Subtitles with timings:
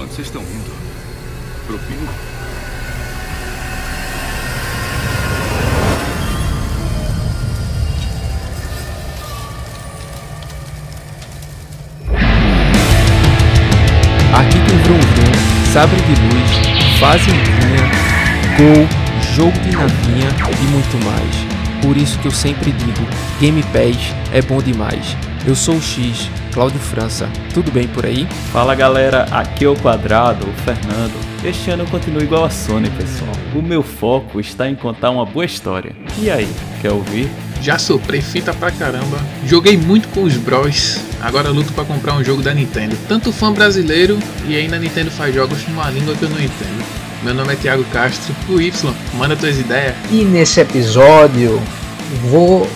[0.00, 0.72] Onde vocês estão indo?
[1.66, 2.08] Pro bingo?
[14.34, 15.00] Aqui tem Vrum,
[15.70, 17.42] Sabre de Luz, Fazendinha,
[18.56, 18.88] Gol,
[19.34, 21.82] Jogo de Navinha e muito mais.
[21.82, 23.06] Por isso que eu sempre digo,
[23.38, 25.14] Game Pass é bom demais.
[25.46, 27.28] Eu sou o X, Cláudio França.
[27.54, 28.26] Tudo bem por aí?
[28.52, 31.14] Fala galera, aqui é o Quadrado, o Fernando.
[31.44, 33.32] Este ano eu continuo igual a Sony, pessoal.
[33.54, 35.92] O meu foco está em contar uma boa história.
[36.18, 36.48] E aí,
[36.82, 37.30] quer ouvir?
[37.62, 42.24] Já soprei fita pra caramba, joguei muito com os bros, agora luto pra comprar um
[42.24, 42.96] jogo da Nintendo.
[43.06, 46.84] Tanto fã brasileiro e ainda a Nintendo faz jogos numa língua que eu não entendo.
[47.22, 49.94] Meu nome é Thiago Castro, o Y, manda tuas ideias.
[50.10, 51.60] E nesse episódio
[52.30, 52.66] vou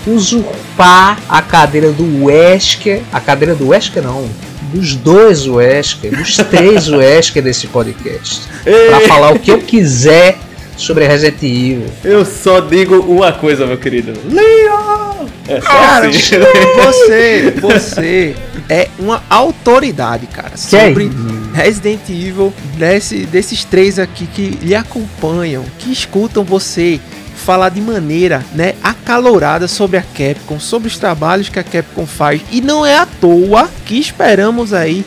[0.75, 4.29] usurpar a cadeira do Wesker, a cadeira do Wesker não,
[4.73, 10.37] dos dois Wesker, dos três Wesker desse podcast, para falar o que eu quiser
[10.77, 11.87] sobre Resident Evil.
[12.03, 14.13] Eu só digo uma coisa, meu querido.
[14.29, 15.27] Leon!
[15.47, 16.39] É só Cara, assim.
[16.83, 18.35] você, você
[18.69, 21.57] é uma autoridade, cara, Que sobre é?
[21.57, 26.99] Resident Evil, desse, desses três aqui que lhe acompanham, que escutam você
[27.45, 32.41] falar de maneira, né, acalorada sobre a Capcom, sobre os trabalhos que a Capcom faz.
[32.51, 35.05] E não é à toa que esperamos aí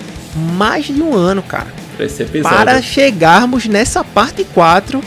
[0.55, 1.67] mais de um ano, cara,
[2.43, 5.01] para chegarmos nessa parte 4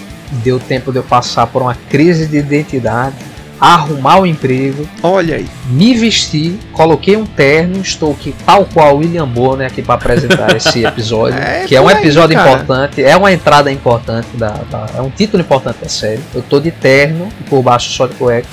[0.44, 3.16] Deu tempo de eu passar por uma crise de identidade,
[3.60, 5.48] arrumar o emprego, Olha aí.
[5.70, 10.84] Me vestir, coloquei um terno, estou aqui tal qual William Bonner aqui para apresentar esse
[10.84, 12.50] episódio, É, que é um aí, episódio cara.
[12.52, 16.20] importante, é uma entrada importante, da, da- é um título importante da série.
[16.34, 18.48] Eu tô de terno e por baixo só de cueca,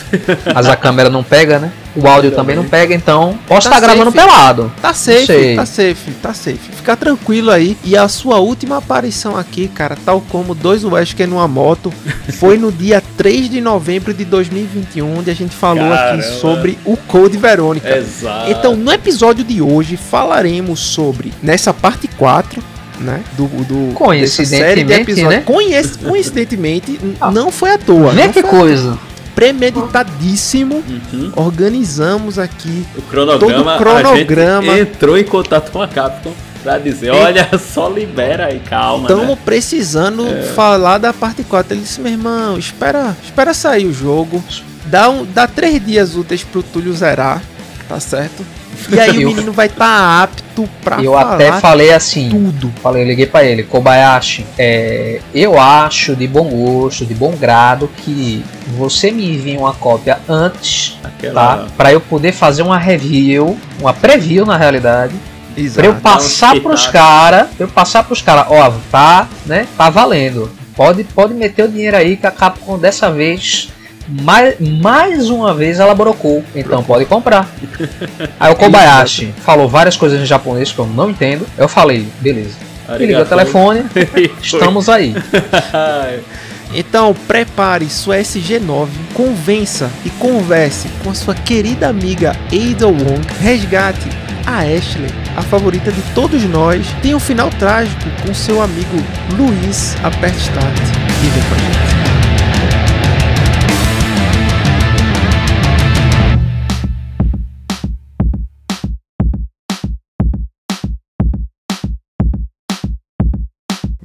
[0.54, 1.72] mas a câmera não pega, né?
[1.96, 4.72] O áudio também não pega, então posso Tá estar gravando pelado.
[4.80, 6.60] Tá safe, tá safe, tá safe.
[6.76, 7.76] Fica tranquilo aí.
[7.84, 11.92] E a sua última aparição aqui, cara, tal como dois Wesker numa moto,
[12.38, 16.22] foi no dia 3 de novembro de 2021, onde a gente falou Caramba.
[16.22, 17.98] aqui sobre o Code Verônica.
[17.98, 18.52] Exato.
[18.52, 22.62] Então, no episódio de hoje, falaremos sobre, nessa parte 4,
[23.00, 23.24] né?
[23.38, 25.42] Do, do dessa série de Coincidentemente, né?
[25.46, 27.32] Conhece, coincidentemente, Ah.
[27.32, 28.12] não foi à toa.
[28.12, 28.98] Vê não que coisa.
[29.36, 30.84] premeditadíssimo.
[31.14, 31.32] Uhum.
[31.36, 34.72] Organizamos aqui O cronograma, Todo o cronograma.
[34.74, 39.04] a gente entrou em contato com a Capcom pra dizer, olha, só libera aí, calma,
[39.04, 39.38] Estamos né?
[39.46, 40.26] precisando
[40.56, 41.74] falar da parte 4.
[41.74, 44.44] Ele disse, meu irmão, espera, espera sair o jogo.
[44.90, 47.42] Dá, um, dá três dias úteis pro Túlio zerar,
[47.88, 48.46] tá certo?
[48.90, 52.72] E aí Eu- o menino vai estar apto pra Eu falar até falei assim, tudo.
[52.82, 57.90] falei, eu liguei pra ele, Kobayashi, é, eu acho de bom gosto, de bom grado
[57.98, 58.44] que
[58.78, 61.10] você me envie uma cópia antes, tá?
[61.10, 61.68] Aquela...
[61.76, 65.16] Pra eu poder fazer uma review, uma preview na realidade,
[65.54, 66.02] pra eu Exato.
[66.02, 69.68] passar um pros caras, eu passar pros caras, ó, tá, né?
[69.76, 70.50] Tá valendo.
[70.76, 73.70] Pode, pode meter o dinheiro aí que a Capcom dessa vez
[74.08, 77.50] mais, mais uma vez ela brocou, então pode comprar.
[78.40, 81.46] Aí o Kobayashi falou várias coisas em japonês que eu não entendo.
[81.58, 82.56] Eu falei, beleza.
[82.98, 83.84] Me ligou o telefone,
[84.42, 85.14] estamos aí.
[86.74, 94.10] Então prepare sua SG9, convença e converse com a sua querida amiga Ada Wong, resgate
[94.46, 98.98] a Ashley, a favorita de todos nós, tem um final trágico com seu amigo
[99.38, 101.97] Luiz Aperte Start e vem com a gente.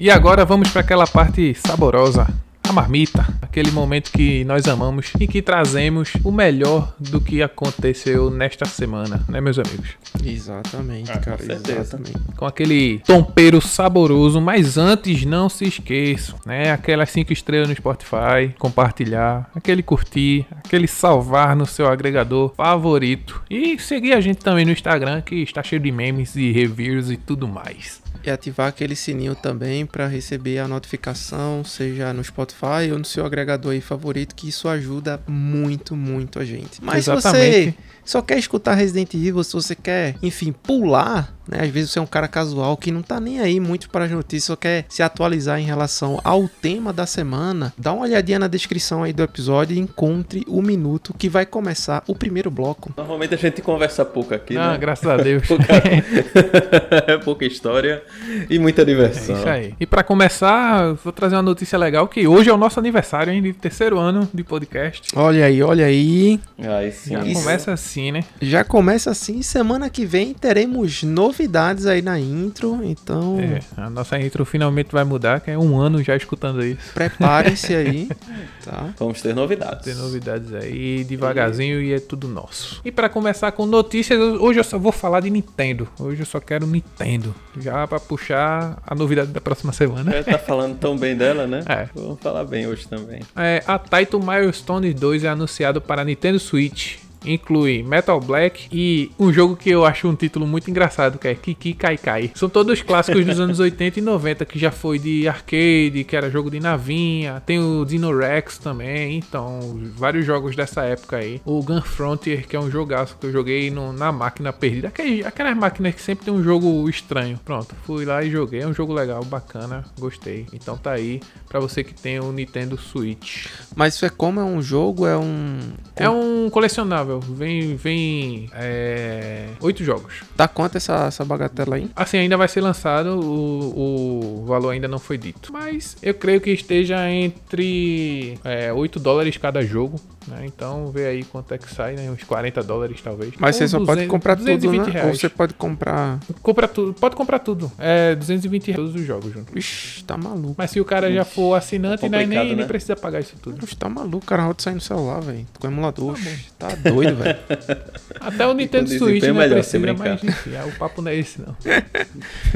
[0.02, 2.26] E agora vamos para aquela parte saborosa,
[2.68, 8.28] a marmita, aquele momento que nós amamos e que trazemos o melhor do que aconteceu
[8.28, 9.90] nesta semana, né, meus amigos?
[10.24, 11.78] Exatamente, Ah, com cara, certeza.
[11.78, 12.18] exatamente.
[12.36, 16.72] Com aquele tompeiro saboroso, mas antes não se esqueçam, né?
[16.72, 23.78] Aquelas cinco estrelas no Spotify, compartilhar, aquele curtir, aquele salvar no seu agregador favorito e
[23.78, 27.46] seguir a gente também no Instagram que está cheio de memes e reviews e tudo
[27.46, 28.01] mais.
[28.24, 33.26] E ativar aquele sininho também para receber a notificação, seja no Spotify ou no seu
[33.26, 36.82] agregador favorito, que isso ajuda muito, muito a gente.
[36.82, 37.78] Mas se você Exatamente.
[38.04, 41.58] Só quer escutar Resident Evil, se você quer, enfim, pular, né?
[41.62, 44.10] Às vezes você é um cara casual que não tá nem aí muito para as
[44.10, 48.46] notícias, só quer se atualizar em relação ao tema da semana, dá uma olhadinha na
[48.48, 52.92] descrição aí do episódio e encontre o minuto que vai começar o primeiro bloco.
[52.96, 54.78] Normalmente a gente conversa pouco aqui, Ah, né?
[54.78, 55.42] graças a Deus.
[55.48, 55.64] Pouca...
[57.24, 58.02] Pouca história
[58.48, 59.36] e muita É diversão.
[59.36, 59.74] isso aí.
[59.80, 63.42] E pra começar, vou trazer uma notícia legal que hoje é o nosso aniversário, hein,
[63.42, 65.08] de terceiro ano de podcast.
[65.16, 66.40] Olha aí, olha aí.
[66.58, 67.12] Aí sim.
[67.12, 67.40] Já Isso.
[67.42, 68.24] começa assim assim, né?
[68.40, 74.18] Já começa assim, semana que vem teremos novidades aí na intro, então É, a nossa
[74.18, 76.92] intro finalmente vai mudar, que é um ano já escutando isso.
[76.94, 78.08] preparem-se aí,
[78.64, 78.94] tá?
[78.98, 79.84] Vamos ter novidades.
[79.84, 82.80] Tem novidades aí, devagarzinho e é tudo nosso.
[82.84, 85.86] E pra começar com notícias, hoje eu só vou falar de Nintendo.
[85.98, 87.34] Hoje eu só quero Nintendo.
[87.58, 90.14] Já pra puxar a novidade da próxima semana.
[90.14, 91.62] É, tá falando tão bem dela, né?
[91.68, 91.88] É.
[91.94, 93.20] Vamos falar bem hoje também.
[93.36, 96.96] É, a Taito Milestone 2 é anunciado para Nintendo Switch.
[97.24, 101.34] Inclui Metal Black e um jogo que eu acho um título muito engraçado, que é
[101.34, 102.30] Kiki Kai Kai.
[102.34, 106.30] São todos clássicos dos anos 80 e 90, que já foi de arcade, que era
[106.30, 107.42] jogo de navinha.
[107.46, 109.60] Tem o Dino Rex também, então,
[109.96, 111.40] vários jogos dessa época aí.
[111.44, 114.88] O Gun Frontier, que é um jogaço que eu joguei no- na máquina perdida.
[114.88, 117.38] Aquelas, aquelas máquinas que sempre tem um jogo estranho.
[117.44, 118.60] Pronto, fui lá e joguei.
[118.62, 120.46] É um jogo legal, bacana, gostei.
[120.52, 123.46] Então tá aí pra você que tem o Nintendo Switch.
[123.74, 125.58] Mas isso é como é um jogo, é um
[125.96, 127.11] É um colecionável.
[127.20, 130.22] Vem, vem é, oito jogos.
[130.36, 131.90] Tá quanto essa, essa bagatela aí?
[131.94, 135.52] Assim, ainda vai ser lançado, o, o valor ainda não foi dito.
[135.52, 140.00] Mas eu creio que esteja entre é, 8 dólares cada jogo.
[140.26, 140.44] Né?
[140.46, 142.10] Então vê aí quanto é que sai, né?
[142.10, 143.32] Uns 40 dólares talvez.
[143.38, 144.86] Mas você Ou só pode 200, comprar tudo, 220 né?
[144.86, 145.20] Ou reais.
[145.20, 146.20] você pode comprar.
[146.42, 147.72] Compra tudo, pode comprar tudo.
[147.78, 149.56] É 220 reais todos os jogos junto.
[149.58, 150.54] Ixi, tá maluco.
[150.56, 152.66] Mas se o cara já for assinante, né, complicado, nem, nem né?
[152.66, 153.62] precisa pagar isso tudo.
[153.64, 154.44] Oxe, tá maluco, cara.
[154.44, 155.46] Roda sair no celular, velho.
[155.58, 156.12] Com emulador.
[156.12, 157.38] Oxe, Tá doido, velho.
[158.20, 160.08] Até o Nintendo Switch é não melhor precisa, brincar.
[160.10, 161.56] mas enfim, é, o papo não é esse não.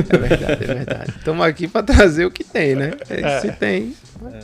[0.08, 1.10] É verdade, é verdade.
[1.18, 2.92] Estamos aqui pra trazer o que tem, né?
[3.08, 3.94] É, Se tem.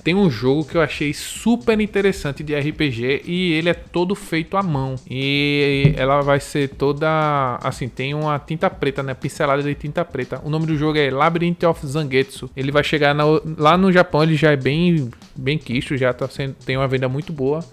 [0.04, 4.56] Tem um jogo que eu achei super interessante de RPG e ele é todo feito
[4.56, 4.96] à mão.
[5.08, 7.58] E ela vai ser toda.
[7.62, 9.14] Assim, tem uma tinta preta, né?
[9.14, 10.40] Pincelada de tinta preta.
[10.44, 12.50] O nome do jogo é Labyrinth of Zangetsu.
[12.56, 13.25] Ele vai chegar na-
[13.56, 17.08] lá no Japão, ele já é bem, bem quisto, já tá sendo, tem uma venda
[17.08, 17.64] muito boa.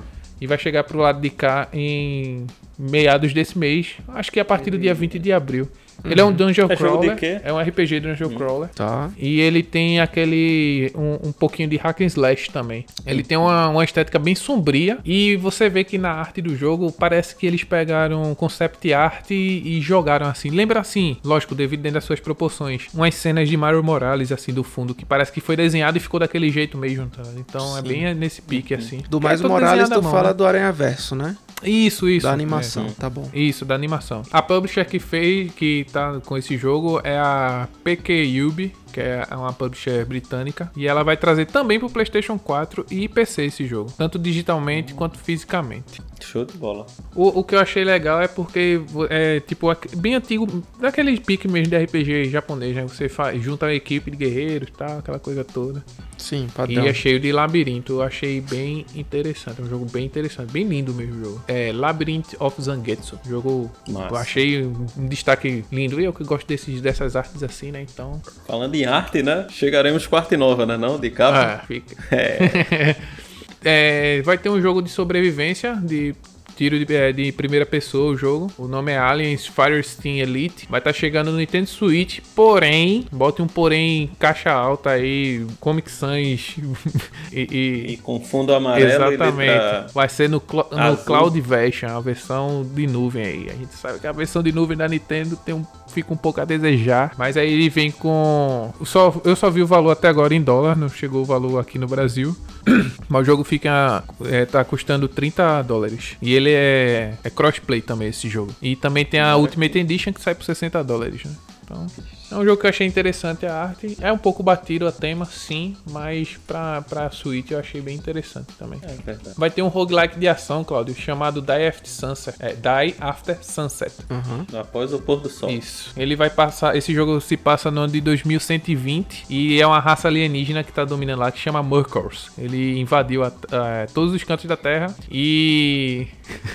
[0.41, 2.47] E vai chegar pro lado de cá em
[2.79, 3.95] meados desse mês.
[4.07, 5.69] Acho que é a partir do dia 20 de abril.
[6.05, 7.17] Ele é um dungeon É jogo de crawler.
[7.17, 7.41] quê?
[7.43, 8.69] É um RPG dungeon crawler.
[8.69, 9.09] Tá.
[9.17, 10.91] E ele tem aquele.
[10.95, 12.85] Um, um pouquinho de hack and slash também.
[13.05, 14.99] Ele tem uma, uma estética bem sombria.
[15.03, 19.61] E você vê que na arte do jogo parece que eles pegaram concept art e,
[19.77, 20.49] e jogaram assim.
[20.49, 24.63] Lembra assim, lógico, devido dentro das suas proporções, umas cenas de Mario Morales assim do
[24.63, 27.07] fundo, que parece que foi desenhado e ficou daquele jeito mesmo.
[27.07, 27.23] tá?
[27.35, 27.87] Então é Sim.
[27.89, 29.01] bem nesse pique assim.
[29.09, 30.33] Do é mais Morales, tu mão, fala né?
[30.33, 31.35] do Aranha Verso, né?
[31.63, 32.23] Isso, isso.
[32.23, 32.33] Da é.
[32.33, 33.29] animação, tá bom.
[33.33, 34.23] Isso, da animação.
[34.31, 39.53] A publisher que fez, que tá com esse jogo é a PKUB, que é uma
[39.53, 40.69] publisher britânica.
[40.75, 45.17] E ela vai trazer também pro PlayStation 4 e PC esse jogo, tanto digitalmente quanto
[45.17, 46.01] fisicamente.
[46.21, 46.85] Show de bola.
[47.15, 50.45] O, o que eu achei legal é porque é tipo bem antigo,
[50.79, 52.83] daquele pique mesmo de RPG japonês, né?
[52.83, 55.83] Você faz, junta a equipe de guerreiros e tal, aquela coisa toda.
[56.17, 56.83] Sim, E padrão.
[56.85, 57.93] é cheio de labirinto.
[57.93, 59.61] Eu achei bem interessante.
[59.61, 60.51] É um jogo bem interessante.
[60.51, 61.43] Bem lindo mesmo o jogo.
[61.47, 63.17] É Labyrinth of Zangetsu.
[63.25, 63.71] Jogo.
[63.87, 64.13] Massa.
[64.13, 66.01] Eu achei um um destaque lindo.
[66.01, 67.81] E eu que gosto desses, dessas artes assim, né?
[67.81, 68.21] Então.
[68.45, 69.47] Falando em arte, né?
[69.49, 70.77] Chegaremos quarta e nova, né?
[70.77, 70.99] Não?
[70.99, 71.61] De capa.
[71.61, 71.95] Ah, fica.
[73.63, 75.75] É, vai ter um jogo de sobrevivência.
[75.83, 76.15] De
[76.55, 78.51] tiro de, é, de primeira pessoa o jogo.
[78.57, 80.67] O nome é Aliens Firesteam Elite.
[80.69, 82.19] Vai estar chegando no Nintendo Switch.
[82.35, 85.45] Porém, bote um porém caixa alta aí.
[85.59, 86.57] Comic Sans
[87.31, 89.93] e- e E com fundo amarelo Exatamente.
[89.93, 90.97] Vai ser no, cl no.
[90.97, 93.49] Cloud Version, a versão de nuvem aí.
[93.49, 96.39] A gente sabe que a versão de nuvem da Nintendo tem um, fica um pouco
[96.39, 97.13] a desejar.
[97.17, 98.73] Mas aí ele vem com.
[98.79, 101.59] eu Só, eu só vi o valor até agora em dólar, não chegou o valor
[101.59, 102.35] aqui no Brasil.
[103.07, 104.03] Mas o jogo fica.
[104.25, 106.17] É, tá custando 30 dólares.
[106.21, 108.53] E ele é, é crossplay também, esse jogo.
[108.61, 111.31] E também tem a Ultimate Edition que sai por 60 dólares, né?
[111.63, 111.87] Então,
[112.31, 113.97] é um jogo que eu achei interessante a arte.
[114.01, 118.53] É um pouco batido a tema, sim, mas pra, pra Switch eu achei bem interessante
[118.57, 118.79] também.
[118.83, 119.35] É verdade.
[119.37, 122.37] Vai ter um roguelike de ação, Claudio, chamado Die After Sunset.
[122.39, 123.93] É, Die After Sunset.
[124.09, 124.59] Uhum.
[124.59, 125.49] Após o pôr do sol.
[125.49, 125.91] Isso.
[125.97, 126.75] Ele vai passar.
[126.75, 130.85] Esse jogo se passa no ano de 2120 e é uma raça alienígena que tá
[130.85, 132.29] dominando lá que chama Murkors.
[132.37, 136.07] Ele invadiu a- a- todos os cantos da Terra e.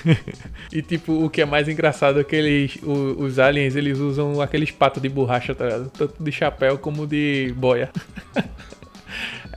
[0.71, 4.41] e tipo, o que é mais engraçado é que eles, o- os aliens eles usam
[4.41, 5.89] aqueles patos de borracha, tá ligado?
[5.91, 7.89] Tanto de chapéu como de boia.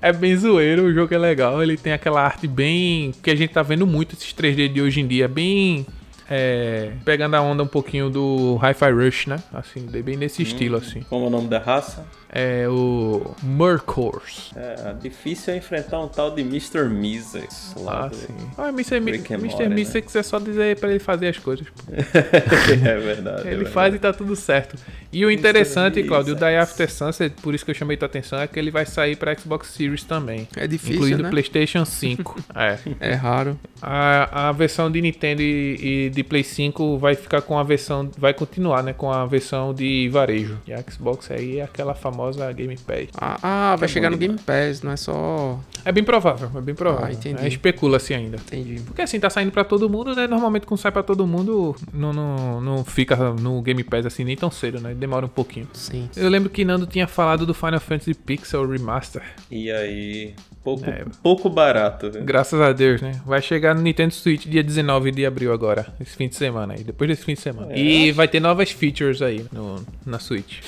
[0.00, 3.12] É bem zoeiro, o jogo é legal, ele tem aquela arte bem.
[3.20, 5.84] que a gente tá vendo muito esses 3D de hoje em dia, bem.
[6.30, 9.38] é, pegando a onda um pouquinho do Hi-Fi Rush, né?
[9.52, 11.00] Assim, bem nesse estilo, assim.
[11.08, 12.06] Como é o nome da raça?
[12.30, 14.50] É o Murkors.
[14.54, 16.84] É, difícil é enfrentar um tal de Mr.
[16.88, 17.74] Misex.
[17.78, 18.34] Lá Ah, do- sim.
[18.56, 19.00] Ah, Mr.
[19.00, 19.68] Mi- Rick and Mr.
[19.68, 20.02] Morty, né?
[20.14, 21.66] É só dizer pra ele fazer as coisas.
[21.88, 23.38] é verdade.
[23.42, 23.70] é Ele verdade.
[23.70, 24.76] faz e tá tudo certo.
[25.10, 26.36] E o interessante, Claudio, o.
[26.36, 29.16] Die After Sunset, por isso que eu chamei tua atenção, é que ele vai sair
[29.16, 30.46] pra Xbox Series também.
[30.54, 31.30] É difícil, incluindo né?
[31.30, 32.36] PlayStation 5.
[32.54, 32.78] é.
[33.00, 33.58] É raro.
[33.80, 38.10] A, a versão de Nintendo e, e de Play 5 vai ficar com a versão.
[38.18, 38.92] Vai continuar, né?
[38.92, 40.58] Com a versão de varejo.
[40.66, 42.17] E a Xbox aí é aquela famosa
[42.54, 43.08] Game Pass.
[43.16, 45.58] Ah, ah, vai Tá chegar no Game Pass, não é só.
[45.84, 47.06] É bem provável, é bem provável.
[47.06, 47.42] Ah, entendi.
[47.42, 48.36] É, Especula-se ainda.
[48.36, 48.80] Entendi.
[48.82, 50.26] Porque assim, tá saindo pra todo mundo, né?
[50.26, 54.36] Normalmente quando sai pra todo mundo, não, não, não fica no Game Pass assim nem
[54.36, 54.94] tão cedo, né?
[54.94, 55.68] Demora um pouquinho.
[55.72, 56.08] Sim.
[56.16, 59.22] Eu lembro que Nando tinha falado do Final Fantasy Pixel Remaster.
[59.50, 60.34] E aí,
[60.76, 61.04] pouco, É.
[61.22, 62.24] pouco barato, viu?
[62.24, 63.12] Graças a Deus, né?
[63.24, 66.84] Vai chegar no Nintendo Switch dia 19 de abril agora, esse fim de semana aí,
[66.84, 67.72] depois desse fim de semana.
[67.72, 67.78] É.
[67.78, 70.60] E vai ter novas features aí no, na Switch.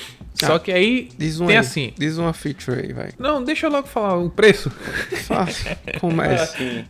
[0.43, 1.59] Ah, Só que aí Diz um tem aí.
[1.59, 1.93] assim.
[1.97, 3.09] Diz uma feature aí, vai.
[3.19, 4.69] Não, deixa eu logo falar o preço.
[5.27, 5.75] Fácil.
[5.99, 6.85] Comece.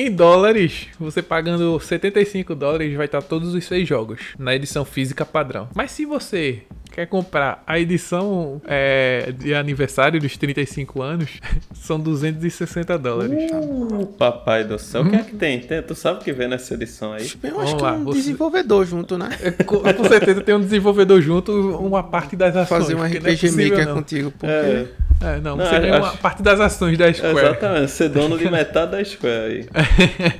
[0.00, 5.26] Em dólares, você pagando 75 dólares vai estar todos os seis jogos na edição física
[5.26, 5.68] padrão.
[5.74, 6.62] Mas se você
[6.92, 11.40] quer comprar a edição é, de aniversário dos 35 anos,
[11.74, 13.50] são 260 dólares.
[13.50, 15.58] uh, papai do céu, o que é que tem?
[15.58, 15.82] tem?
[15.82, 17.28] Tu sabe o que vem nessa edição aí?
[17.42, 19.30] Eu Vamos acho que lá, é um você- desenvolvedor junto, né?
[19.42, 22.82] É, Com, com certeza tem um desenvolvedor junto, uma parte das ações.
[22.82, 23.94] Fazer um é RPG possível, Maker não.
[23.96, 24.46] contigo, porque.
[24.46, 24.86] É,
[25.20, 27.36] É, não, Não, você ganha uma acho- parte das ações da Square.
[27.38, 29.66] exatamente, ser dono de metade da Square aí.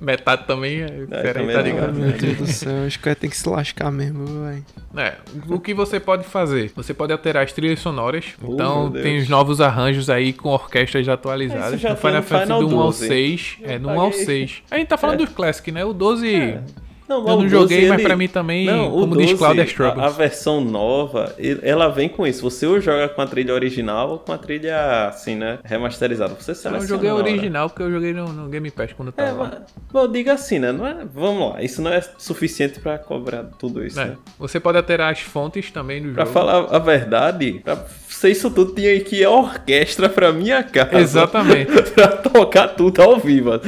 [0.00, 0.86] Metade também é.
[1.22, 1.94] Peraí, tá ligado?
[1.94, 4.64] Meu Deus do céu, acho que vai ter que se lascar mesmo, velho.
[4.96, 5.14] É,
[5.48, 6.72] o que você pode fazer?
[6.74, 8.34] Você pode alterar as trilhas sonoras.
[8.42, 11.74] Oh, então tem os novos arranjos aí com orquestras atualizadas.
[11.74, 13.06] Isso já no tem Final no Fantasy do 1 ao 12.
[13.06, 13.56] 6.
[13.62, 14.24] É, do 1 ao paguei.
[14.26, 14.62] 6.
[14.70, 15.84] A gente tá falando dos Classic, né?
[15.84, 16.58] O 12.
[17.08, 19.98] Não, Eu não joguei, 12, mas ele- pra mim também, Não, como diz 12, Cloud,
[19.98, 22.42] é a, a versão nova, ela vem com isso.
[22.48, 26.34] Você ou joga com a trilha original ou com a trilha, assim, né, remasterizada.
[26.34, 29.22] Você Eu seleciona joguei a original porque eu joguei no, no Game Pass quando eu
[29.22, 29.62] É, tava lá.
[29.92, 30.72] mas, eu digo assim, né?
[30.72, 34.16] Não é, vamos lá, isso não é suficiente pra cobrar tudo isso, É, né?
[34.38, 36.32] Você pode alterar as fontes também do Pra jogo.
[36.34, 40.98] falar a verdade, pra ser isso tudo, tinha que ir a orquestra pra minha casa.
[40.98, 41.70] Exatamente.
[41.92, 43.54] pra tocar tudo ao vivo.
[43.54, 43.60] É.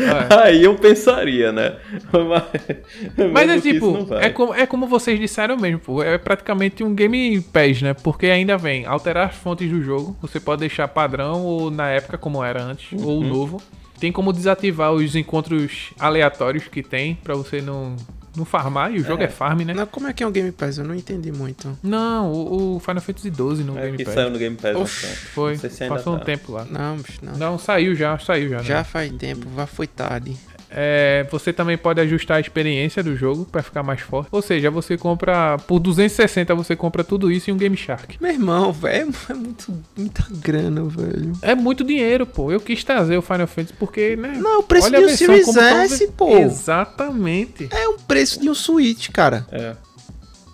[0.45, 1.75] Aí eu pensaria, né?
[2.13, 6.03] Mas, Mas é tipo, é como, é como vocês disseram mesmo, pô.
[6.03, 7.95] É praticamente um Game Pass, né?
[7.95, 10.17] Porque ainda vem alterar as fontes do jogo.
[10.23, 13.29] Você pode deixar padrão ou na época como era antes, ou Uhum.
[13.29, 13.63] novo.
[13.99, 17.97] Tem como desativar os encontros aleatórios que tem pra você não,
[18.37, 18.93] não farmar.
[18.95, 19.73] E o jogo é, farm, né?
[19.73, 20.77] Não, como é que é um Game Pass?
[20.77, 21.79] Eu não entendi muito.
[21.83, 24.15] Não, o, o Final Fantasy XII no É Game que Pass.
[24.15, 24.77] saiu no Game Pass.
[24.77, 25.27] Oxi, bastante.
[25.33, 26.25] Foi, se passou um tá.
[26.27, 26.67] tempo lá.
[26.71, 27.37] Não, não.
[27.39, 28.59] Não, saiu já, saiu já.
[28.59, 28.65] né?
[28.65, 30.37] Já faz tempo, já foi tarde.
[30.71, 34.29] É, você também pode ajustar a experiência do jogo pra ficar mais forte.
[34.33, 38.17] Ou seja, você compra por 260 você compra tudo isso e um Game Shark.
[38.21, 41.33] Meu irmão, velho, é muito, muita grana, velho.
[41.43, 42.51] É muito dinheiro, pô.
[42.51, 44.39] Eu quis trazer o Final Fantasy porque, né?
[44.41, 46.37] Não, o preço de um Series tão S, ve- pô.
[46.37, 47.69] Exatamente.
[47.71, 49.47] É o preço de um Switch, cara.
[49.53, 49.75] É,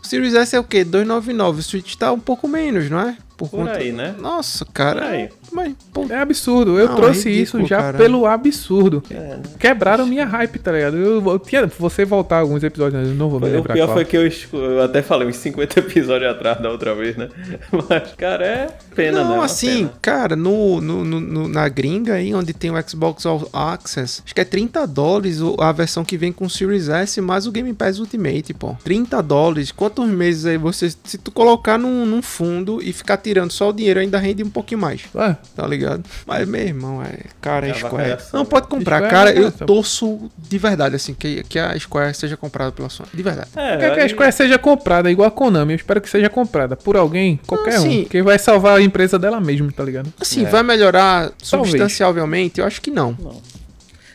[0.03, 0.85] O Series S é o quê?
[0.85, 1.61] 299.
[1.61, 3.17] O Switch tá um pouco menos, não é?
[3.37, 4.15] Por aí, né?
[4.19, 5.01] Nossa, cara.
[5.29, 5.39] Por.
[5.53, 6.79] Mas, pô, É absurdo.
[6.79, 7.99] Eu Não, trouxe é ridículo, isso já cara.
[7.99, 9.03] pelo absurdo.
[9.11, 9.43] É, né?
[9.59, 10.97] Quebraram minha hype, tá ligado?
[10.97, 13.97] Eu, eu tinha, você voltar alguns episódios, eu não vou me O lembrar pior qual.
[13.97, 17.29] foi que eu, eu até falei uns 50 episódios atrás da outra vez, né?
[17.89, 19.29] Mas, cara, é pena, né?
[19.29, 19.93] não, Uma assim, pena.
[20.01, 24.41] cara, no, no, no- na gringa aí, onde tem o Xbox All Access, acho que
[24.41, 27.73] é 30 dólares o- a versão que vem com o Series S mais o Game
[27.75, 28.75] Pass Ultimate, pô.
[28.85, 33.51] 30 dólares, quantos meses aí você, se tu colocar num, num fundo e ficar tirando
[33.51, 36.03] só o dinheiro, ainda rende um pouquinho mais, Ah, tá ligado?
[36.27, 39.53] Mas, meu irmão, é, cara, É Square, não pode comprar, Square é cara, uma eu
[39.53, 43.49] torço de verdade, assim, que, que a Square seja comprada pela Sony, de verdade.
[43.57, 45.73] É, quer que a Square seja comprada, igual a Konami.
[45.73, 48.03] Eu espero que seja comprada por alguém, qualquer sim.
[48.03, 48.05] um.
[48.05, 50.13] Que vai salvar a empresa dela mesmo, tá ligado?
[50.21, 50.49] Assim, É.
[50.49, 52.61] vai melhorar substancialmente?
[52.61, 53.17] Eu acho que não.
[53.19, 53.33] Não.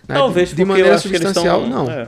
[0.07, 0.15] né?
[0.15, 1.85] Talvez de, de maneira eu acho que eles substancial, estão...
[1.85, 1.91] não.
[1.91, 2.07] É.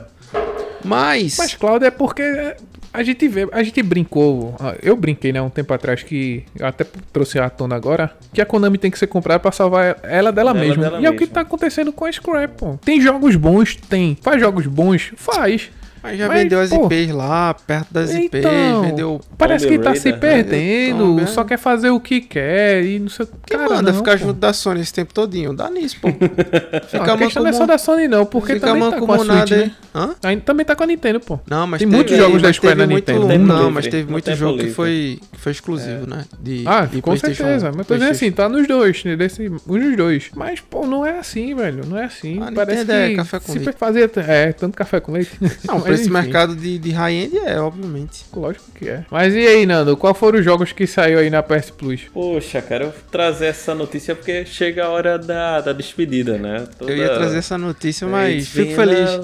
[0.84, 2.54] Mas, Mas Cloud é porque
[2.92, 6.84] a gente vê, a gente brincou, eu brinquei, né, um tempo atrás que eu até
[7.12, 10.50] trouxe à tona agora, que a Konami tem que ser comprada pra salvar ela dela
[10.50, 10.82] Ela mesma.
[10.84, 12.76] dela e é o que tá acontecendo com a Square, pô.
[12.84, 14.16] Tem jogos bons, tem.
[14.20, 15.70] Faz jogos bons, faz.
[16.02, 19.20] Mas já mas, vendeu as pô, IPs lá, perto das IPs, Então, vendeu.
[19.36, 20.18] parece que tá se né?
[20.18, 21.26] perdendo, Tomb, é.
[21.26, 24.12] só quer fazer o que quer e não sei o Quem cara, manda não, ficar
[24.12, 24.18] pô.
[24.26, 25.52] junto da Sony esse tempo todinho?
[25.54, 26.08] Dá nisso, pô.
[26.08, 26.16] Não,
[26.88, 29.18] Fica a questão não é só da Sony não, porque fica também tá com a
[29.18, 29.72] Switch, né?
[29.94, 30.14] Hã?
[30.22, 31.38] Ainda também tá com a Nintendo, pô.
[31.48, 33.28] Não, mas Tem teve- muitos jogos da Square na muito, Nintendo.
[33.28, 36.24] Tempo Não, livre, mas teve no muito jogo que foi, que foi exclusivo, né?
[36.40, 37.72] De, Ah, de com certeza.
[37.74, 40.30] Mas tô dizendo assim, tá nos dois, né, desse, um dos dois.
[40.34, 41.84] Mas, pô, não é assim, velho.
[41.86, 42.40] Não é assim.
[42.42, 43.76] A Parece Nintendo é que café com se leite.
[43.78, 44.10] fazia.
[44.28, 45.32] É, tanto café com leite.
[45.66, 46.18] Não, Mas, esse enfim.
[46.20, 48.24] mercado de, de high-end é, obviamente.
[48.34, 49.04] Lógico que é.
[49.10, 49.96] Mas e aí, Nando?
[49.96, 52.02] Qual foram os jogos que saiu aí na PS Plus?
[52.12, 56.64] Poxa, cara, eu vou trazer essa notícia porque chega a hora da, da despedida, né?
[56.80, 59.10] Eu ia trazer essa notícia, mas It's fico feliz.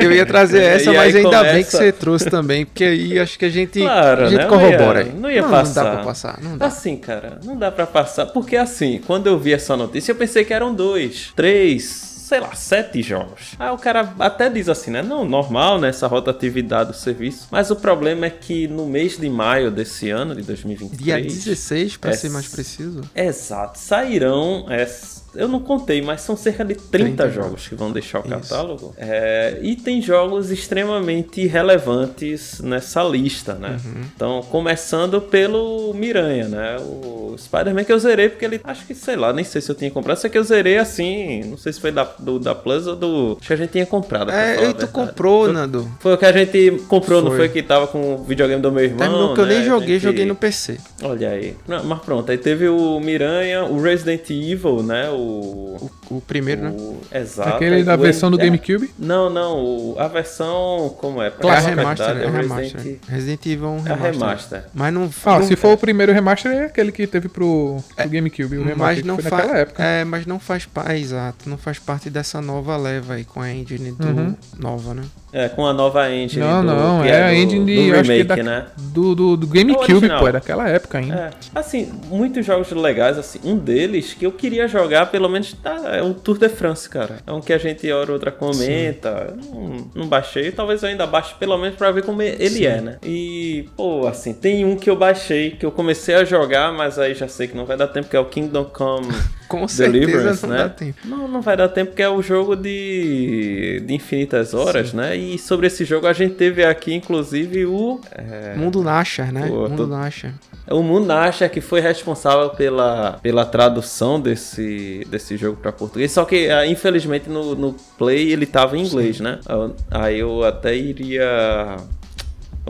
[0.00, 3.18] Eu ia trazer essa, E mas ainda bem que começa- você trouxe também, porque aí
[3.18, 4.46] acho que a gente, Claro, a gente né?
[4.46, 5.04] corrobora.
[5.04, 5.20] Não ia- aí.
[5.20, 5.84] não ia Não passar.
[5.84, 6.66] dá pra passar, não dá.
[6.66, 8.26] Assim, cara, não dá pra passar.
[8.26, 11.84] Porque assim, quando eu vi essa notícia, eu pensei que eram dois, três,
[12.30, 13.56] sei lá, sete jogos.
[13.58, 15.02] Aí o cara até diz assim, né?
[15.02, 15.88] Não, normal, né?
[15.88, 17.48] Essa rotatividade do serviço.
[17.50, 21.02] Mas o problema é que no mês de maio desse ano, de 2023.
[21.02, 23.00] Dia 16, pra é ser mais preciso.
[23.16, 24.64] Exato, sairão.
[24.70, 24.88] é,
[25.34, 26.88] eu não contei, mas são cerca de 30,
[27.28, 28.30] 30 jogos que vão deixar o Isso.
[28.30, 28.94] catálogo.
[28.96, 33.76] É, e tem jogos extremamente relevantes nessa lista, né?
[33.84, 34.00] Uhum.
[34.14, 36.76] Então, começando pelo Miranha, né?
[36.80, 38.60] O Spider-Man que eu zerei, porque ele.
[38.64, 40.16] Acho que, sei lá, nem sei se eu tinha comprado.
[40.18, 41.42] Sei que eu zerei assim.
[41.44, 43.36] Não sei se foi da, do, da Plus ou do.
[43.38, 44.30] Acho que a gente tinha comprado.
[44.30, 45.88] É, e tu comprou, Foi- Nando.
[46.00, 47.38] Foi o que a gente comprou, não Foi.
[47.40, 48.98] foi que tava com o videogame do meu irmão?
[48.98, 49.54] Terminou que eu né?
[49.54, 50.78] nem A joguei, gente- joguei no PC.
[51.02, 51.56] Olha aí.
[51.66, 55.08] Não, mas pronto, aí teve o Miranha, o Resident Evil, né?
[55.10, 55.19] O.
[55.20, 56.70] O, o primeiro, né?
[56.70, 57.50] o- Exato.
[57.50, 58.90] Aquele da O- versão do é, GameCube?
[58.98, 60.94] Não, não, o- a versão.
[60.98, 61.28] Como é?
[61.28, 62.76] É Pra a falar a remaster, é o remaster.
[62.76, 64.12] Resident- Resident Evil é um É a remaster.
[64.12, 64.64] remaster.
[64.74, 68.08] Mas não, Ah, não se for o primeiro remaster, é aquele que teve pro, pro
[68.08, 68.56] GameCube.
[68.58, 69.82] O remaster mas que não foi faz, naquela época.
[69.82, 73.50] é, mas não faz parte, exato, não faz parte dessa nova leva aí com a
[73.52, 74.34] engine do Uhum.
[74.58, 75.02] nova, né?
[75.32, 76.44] É, com a nova engine.
[76.44, 78.66] Não, do, não, que é a do- engine do acho que remake, da- né?
[78.76, 81.14] do, do, do É GameCube, pô, é daquela época ainda.
[81.14, 85.76] É, assim, muitos jogos legais, assim, um deles que eu queria jogar, pelo menos, tá,
[85.96, 87.18] é o Tour de France, cara.
[87.26, 89.34] É um que a gente hora ou outra comenta.
[89.52, 92.96] Não, não baixei, talvez eu ainda baixe pelo menos pra ver como ele é, né?
[93.04, 97.14] E, pô, assim, tem um que eu baixei, que eu comecei a jogar, mas aí
[97.14, 99.08] já sei que não vai dar tempo, que é o Kingdom Come
[99.50, 100.62] Com certeza Deliverance, não né?
[100.62, 100.98] dá tempo.
[101.04, 105.16] Não, não vai dar tempo, porque é o jogo de, de infinitas horas, né?
[105.20, 108.00] E sobre esse jogo a gente teve aqui, inclusive, o.
[108.12, 109.46] é, Mundo Nasher, né?
[109.48, 110.32] Pô, Mundo tô- Nasher.
[110.70, 116.12] o Munasha que foi responsável pela, pela tradução desse, desse jogo para português.
[116.12, 119.40] Só que, ah, infelizmente, no, no Play ele tava em inglês, né?
[119.46, 121.76] Ah, Aí eu até iria.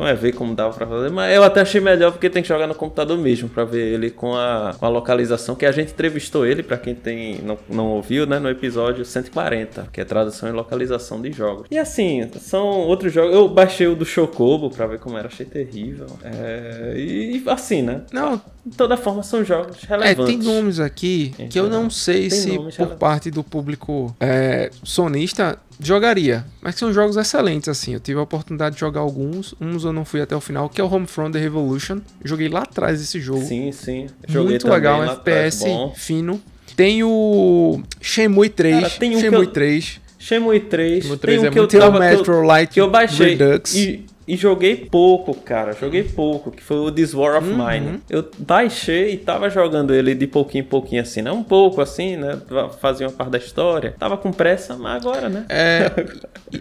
[0.00, 2.66] Vamos ver como dava pra fazer, mas eu até achei melhor porque tem que jogar
[2.66, 5.54] no computador mesmo pra ver ele com a, com a localização.
[5.54, 8.38] Que a gente entrevistou ele, pra quem tem, não, não ouviu, né?
[8.38, 11.66] No episódio 140, que é tradução e localização de jogos.
[11.71, 13.35] E assim, são outros jogos.
[13.35, 16.07] Eu baixei o do Chocobo pra ver como era, achei terrível.
[16.25, 18.00] É, e assim, né?
[18.11, 20.27] Não, De toda forma, são jogos É, relevantes.
[20.27, 22.99] tem nomes aqui que eu não sei Tem se por relevantes.
[22.99, 27.94] parte do público é, sonista jogaria, mas são jogos excelentes assim.
[27.94, 30.79] Eu tive a oportunidade de jogar alguns, uns eu não fui até o final, que
[30.81, 32.01] é o Homefront The Revolution.
[32.23, 33.42] Joguei lá atrás esse jogo.
[33.46, 34.07] Sim, sim.
[34.29, 35.18] Joguei Muito legal, um atrás,
[35.62, 35.94] FPS bom.
[35.96, 36.40] fino.
[36.77, 41.03] Tem o Shenmue 3, Cara, tem um Shenmue eu- 3, Shenmue 3.
[41.05, 42.90] Shenmue tem 3 um é que eu tem tava, que eu- Metro Light que eu
[42.90, 43.75] baixei Redux.
[43.75, 45.73] e, e joguei pouco, cara.
[45.73, 47.57] Joguei pouco, que foi o This War of Uhum.
[47.66, 48.01] Mine.
[48.09, 51.33] Eu baixei e tava jogando ele de pouquinho em pouquinho assim, né?
[51.33, 52.38] Um pouco assim, né?
[52.81, 53.95] Fazia uma parte da história.
[53.99, 55.47] Tava com pressa, mas agora, né?
[55.49, 55.90] É,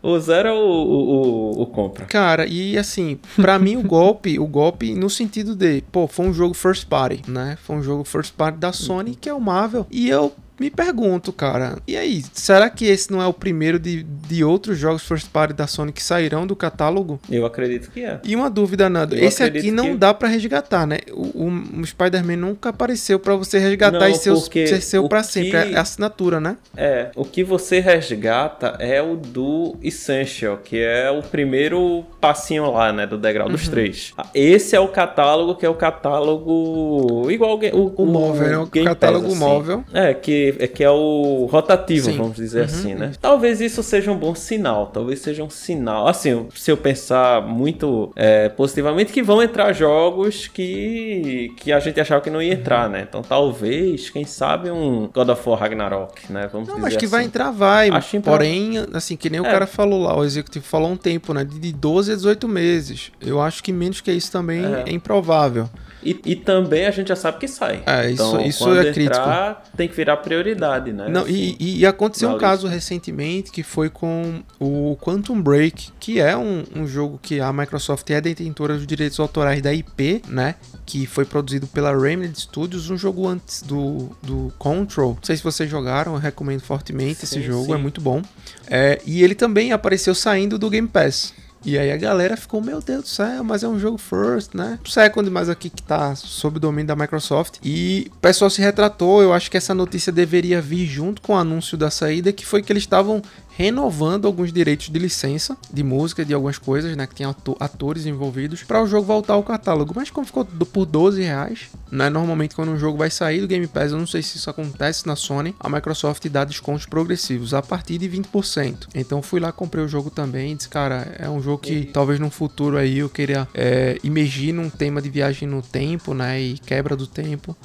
[0.00, 2.06] O zero é o, o, compra.
[2.06, 6.32] Cara, e assim, pra mim o golpe, o golpe no sentido de, pô, foi um
[6.32, 7.58] jogo first party, né?
[7.62, 9.86] Foi um jogo first party da Sony, que é o Marvel.
[9.90, 14.02] E eu me pergunto, cara, e aí, será que esse não é o primeiro de,
[14.02, 17.20] de outros jogos first party da Sony que sairão do catálogo?
[17.30, 18.18] Eu acredito que é.
[18.24, 20.98] E uma dúvida, Nando, Eu esse aqui não que- dá pra resgatar, né?
[21.12, 25.08] O, o- o Spider-Man nunca apareceu pra você resgatar Não, e porque ser seu o
[25.08, 26.56] pra que- sempre, é a assinatura, né?
[26.76, 32.92] É, o que você resgata é o do Essential, que é o primeiro passinho lá,
[32.92, 33.52] né, do degrau Uhum.
[33.52, 34.12] dos três.
[34.16, 38.48] Ah, Esse é o catálogo que é o catálogo igual o, ga- o, O móvel,
[38.48, 38.58] né?
[38.58, 39.40] O Game catálogo Pass, assim.
[39.44, 39.84] móvel.
[39.92, 42.16] É, que, é que é o rotativo, Sim.
[42.16, 43.12] vamos dizer assim, né?
[43.20, 46.06] Talvez isso seja um bom sinal, talvez seja um sinal.
[46.08, 52.00] Assim, se eu pensar muito é, positivamente, que vão entrar jogos que, que a gente
[52.00, 53.06] achava que não ia entrar, né?
[53.08, 56.48] Então talvez, quem sabe, um God of War Ragnarok, né?
[56.52, 57.12] Vamos Não, dizer acho que assim.
[57.12, 57.90] vai entrar, vai.
[57.90, 59.50] Acho Porém, assim, que nem o É.
[59.50, 61.44] cara falou lá, o executivo falou há um tempo, né?
[61.44, 63.12] De 12 a 18 meses.
[63.20, 64.92] Eu acho que menos que isso também é, É.
[64.92, 65.68] improvável.
[66.02, 67.82] E, e também a gente já sabe que sai.
[67.86, 69.16] É, isso- então, isso quando é crítico.
[69.16, 71.08] entrar, tem que virar prioridade, né?
[71.08, 76.20] Não, e, e- e aconteceu um caso recentemente que foi com o Quantum Break, que
[76.20, 80.54] é um, um jogo que a Microsoft é detentora dos direitos autorais da IP, né?
[80.86, 85.14] Que foi produzido pela Remedy Studios, um jogo antes do, do Control.
[85.14, 87.72] Não sei se vocês jogaram, eu recomendo fortemente esse Sim, jogo, sim.
[87.74, 88.22] é muito bom.
[88.70, 91.34] É, e ele também apareceu saindo do Game Pass.
[91.68, 94.78] E aí a galera ficou, meu Deus do céu, mas é um jogo first, né?
[94.86, 97.56] Second, mas aqui que tá sob o domínio da Microsoft.
[97.62, 101.36] E o pessoal se retratou, eu acho que essa notícia deveria vir junto com o
[101.36, 103.20] anúncio da saída, que foi que eles estavam
[103.58, 107.08] renovando alguns direitos de licença de música, de algumas coisas, né?
[107.12, 109.92] Que ato- atores envolvidos, para o jogo voltar ao catálogo.
[109.96, 112.08] Mas como ficou por 12 reais, né?
[112.08, 115.08] Normalmente quando um jogo vai sair do Game Pass, eu não sei se isso acontece
[115.08, 118.86] na Sony, a Microsoft dá descontos progressivos a partir de 20%.
[118.94, 122.20] Então fui lá, comprei o jogo também e disse, cara, é um jogo que talvez
[122.20, 126.40] num futuro aí eu queria é, imergir num tema de viagem no tempo, né?
[126.40, 127.56] E quebra do tempo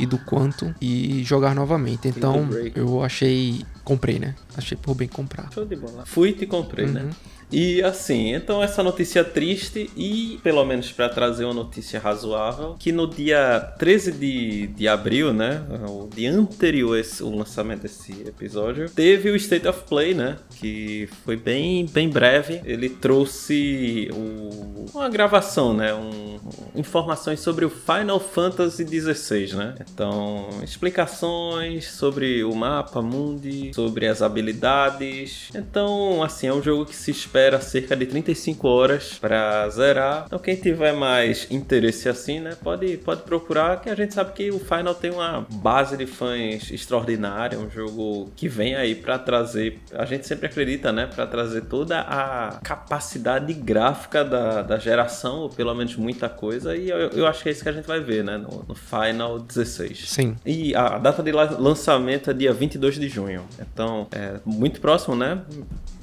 [0.00, 2.08] e do quanto e jogar novamente.
[2.08, 3.64] Então eu achei.
[3.86, 4.34] Comprei, né?
[4.56, 5.48] Achei por bem comprar.
[5.52, 6.04] Show de bola.
[6.04, 7.08] Fui e te comprei, né?
[7.50, 12.90] E assim, então essa notícia triste e pelo menos para trazer uma notícia razoável, que
[12.90, 18.90] no dia 13 de, de abril, né, o dia anterior esse, o lançamento desse episódio,
[18.90, 22.60] teve o State of Play, né, que foi bem bem breve.
[22.64, 26.38] Ele trouxe o- uma gravação, né, um,
[26.74, 29.74] informações sobre o Final Fantasy XVI, né?
[29.92, 35.48] Então, explicações sobre o mapa mundi, sobre as habilidades.
[35.54, 40.24] Então, assim, é um jogo que se espera cerca de 35 horas para zerar.
[40.26, 44.50] Então, quem tiver mais interesse assim, né, pode, pode procurar, que a gente sabe que
[44.50, 49.78] o Final tem uma base de fãs extraordinária, um jogo que vem aí para trazer,
[49.92, 55.48] a gente sempre acredita, né, para trazer toda a capacidade gráfica da, da geração, ou
[55.50, 58.00] pelo menos muita coisa, e eu, eu acho que é isso que a gente vai
[58.00, 60.08] ver, né, no, no Final 16.
[60.10, 60.36] Sim.
[60.44, 63.44] E a data de la- lançamento é dia 22 de junho.
[63.60, 65.40] Então, é muito próximo, né?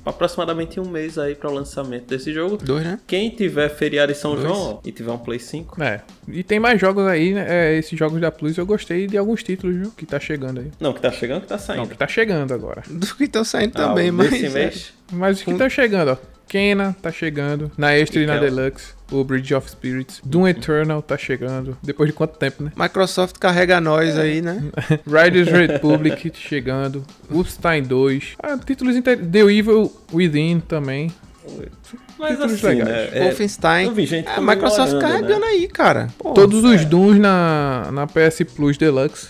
[0.05, 2.57] Aproximadamente um mês aí para o lançamento desse jogo.
[2.57, 2.99] Dois, né?
[3.07, 4.43] Quem tiver feriado em São Dois.
[4.47, 6.01] João e tiver um Play 5, É.
[6.27, 7.45] E tem mais jogos aí, né?
[7.47, 9.91] É, esses jogos da Plus eu gostei de alguns títulos, viu?
[9.95, 10.71] Que tá chegando aí.
[10.79, 11.87] não, que tá chegando, que tá Não, saindo.
[11.89, 12.83] que tá chegando agora.
[12.89, 14.29] Do que estão saindo Ah, também, o mas.
[14.29, 14.93] desse é, mês.
[15.11, 16.17] Mas os que estão chegando, ó.
[16.47, 17.71] Kena tá chegando.
[17.77, 18.93] Na Extra e, E na é Deluxe.
[19.13, 20.21] O Bridge of Spirits.
[20.25, 21.77] Doom Eternal tá chegando.
[21.83, 22.71] Depois de quanto tempo, né?
[22.75, 24.63] Microsoft carrega nós aí, né?
[25.05, 27.03] Riders Republic chegando.
[27.29, 28.35] Wolfenstein 2.
[28.41, 29.17] Ah, títulos inter...
[29.17, 31.11] The Evil Within também.
[32.17, 32.89] Mas Títulos assim, legais.
[32.89, 33.09] né?
[33.19, 33.85] é- Wolfenstein.
[33.87, 35.47] eu vi gente É, a Microsoft comemorando, carregando né?
[35.47, 36.07] aí, cara.
[36.17, 36.67] Pô, Todos é.
[36.75, 39.27] os Dooms na, na PS Plus Deluxe.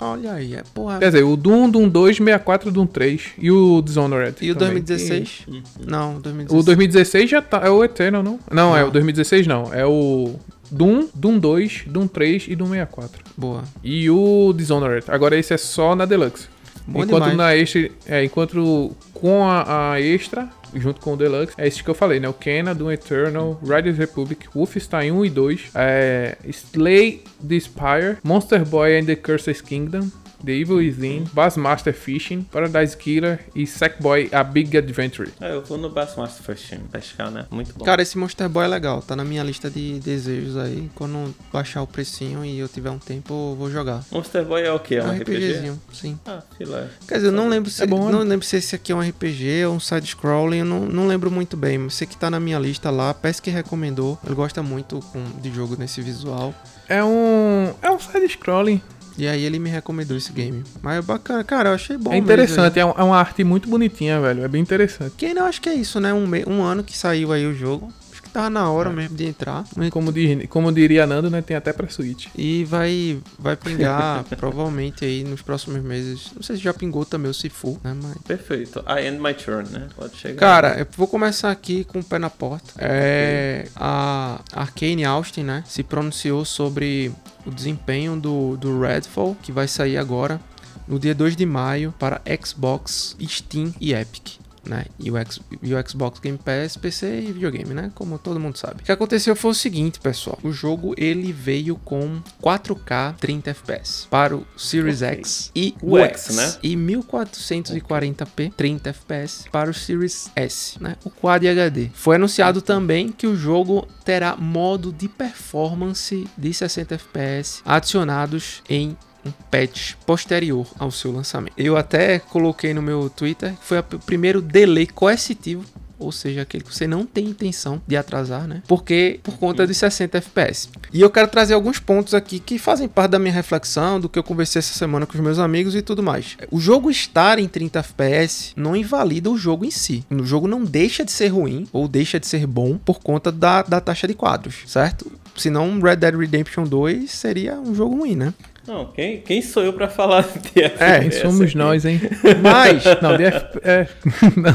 [0.00, 0.98] Olha aí, é porra.
[0.98, 4.36] Quer dizer, o Doom, Doom 2, 64, Doom 3 e o Dishonored.
[4.40, 4.82] E o também.
[4.82, 5.42] 2016?
[5.46, 5.62] Uhum.
[5.86, 6.60] Não, E 2016.
[6.62, 7.60] O 2016 já tá.
[7.64, 8.38] É o Eternal, não?
[8.50, 9.72] Não, é o 2016 não.
[9.74, 10.34] É o
[10.70, 13.22] Doom, Doom 2, Doom 3 e Doom 64.
[13.36, 13.62] Boa.
[13.84, 15.04] E o Dishonored.
[15.08, 16.48] Agora esse é só na Deluxe.
[16.90, 17.36] Bom enquanto demais.
[17.36, 21.88] na extra, é, enquanto com a, a extra, junto com o Deluxe, é esse que
[21.88, 22.28] eu falei, né?
[22.28, 28.64] O Kena, Doom Eternal, Riders Republic, Wolfenstein 1 e 2, é, Slay the Spire, Monster
[28.64, 30.10] Boy and the Cursed Kingdom,
[30.44, 35.30] The Evil Within, Bassmaster Fishing, Paradise Killer e Sackboy A Big Adventure.
[35.40, 37.46] É, eu vou no Bassmaster Team pescar, né?
[37.50, 37.84] Muito bom.
[37.84, 39.02] Cara, esse Monster Boy é legal.
[39.02, 40.90] Tá na minha lista de desejos aí.
[40.94, 44.04] Quando baixar o precinho e eu tiver um tempo, eu vou jogar.
[44.10, 44.96] Monster Boy é o que?
[44.96, 45.22] É um RPG?
[45.36, 46.18] RPGzinho, sim.
[46.26, 46.88] Ah, filé.
[47.06, 48.12] Quer dizer, eu não lembro se É bom, né?
[48.12, 51.30] não lembro se esse aqui é um RPG ou um side-scrolling, eu não, não lembro
[51.30, 51.78] muito bem.
[51.78, 53.12] Mas sei que tá na minha lista lá.
[53.14, 54.18] Pesque recomendou.
[54.24, 56.54] Ele gosta muito com- de jogo nesse visual.
[56.88, 57.72] É um.
[57.82, 58.80] É um side-scrolling.
[59.20, 60.64] E aí ele me recomendou esse game.
[60.80, 62.10] Mas é bacana, cara, eu achei bom.
[62.10, 62.80] É mesmo, interessante, velho.
[62.80, 64.42] é, um- é uma arte muito bonitinha, velho.
[64.44, 65.12] É bem interessante.
[65.16, 66.12] Que ainda eu acho que é isso, né?
[66.14, 67.92] Um, um ano que saiu aí o jogo.
[68.30, 69.64] Que tava na hora mesmo de entrar.
[69.90, 71.42] Como, diz, como diria Nando, né?
[71.42, 72.28] Tem até pra Switch.
[72.36, 76.30] E vai, vai pingar provavelmente aí nos próximos meses.
[76.34, 77.96] Não sei se já pingou também o Sifu, né?
[78.00, 78.18] Mas.
[78.18, 78.84] Perfeito.
[78.86, 79.88] I end my turn, né?
[79.96, 80.38] Pode chegar.
[80.38, 82.72] Cara, eu vou começar aqui com o pé na porta.
[82.78, 87.12] É, a Arcane Austin, né, se pronunciou sobre
[87.44, 90.40] o desempenho do, do Redfall, que vai sair agora
[90.86, 94.38] no dia 2 de maio para Xbox, Steam e Epic.
[94.64, 94.84] Né?
[94.98, 97.90] E, o X- e o Xbox Game Pass, PC e videogame, né?
[97.94, 98.82] Como todo mundo sabe.
[98.82, 100.38] O que aconteceu foi o seguinte, pessoal.
[100.42, 105.14] O jogo ele veio com 4K 30 FPS para o Series Ok.
[105.18, 106.56] X e O X, né?
[106.62, 110.96] E 1440p 30 FPS para o Series S, né?
[111.04, 111.90] O Quad HD.
[111.94, 118.96] Foi anunciado também que o jogo terá modo de performance de 60 FPS adicionados em
[119.24, 121.54] um patch posterior ao seu lançamento.
[121.56, 125.64] Eu até coloquei no meu Twitter que foi o primeiro delay coercitivo
[126.00, 128.62] ou seja, aquele que você não tem intenção de atrasar, né?
[128.66, 130.70] Porque por conta dos 60 FPS.
[130.92, 134.18] E eu quero trazer alguns pontos aqui que fazem parte da minha reflexão, do que
[134.18, 136.38] eu conversei essa semana com os meus amigos e tudo mais.
[136.50, 140.02] O jogo estar em 30 FPS não invalida o jogo em si.
[140.10, 143.62] O jogo não deixa de ser ruim ou deixa de ser bom por conta da,
[143.62, 145.12] da taxa de quadros, certo?
[145.36, 148.34] Senão Red Dead Redemption 2 seria um jogo ruim, né?
[148.66, 150.22] Não, quem, quem sou eu pra falar
[150.54, 151.56] de É, FPS somos aqui?
[151.56, 152.00] nós, hein?
[152.42, 153.88] Mas Não, de F- é,
[154.36, 154.52] não,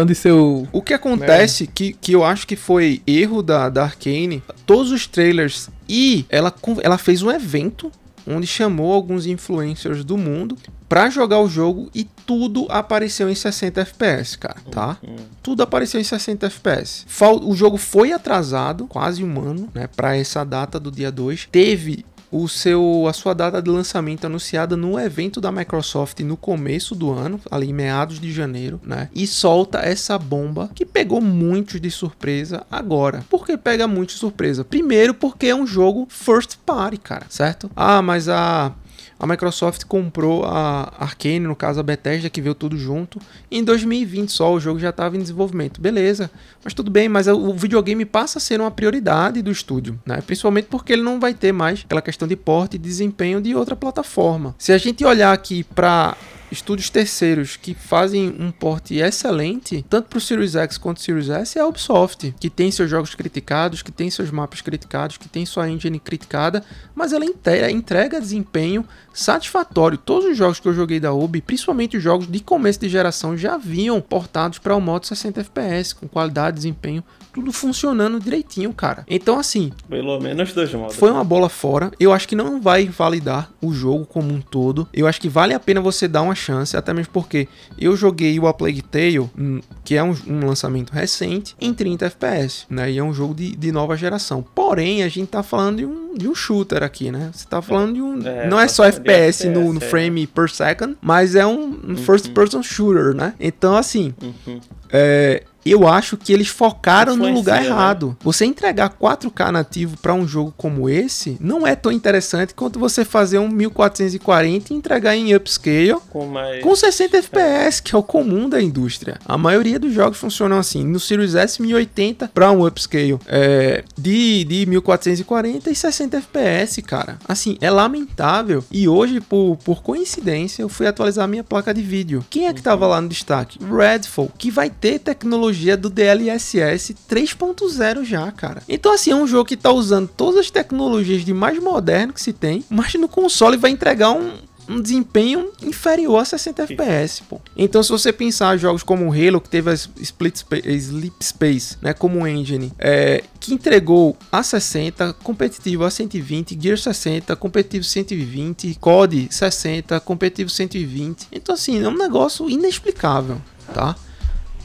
[0.00, 0.66] não de seu.
[0.72, 5.06] O que acontece que, que eu acho que foi erro da, da Arkane, todos os
[5.06, 7.90] trailers e ela, ela fez um evento
[8.26, 10.56] onde chamou alguns influencers do mundo
[10.88, 14.96] pra jogar o jogo e tudo apareceu em 60 FPS, cara, tá?
[15.42, 17.04] Tudo apareceu em 60 FPS.
[17.08, 21.48] Fal- O jogo foi atrasado, quase um ano, né, para essa data do dia 2.
[21.50, 26.94] Teve o seu a sua data de lançamento anunciada no evento da Microsoft no começo
[26.94, 29.10] do ano, ali em meados de janeiro, né?
[29.14, 33.24] E solta essa bomba que pegou muitos de surpresa agora.
[33.28, 34.64] Por que pega muitos de surpresa?
[34.64, 37.70] Primeiro porque é um jogo first party, cara, certo?
[37.76, 38.72] Ah, mas a
[39.22, 43.20] a Microsoft comprou a Arkane, no caso a Bethesda, que veio tudo junto.
[43.48, 45.80] E em 2020 só o jogo já estava em desenvolvimento.
[45.80, 46.28] Beleza,
[46.64, 50.20] mas tudo bem, mas o videogame passa a ser uma prioridade do estúdio, né?
[50.26, 53.76] Principalmente porque ele não vai ter mais aquela questão de porte e desempenho de outra
[53.76, 54.56] plataforma.
[54.58, 56.16] Se a gente olhar aqui para
[56.52, 61.28] estúdios terceiros que fazem um porte excelente, tanto para o Series X quanto o Series
[61.30, 65.28] S, é a Ubisoft, que tem seus jogos criticados, que tem seus mapas criticados, que
[65.28, 66.62] tem sua engine criticada,
[66.94, 69.98] mas ela entrega desempenho satisfatório.
[69.98, 73.36] Todos os jogos que eu joguei da Ubi, principalmente os jogos de começo de geração,
[73.36, 79.04] já vinham portados para o modo 60 FPS, com qualidade, desempenho, tudo funcionando direitinho, cara.
[79.08, 80.96] Então, assim, Pelo menos dois modos.
[80.96, 81.90] foi uma bola fora.
[81.98, 84.86] Eu acho que não vai validar o jogo como um todo.
[84.92, 88.38] Eu acho que vale a pena você dar uma chance, até mesmo porque eu joguei
[88.38, 92.90] o A Plague Tale, hum, que é um, um lançamento recente, em 30 FPS, né?
[92.90, 94.44] E é um jogo de, de nova geração.
[94.54, 97.30] Porém, a gente tá falando de um, de um shooter aqui, né?
[97.32, 98.20] Você tá falando de um.
[98.26, 99.88] É, não é tá só de FPS no, no FPS, é.
[99.88, 103.34] frame per second, mas é um, um first person shooter, né?
[103.38, 104.14] Então, assim.
[104.20, 104.60] Uhum.
[104.90, 107.68] É, eu acho que eles focaram no lugar né?
[107.68, 108.16] errado.
[108.22, 113.04] Você entregar 4K nativo para um jogo como esse não é tão interessante quanto você
[113.04, 116.62] fazer um 1440 e entregar em upscale Com mais.
[116.62, 119.18] com 60 FPS, que é o comum da indústria.
[119.26, 120.84] A maioria dos jogos funcionam assim.
[120.84, 127.18] No Series S 1080 para um upscale é, de, de 1440 e 60 FPS, cara.
[127.28, 128.64] Assim, é lamentável.
[128.70, 132.24] E hoje, por, por coincidência, eu fui atualizar minha placa de vídeo.
[132.28, 133.58] Quem é que tava lá no destaque?
[133.64, 138.62] Redfall, que vai ter tecnologia do DLSS 3.0 já, cara.
[138.68, 142.20] Então, assim, é um jogo que tá usando todas as tecnologias de mais moderno que
[142.20, 144.32] se tem, mas no console vai entregar um,
[144.68, 147.40] um desempenho inferior a 60 FPS, pô.
[147.56, 151.76] Então, se você pensar jogos como o Halo, que teve a Split Space, Sleep Space,
[151.80, 158.74] né, como engine, é, que entregou a 60, competitivo a 120, Gear 60, competitivo 120,
[158.80, 161.28] COD 60, competitivo 120.
[161.32, 163.40] Então, assim, é um negócio inexplicável,
[163.74, 163.96] tá?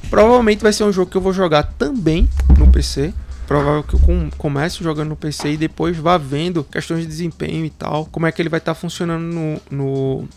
[0.10, 3.14] Provavelmente vai ser um jogo que eu vou jogar também no PC.
[3.46, 7.64] Provável que eu com- comece jogando no PC e depois vá vendo questões de desempenho
[7.64, 10.28] e tal, como é que ele vai estar funcionando no, no,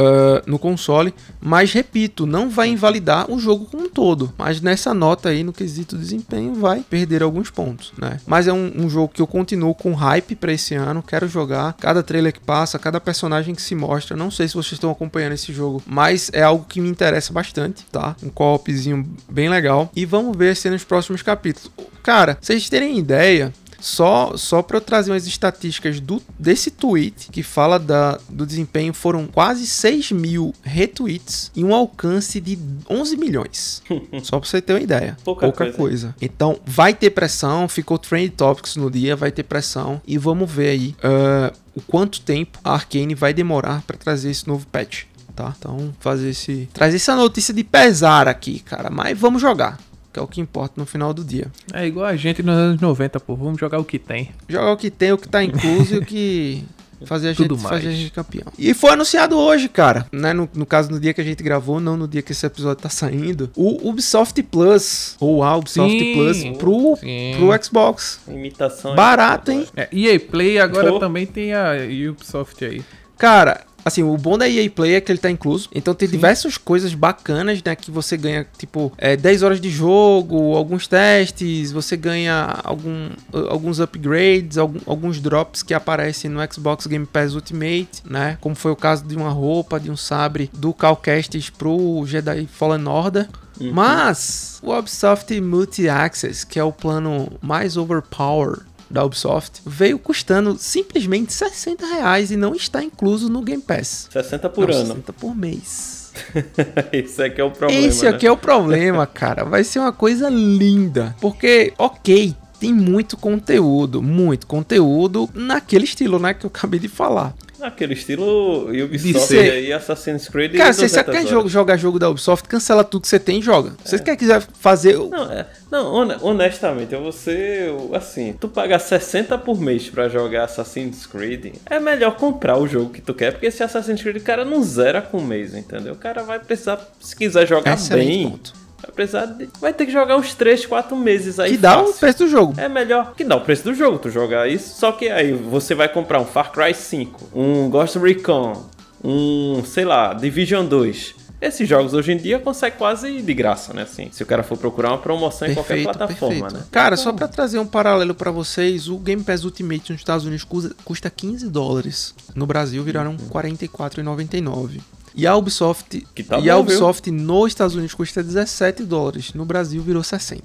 [0.00, 1.14] ah, no console.
[1.40, 4.32] Mas repito, não vai invalidar o jogo como um todo.
[4.38, 8.18] Mas nessa nota aí, no quesito desempenho, vai perder alguns pontos, né?
[8.26, 11.02] Mas é um, um jogo que eu continuo com hype pra esse ano.
[11.02, 11.74] Quero jogar.
[11.74, 14.16] Cada trailer que passa, cada personagem que se mostra.
[14.16, 17.84] Não sei se vocês estão acompanhando esse jogo, mas é algo que me interessa bastante,
[17.90, 18.16] tá?
[18.22, 19.90] Um co-opzinho bem legal.
[19.94, 21.70] E vamos ver se nos próximos capítulos.
[22.02, 27.42] Cara, vocês terem ideia, só, só para eu trazer umas estatísticas do, desse tweet que
[27.42, 33.82] fala da, do desempenho, foram quase 6 mil retweets e um alcance de 11 milhões.
[34.22, 35.16] só para você ter uma ideia.
[35.24, 35.76] Pouca coisa.
[35.76, 36.16] coisa.
[36.20, 40.68] Então, vai ter pressão, ficou Trend Topics no dia, vai ter pressão e vamos ver
[40.68, 45.04] aí ah, o quanto tempo a Arkane vai demorar para trazer esse novo patch.
[45.34, 45.54] Tá?
[45.58, 46.68] Então, fazer esse.
[46.72, 48.90] Trazer essa notícia de pesar aqui, cara.
[48.90, 49.78] Mas vamos jogar.
[50.12, 51.46] Que é o que importa no final do dia.
[51.72, 53.36] É igual a gente nos anos 90, pô.
[53.36, 54.30] Vamos jogar o que tem.
[54.48, 56.64] Jogar o que tem, o que tá incluso e o que
[57.06, 58.46] fazer a, gente, fazer a gente campeão.
[58.58, 60.06] E foi anunciado hoje, cara.
[60.12, 60.32] Né?
[60.32, 62.82] No, no caso, no dia que a gente gravou, não no dia que esse episódio
[62.82, 63.50] tá saindo.
[63.56, 66.14] O Ubisoft Plus, ou a Ubisoft Sim.
[66.14, 67.34] Plus pro, Sim.
[67.36, 68.20] pro Xbox.
[68.28, 68.94] Imitação.
[68.94, 69.66] Barato, hein?
[69.76, 70.98] É, EA Play agora Pô.
[70.98, 71.72] também tem a
[72.10, 72.82] Ubisoft aí.
[73.16, 75.68] Cara, assim, o bom da EA Play é que ele tá incluso.
[75.74, 77.74] Então tem diversas coisas bacanas, né?
[77.76, 83.10] Que você ganha, tipo, é, 10 horas de jogo, alguns testes, você ganha algum,
[83.48, 88.38] alguns upgrades, algum- alguns drops que aparecem no Xbox Game Pass Ultimate, né?
[88.40, 92.46] Como foi o caso de uma roupa, de um sabre do Cal Kestis pro Jedi
[92.46, 93.28] Fallen Order.
[93.74, 98.60] Mas o Ubisoft Multi-Access, que é o plano mais overpower
[98.90, 104.08] da Ubisoft, veio custando simplesmente 60 reais e não está incluso no Game Pass.
[104.10, 104.86] 60 por Não, ano.
[104.86, 106.12] 60 por mês.
[106.92, 107.86] Esse aqui é o problema.
[107.86, 108.28] Esse aqui né?
[108.28, 109.44] é o problema, cara.
[109.44, 111.14] Vai ser uma coisa linda.
[111.20, 117.34] Porque, ok, tem muito conteúdo, muito conteúdo naquele estilo, né, que eu acabei de falar.
[117.60, 121.76] Aquele estilo Ubisoft ser- aí, Assassin's Creed Cara, e se você 200 quer jogo, jogar
[121.76, 123.72] jogo da Ubisoft, cancela tudo que você tem e joga.
[123.84, 124.96] Se você quer quiser fazer.
[124.96, 130.44] Não, é, não hone- honestamente, eu você, assim, tu pagar 60 por mês pra jogar
[130.44, 134.20] Assassin's Creed, é melhor comprar o jogo que tu quer, porque esse Assassin's Creed o
[134.22, 135.92] cara não zera com um mês, entendeu?
[135.92, 138.54] O cara vai precisar, se quiser jogar Excelente bem, ponto.
[138.82, 141.86] Vai precisar de- vai ter que jogar uns 3, 4 meses aí que dá o
[141.86, 142.00] fácil.
[142.00, 142.54] preço do jogo.
[142.56, 144.78] É melhor que dá o preço do jogo, tu jogar isso.
[144.78, 148.66] Só que aí você vai comprar um Far Cry 5, um Ghost Recon,
[149.02, 151.14] um, sei lá, Division 2.
[151.40, 153.82] Esses jogos hoje em dia consegue quase de graça, né?
[153.84, 156.60] Assim, se o cara for procurar uma promoção em qualquer plataforma, né?
[156.70, 160.44] Cara, só pra trazer um paralelo pra vocês, o Game Pass Ultimate nos Estados Unidos
[160.44, 162.14] custa, custa 15 dólares.
[162.34, 163.28] No Brasil viraram Uhum.
[163.30, 164.82] 44,99.
[165.14, 166.58] E a Ubisoft, tá e bom, a viu?
[166.60, 169.32] Ubisoft nos Estados Unidos custa 17 dólares.
[169.34, 170.42] No Brasil virou 60.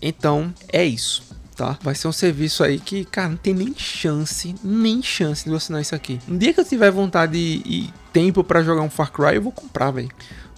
[0.00, 1.22] Então, é isso.
[1.56, 1.78] Tá?
[1.82, 5.56] Vai ser um serviço aí que, cara, não tem nem chance, nem chance de eu
[5.56, 6.18] assinar isso aqui.
[6.26, 9.42] Um dia que eu tiver vontade e, e tempo pra jogar um Far Cry, eu
[9.42, 10.10] vou comprar, velho.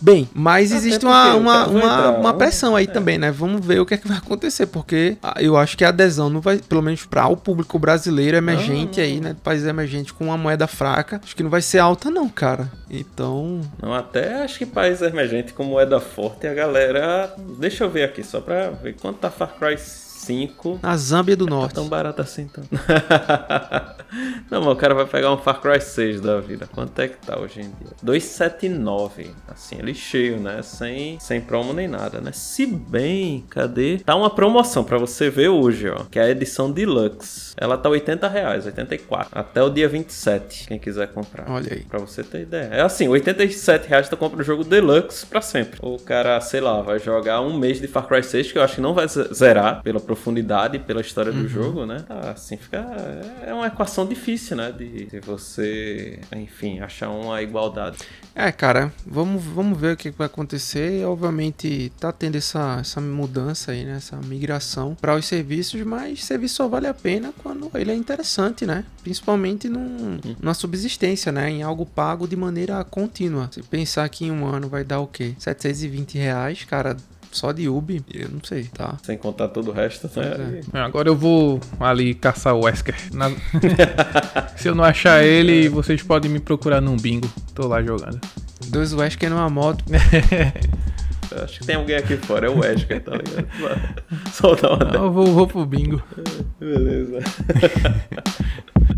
[0.04, 2.38] Bem, mas Até existe uma, uma, uma, uma né?
[2.38, 3.30] pressão aí também, né?
[3.30, 6.28] Vamos ver o que é que vai acontecer, porque ah, eu acho que a adesão
[6.28, 9.34] não vai, pelo menos para o público brasileiro emergente aí, né?
[9.42, 12.70] País emergente com uma moeda fraca, acho que não vai ser alta não, cara.
[12.90, 17.34] Então, Não, até acho que país emergente com moeda forte, a galera.
[17.58, 19.78] Deixa eu ver aqui, só pra ver quanto tá Far Cry
[20.24, 20.80] 5.
[20.82, 21.74] na Zâmbia do Tá Norte.
[21.74, 22.64] tão barato assim, então.
[24.50, 26.68] Não, mas o cara vai pegar um Far Cry 6 da vida.
[26.72, 27.90] Quanto é que tá hoje em dia?
[28.02, 29.30] 279.
[29.48, 30.62] Assim, ele cheio, né?
[30.62, 32.30] Sem, sem promo nem nada, né?
[32.32, 33.98] Se bem, cadê?
[33.98, 36.04] Tá uma promoção pra você ver hoje, ó.
[36.10, 37.54] Que é a edição Deluxe.
[37.56, 39.28] Ela tá 80 reais, 84.
[39.36, 41.50] Até o dia 27, quem quiser comprar.
[41.50, 41.80] Olha aí.
[41.80, 42.68] Pra você ter ideia.
[42.72, 45.78] É assim, 87 reais tu compra o jogo Deluxe pra sempre.
[45.82, 48.76] O cara, sei lá, vai jogar um mês de Far Cry 6, que eu acho
[48.76, 51.42] que não vai ze- zerar pela profundidade, pela história Uhum.
[51.42, 52.04] do jogo, né?
[52.08, 52.78] Ah, assim, fica...
[53.44, 54.70] É uma equação difícil, né?
[54.72, 57.98] De, de você, enfim, achar uma igualdade.
[58.34, 61.04] É, cara, vamos, vamos ver o que vai acontecer.
[61.06, 63.96] Obviamente tá tendo essa, essa mudança aí, né?
[63.96, 68.64] Essa migração para os serviços, mas serviço só vale a pena quando ele é interessante,
[68.66, 68.84] né?
[69.02, 71.50] Principalmente num, numa subsistência, né?
[71.50, 73.48] Em algo pago de maneira contínua.
[73.52, 75.34] Se pensar que em um ano vai dar o quê?
[75.38, 76.96] 720 reais, cara,
[77.34, 78.96] só de Ubi, eu não sei, tá?
[79.02, 80.60] Sem contar todo o resto, né?
[80.72, 80.78] é.
[80.78, 82.94] Agora eu vou ali caçar o Wesker.
[83.12, 83.30] Na-
[84.56, 87.28] Se eu não achar ele, vocês podem me procurar num bingo.
[87.54, 88.20] Tô lá jogando.
[88.68, 89.84] Dois Wesker numa moto.
[91.42, 93.48] Acho que tem alguém aqui fora, é o Wesker, tá ligado?
[94.32, 96.00] Solta uma Não, eu vou, vou pro bingo.
[96.60, 97.18] Beleza.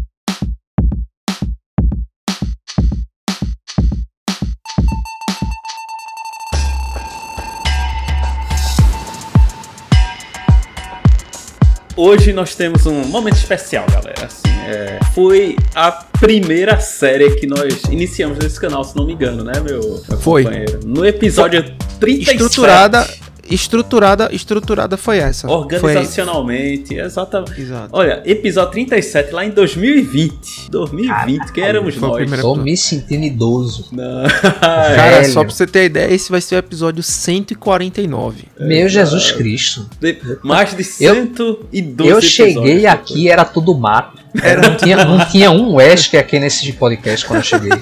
[11.98, 14.26] Hoje nós temos um momento especial, galera.
[14.26, 19.42] Assim, é, foi a primeira série que nós iniciamos nesse canal, se não me engano,
[19.42, 20.44] né, meu, meu Foi.
[20.44, 20.80] companheiro?
[20.84, 21.64] No episódio
[21.98, 22.32] 37.
[22.36, 23.08] Estruturada,
[23.50, 25.46] estruturada, estruturada foi essa.
[25.48, 27.60] Foi Organizacionalmente, exatamente.
[27.60, 27.88] Exato.
[27.92, 30.70] Olha, episódio 37 lá em 2020.
[30.70, 32.40] 2020, quem éramos foi nós?
[32.40, 33.88] Tô me sentindo idoso.
[33.92, 34.24] Não.
[34.60, 35.24] Cara, Velho.
[35.32, 38.44] só pra você ter ideia, esse vai ser o episódio 149.
[38.60, 39.88] Meu Jesus Cristo.
[40.00, 44.25] De- Mais de Eu- 112 Eu episódios cheguei aqui, era tudo mato.
[44.34, 47.72] Não tinha, não tinha um Wesker aqui nesse podcast quando eu cheguei.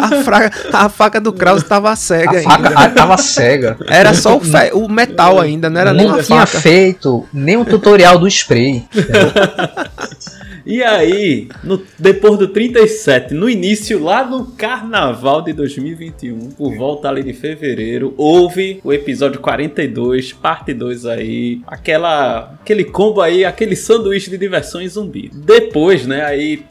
[0.00, 2.50] A, fra- a faca do Kraus tava cega A ainda.
[2.70, 3.76] faca a- tava cega.
[3.88, 6.60] Era só o, fe- o metal ainda, não era nem Não tinha faca.
[6.60, 8.84] feito nem um tutorial do spray.
[10.64, 17.08] E aí, no- depois do 37, no início, lá no carnaval de 2021, por volta
[17.08, 23.74] ali de fevereiro, houve o episódio 42, parte 2 aí, aquela, aquele combo aí, aquele
[23.76, 25.30] sanduíche de diversão em zumbi.
[25.34, 26.64] Depois, né, aí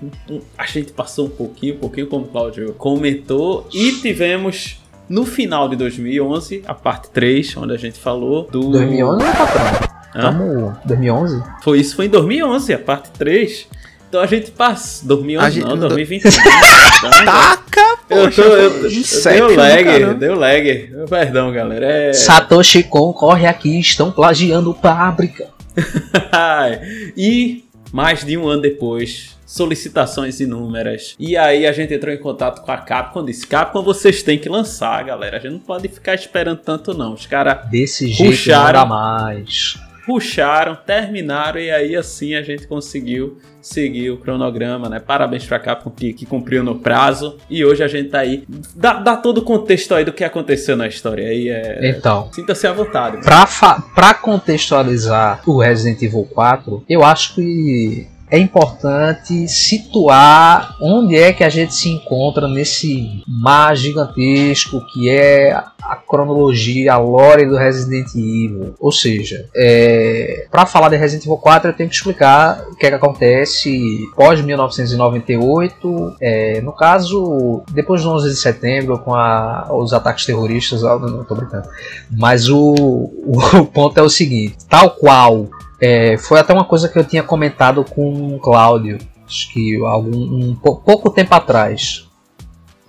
[0.58, 4.78] a gente passou um pouquinho, um pouquinho, como o Claudio comentou, e tivemos...
[5.10, 8.70] No final de 2011, a parte 3, onde a gente falou do.
[8.72, 9.90] 2011, né, patrão?
[10.16, 10.22] Hã?
[10.22, 11.44] Tamo 2011?
[11.62, 13.68] Foi isso, foi em 2011, a parte 3.
[14.12, 15.08] Então a gente passa.
[15.08, 16.32] 2011 A gente- não, não- 2021.
[17.24, 20.90] Taca, eu poxa, tô, eu, eu, deu do lag, deu lag.
[21.10, 21.86] Perdão, galera.
[21.86, 22.12] É...
[22.14, 25.48] Satoshi Kon corre aqui, estão plagiando fábrica.
[27.16, 31.16] e mais de um ano depois, solicitações inúmeras.
[31.18, 34.50] E aí a gente entrou em contato com a Capcom, disse: Capcom, vocês têm que
[34.50, 35.38] lançar, galera.
[35.38, 37.14] A gente não pode ficar esperando tanto, não.
[37.14, 38.66] Os caras Desse jeito Puxaram.
[38.66, 39.80] não dá mais.
[40.08, 45.00] Ruxaram, terminaram e aí assim a gente conseguiu seguir o cronograma, né?
[45.00, 48.44] Parabéns pra Capcom que, que cumpriu no prazo e hoje a gente tá aí.
[48.76, 51.50] Dá, dá todo o contexto aí do que aconteceu na história aí.
[51.50, 53.22] É, Então, Sinta-se à vontade.
[53.22, 53.46] Pra,
[53.94, 61.44] pra contextualizar o Resident Evil 4, eu acho que é importante situar onde é que
[61.44, 68.08] a gente se encontra nesse mar gigantesco que é a cronologia, a lore do Resident
[68.16, 68.74] Evil.
[68.80, 72.86] Ou seja, é, para falar de Resident Evil 4 eu tenho que explicar o que
[72.86, 79.68] é que acontece pós 1998, é, no caso, depois do 11 de setembro, com a-
[79.72, 81.68] os ataques terroristas, não, não tô brincando.
[82.10, 85.48] Mas o, o ponto é o seguinte: tal qual
[85.82, 90.18] é, foi até uma coisa que eu tinha comentado com o Cláudio, acho que algum,
[90.18, 92.08] um pou- pouco tempo atrás.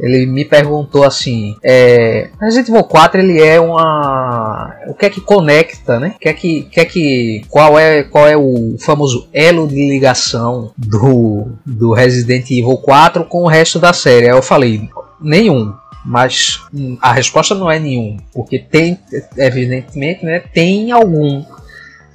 [0.01, 4.75] Ele me perguntou assim: é, Resident Evil 4 ele é uma.
[4.89, 6.15] O que é que conecta, né?
[6.17, 9.89] O que é que, que, é que qual, é, qual é o famoso elo de
[9.89, 14.29] ligação do, do Resident Evil 4 com o resto da série?
[14.29, 14.89] Aí eu falei:
[15.21, 15.73] nenhum.
[16.05, 18.99] Mas hum, a resposta não é nenhum, porque tem,
[19.37, 21.45] evidentemente, né, tem algum.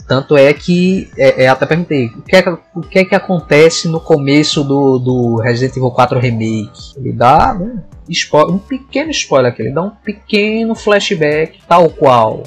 [0.08, 3.90] Tanto é que, é, é, até perguntei, o que, é, o que é que acontece
[3.90, 6.72] no começo do, do Resident Evil 4 Remake?
[6.96, 12.42] Ele dá né, spo- um pequeno spoiler aqui, ele dá um pequeno flashback, tal qual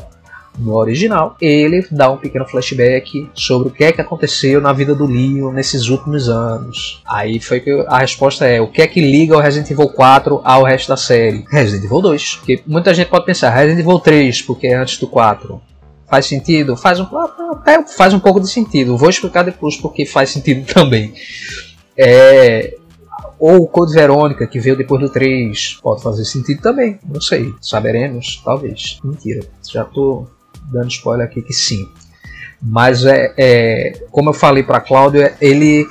[0.59, 1.37] no original.
[1.41, 5.53] Ele dá um pequeno flashback sobre o que é que aconteceu na vida do Leon
[5.53, 7.03] nesses últimos anos.
[7.07, 10.41] Aí foi que a resposta é, o que é que liga o Resident Evil 4
[10.45, 11.45] ao resto da série?
[11.51, 12.35] Resident Evil 2.
[12.37, 15.61] Porque muita gente pode pensar, Resident Evil 3, porque é antes do 4.
[16.11, 16.77] Faz sentido?
[16.77, 17.07] Faz um,
[17.53, 18.97] até faz um pouco de sentido.
[18.97, 21.15] Vou explicar depois porque faz sentido também.
[21.97, 22.75] É,
[23.39, 26.99] ou o Code Verônica, que veio depois do 3, pode fazer sentido também.
[27.09, 27.55] Não sei.
[27.61, 28.43] Saberemos?
[28.45, 28.99] Talvez.
[29.05, 29.41] Mentira.
[29.71, 30.27] Já tô
[30.73, 31.89] dando spoiler aqui que sim.
[32.61, 35.87] Mas é, é como eu falei para Cláudio, ele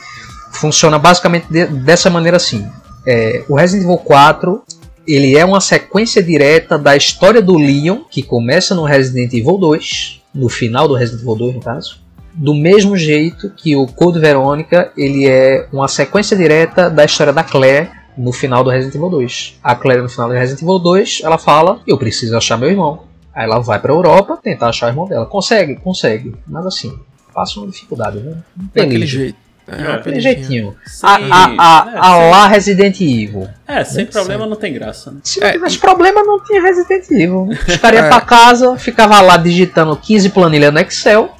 [0.51, 2.67] funciona basicamente de- dessa maneira assim.
[3.05, 4.63] É, o Resident Evil 4
[5.10, 10.22] ele é uma sequência direta da história do Leon, que começa no Resident Evil 2,
[10.34, 11.99] no final do Resident Evil 2 no caso,
[12.34, 17.43] do mesmo jeito que o Code Verônica ele é uma sequência direta da história da
[17.43, 19.60] Claire no final do Resident Evil 2.
[19.64, 23.03] A Claire no final do Resident Evil 2, ela fala: "Eu preciso achar meu irmão".
[23.34, 25.26] Aí ela vai pra Europa tentar achar o irmão dela.
[25.26, 25.76] Consegue?
[25.78, 26.36] Consegue.
[26.47, 26.99] Mas assim,
[27.34, 28.38] passa uma dificuldade, né?
[28.55, 29.49] Não tem Daquele jeito.
[29.72, 30.76] É, É, jeitinho.
[30.86, 33.47] Sem- A, a, a, é, a sem- lá Resident Evil.
[33.67, 35.17] É, sem problema não tem graça, né?
[35.24, 37.49] Se não É, tivesse problema, não tinha Resident Evil.
[37.67, 38.09] Os caras iam É.
[38.09, 41.30] pra casa, ficava lá digitando 15 planilhas no Excel.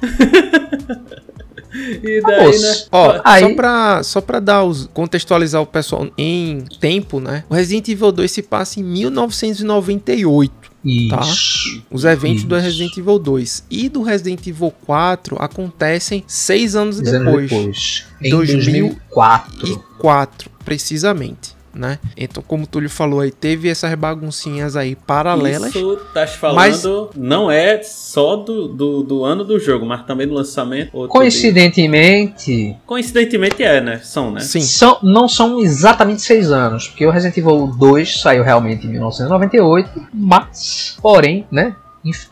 [1.72, 2.74] E daí, né?
[2.90, 7.44] Ó, Aí- só pra, só pra dar os, contextualizar o pessoal em tempo, né?
[7.48, 10.52] O Resident Evil 2 se passa em 1998.
[10.84, 11.82] Isso.
[11.90, 12.64] Os eventos do Isso.
[12.64, 17.50] Resident Evil 2 e do Resident Evil 4 acontecem seis anos depois.
[17.50, 18.04] depois.
[18.22, 19.68] Em 2000 2004.
[19.68, 21.49] E 4, precisamente.
[21.72, 22.00] Né?
[22.16, 25.68] Então, como o Túlio falou aí, teve essas baguncinhas aí paralelas.
[25.72, 26.84] Isso tá te falando Mas-
[27.16, 31.06] não é só do, do, do ano do jogo, mas também do lançamento.
[31.08, 32.76] Coincidentemente, dia.
[32.84, 34.00] Coincidentemente é, né?
[34.02, 34.40] São, né?
[34.40, 34.60] Sim.
[34.60, 40.08] são, não são exatamente seis anos, porque o Resident Evil 2 saiu realmente em 1998,
[40.12, 41.76] mas, porém, né?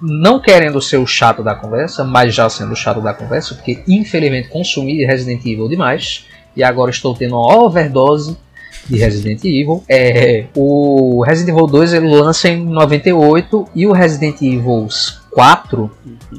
[0.01, 3.85] Não querendo ser o chato da conversa, mas já sendo o chato da conversa, porque
[3.87, 6.27] infelizmente consumi Resident Evil demais
[6.57, 8.37] e agora estou tendo uma overdose
[8.89, 9.83] de Resident Evil.
[9.89, 14.89] É, o Resident Evil 2 ele lança em 98 e o Resident Evil
[15.31, 15.91] 4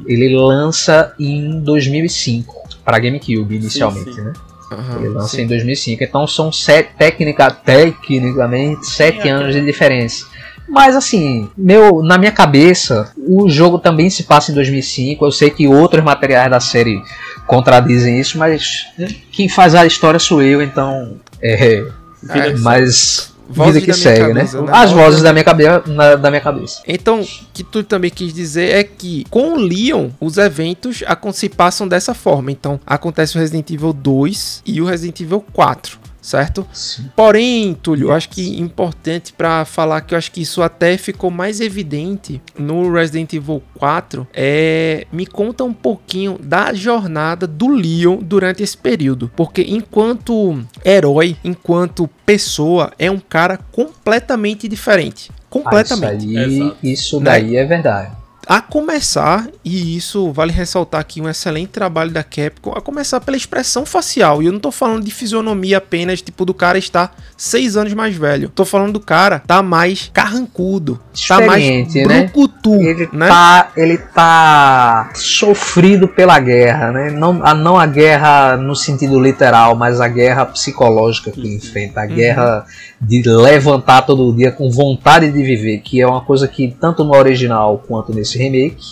[0.06, 4.22] ele lança em 2005 para GameCube inicialmente, sim.
[4.22, 4.34] né?
[4.72, 5.44] Aham, Ele lança sim.
[5.44, 10.28] em 2005, então são sete, técnica, tecnicamente sete Sim, anos de diferença.
[10.68, 15.26] Mas assim, meu, na minha cabeça, o jogo também se passa em 2005.
[15.26, 17.02] Eu sei que outros materiais da série
[17.48, 21.84] contradizem isso, mas né, quem faz a história sou eu, então é,
[22.28, 24.68] É, mas Vozes vida que segue, cabeça, né?
[24.68, 24.74] né?
[24.78, 26.82] As Vozes da- minha, cabeça, na- da minha cabeça.
[26.88, 31.02] Então, o que tu também quis dizer é que com o Leon, os eventos
[31.34, 32.52] se passam dessa forma.
[32.52, 35.98] Então, acontece o Resident Evil 2 e o Resident Evil 4,
[36.30, 36.68] certo?
[37.16, 41.32] Porém, Túlio, eu acho que importante pra falar que eu acho que isso até ficou
[41.32, 48.18] mais evidente no Resident Evil 4 é me conta um pouquinho da jornada do Leon
[48.22, 55.32] durante esse período, porque enquanto herói, enquanto pessoa, é um cara completamente diferente.
[55.32, 56.28] Ah, Completamente.
[56.28, 57.26] isso aí, isso Né?
[57.26, 58.12] daí é verdade.
[58.50, 63.38] A começar, e isso vale ressaltar aqui um excelente trabalho da Capcom, a começar pela
[63.38, 64.42] expressão facial.
[64.42, 68.16] E eu não tô falando de fisionomia apenas, tipo, do cara estar seis anos mais
[68.16, 68.50] velho.
[68.50, 72.24] Tô falando do cara tá mais carrancudo, tá mais né?
[72.24, 73.28] brucutu, Ele né?
[73.28, 77.12] tá, ele tá sofrido pela guerra, né?
[77.12, 82.08] Não a, não a guerra no sentido literal, mas a guerra psicológica que enfrenta, a
[82.08, 82.66] guerra
[83.00, 87.16] de levantar todo dia com vontade de viver, que é uma coisa que tanto no
[87.16, 88.84] original quanto nesse remake,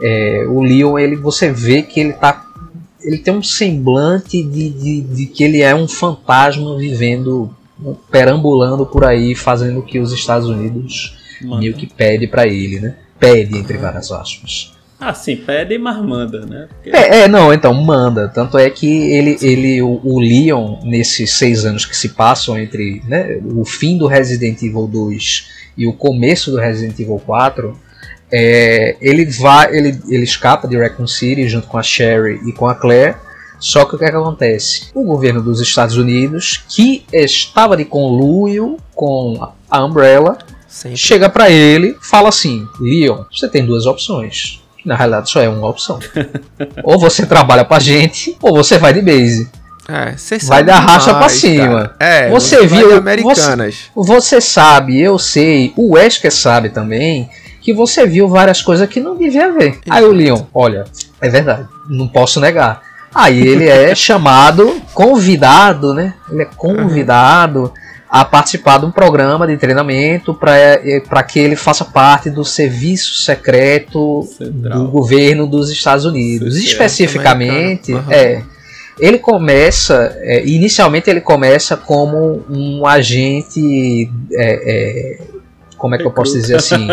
[0.00, 2.44] é, o Leon, ele você vê que ele tá
[3.02, 7.54] ele tem um semblante de, de, de que ele é um fantasma vivendo,
[8.10, 11.60] perambulando por aí, fazendo o que os Estados Unidos Manda.
[11.60, 12.96] meio que pede pra ele, né?
[13.18, 14.72] Pede entre várias aspas.
[14.98, 16.68] Ah, sim, pede, mas manda, né?
[16.68, 18.28] Porque- É, é, não, então manda.
[18.28, 23.02] Tanto é que ele, ele o, o Leon, nesses seis anos que se passam entre
[23.06, 27.78] né, o fim do Resident Evil 2 e o começo do Resident Evil 4,
[28.30, 32.66] é, ele vai, ele, ele escapa de Raccoon City junto com a Sherry e com
[32.66, 33.16] a Claire.
[33.58, 34.90] Só que o que, é que acontece?
[34.94, 40.36] O governo dos Estados Unidos, que estava de conluio com a Umbrella,
[40.68, 40.98] Sempre.
[40.98, 44.62] chega pra ele, fala assim: Leon, você tem duas opções.
[44.84, 45.98] Na realidade, só é uma opção.
[46.84, 49.48] ou você trabalha pra gente, ou você vai de base.
[49.88, 50.14] É,
[50.44, 51.94] Vai dar racha demais, pra cima.
[52.00, 53.84] É, Você vai viu- Americanas.
[53.94, 57.30] Você sabe, eu sei, o Wesker sabe também,
[57.66, 59.80] que você viu várias coisas que não devia ver.
[59.90, 60.84] Aí o Leon, olha,
[61.20, 62.80] é verdade, não posso negar.
[63.12, 66.14] Aí ele é chamado, convidado, né?
[66.30, 67.72] Ele é convidado
[68.08, 74.22] a participar de um programa de treinamento para que ele faça parte do serviço secreto
[74.38, 74.84] Central.
[74.84, 76.54] do governo dos Estados Unidos.
[76.54, 77.92] CCS Especificamente.
[77.92, 78.12] Aham.
[78.12, 78.42] é.
[78.96, 85.35] Ele começa, é, inicialmente ele começa como um agente, é, é,
[85.76, 86.88] como é que eu posso dizer assim?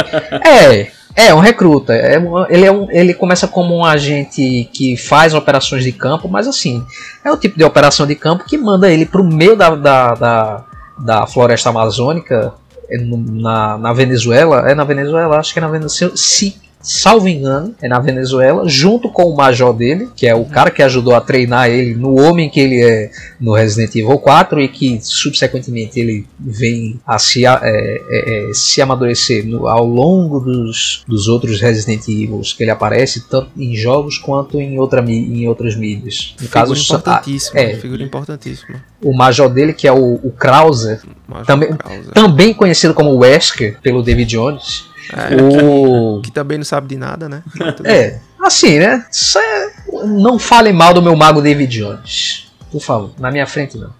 [0.46, 1.94] É, é um recruta.
[1.94, 6.28] É um- ele, é um, ele começa como um agente que faz operações de campo,
[6.28, 6.86] mas assim,
[7.24, 10.14] é o tipo de operação de campo que manda ele para o meio da, da,
[10.16, 10.66] da,
[10.98, 12.54] da floresta amazônica,
[12.90, 14.70] é na, na Venezuela.
[14.70, 16.14] É na Venezuela, acho que é na Venezuela.
[16.18, 20.70] Se, salvo engano, é na Venezuela, junto com o major dele, que é o cara
[20.70, 23.10] que ajudou a treinar ele no homem que ele é
[23.40, 28.82] no Resident Evil 4 e que subsequentemente ele vem a se, é, é, é, se
[28.82, 34.18] amadurecer no- ao longo dos, dos outros Resident Evils que ele aparece, tanto em jogos
[34.18, 36.36] quanto em, outra, em outras mídias.
[36.40, 37.60] No Figura caso, importantíssima.
[37.60, 37.76] é.
[37.78, 38.84] Figura importantíssima.
[39.02, 41.02] o major dele, que é o, o Krauser,
[41.46, 42.12] Também- Krauser.
[42.14, 44.92] também conhecido como Wesker pelo David Jones.
[45.12, 46.22] É, O...
[46.22, 47.44] que também não sabe de nada, né?
[47.84, 49.06] É, assim, né?
[49.38, 52.52] É- Não falem mal do meu mago David Jones.
[52.72, 53.92] Por favor, na minha frente não.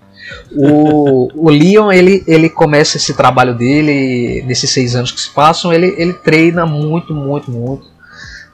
[0.52, 5.74] O, o Leon, ele, ele começa esse trabalho dele, nesses seis anos que se passam,
[5.74, 7.86] ele, ele treina muito, muito, muito.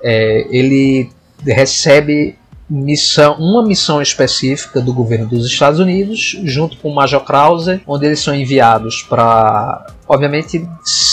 [0.01, 1.09] É, ele
[1.45, 2.35] recebe
[2.69, 8.05] missão, uma missão específica do governo dos Estados Unidos, junto com o Major Krauser, onde
[8.05, 9.87] eles são enviados para.
[10.11, 10.67] Obviamente,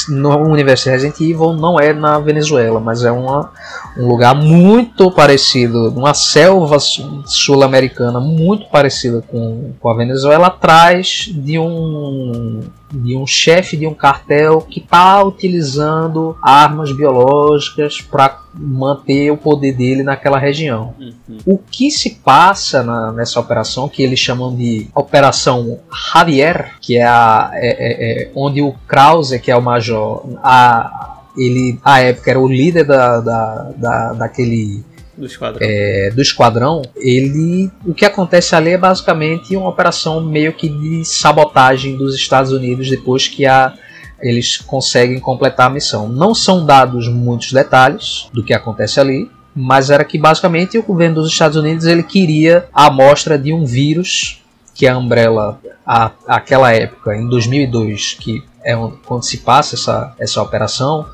[0.09, 3.53] no universo Resident Evil não é na Venezuela, mas é uma,
[3.99, 11.29] um lugar muito parecido, uma selva su- sul-americana muito parecida com, com a Venezuela, atrás
[11.31, 12.61] de um
[12.93, 19.73] de um chefe de um cartel que está utilizando armas biológicas para manter o poder
[19.73, 20.95] dele naquela região.
[20.99, 21.39] Uhum.
[21.45, 25.79] O que se passa na- nessa operação, que eles chamam de Operação
[26.13, 31.19] Javier, que é, a, é- é- é onde o Krause, que é o major, a,
[31.37, 34.83] ele, à época era o líder da, da, da- daquele
[35.17, 35.67] Do esquadrão.
[35.67, 41.05] é, do esquadrão, ele o que acontece ali é basicamente uma operação meio que de
[41.05, 43.73] sabotagem dos Estados Unidos depois que a
[44.21, 46.09] eles conseguem completar a missão.
[46.09, 51.17] Não são dados muitos detalhes do que acontece ali, mas era que basicamente o governo
[51.17, 54.43] dos Estados Unidos ele queria a amostra de um vírus
[54.75, 58.75] que a Umbrella, a, aquela época, em 2002, que é
[59.07, 61.07] quando se passa essa, essa operação,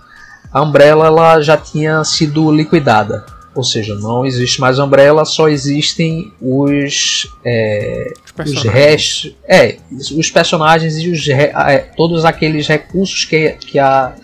[0.52, 3.24] a Umbrella ela já tinha sido liquidada.
[3.54, 9.34] Ou seja, não existe mais Umbrella, só existem os, é, Os os restos.
[9.46, 9.76] É,
[10.16, 14.14] os personagens e os, re- é, todos aqueles recursos que, que a,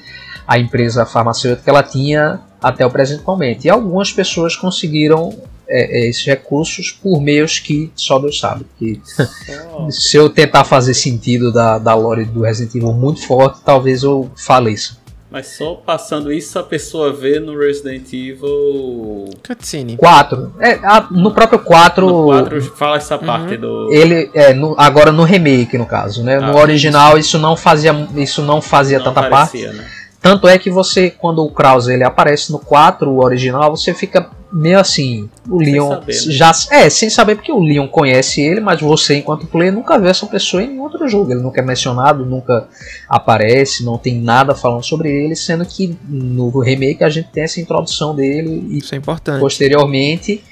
[0.46, 3.64] a empresa farmacêutica ela tinha até o presente momento.
[3.66, 5.36] E algumas pessoas conseguiram
[5.68, 8.64] é, é, esses recursos por meios que só Deus sabe.
[8.78, 13.60] Que, Só- se eu tentar fazer sentido da, da lore do Resident Evil muito forte,
[13.62, 14.96] talvez eu faleça.
[15.30, 19.28] Mas só passando isso a pessoa vê no Resident Evil.
[19.46, 19.96] Cutscene.
[19.96, 20.54] 4.
[20.58, 22.06] É, a- no próprio 4.
[22.06, 23.92] No 4 fala essa parte do.
[23.92, 26.36] Ele é no- agora no remake no caso, né?
[26.36, 29.84] Ah, no original isso não fazia isso não fazia não tanta aparecia, né?
[30.20, 34.28] Tanto é que você, quando o Krause ele aparece no 4 o original, você fica
[34.52, 36.32] meio assim, o Sem Leon saber, né?
[36.32, 40.08] já é, sem saber porque o Leon conhece ele, mas você enquanto player nunca vê
[40.08, 42.66] essa pessoa em outro jogo, ele nunca é mencionado, nunca
[43.08, 47.60] aparece, não tem nada falando sobre ele, sendo que no remake a gente tem essa
[47.60, 49.38] introdução dele e Isso é importante.
[49.40, 50.42] posteriormente Isso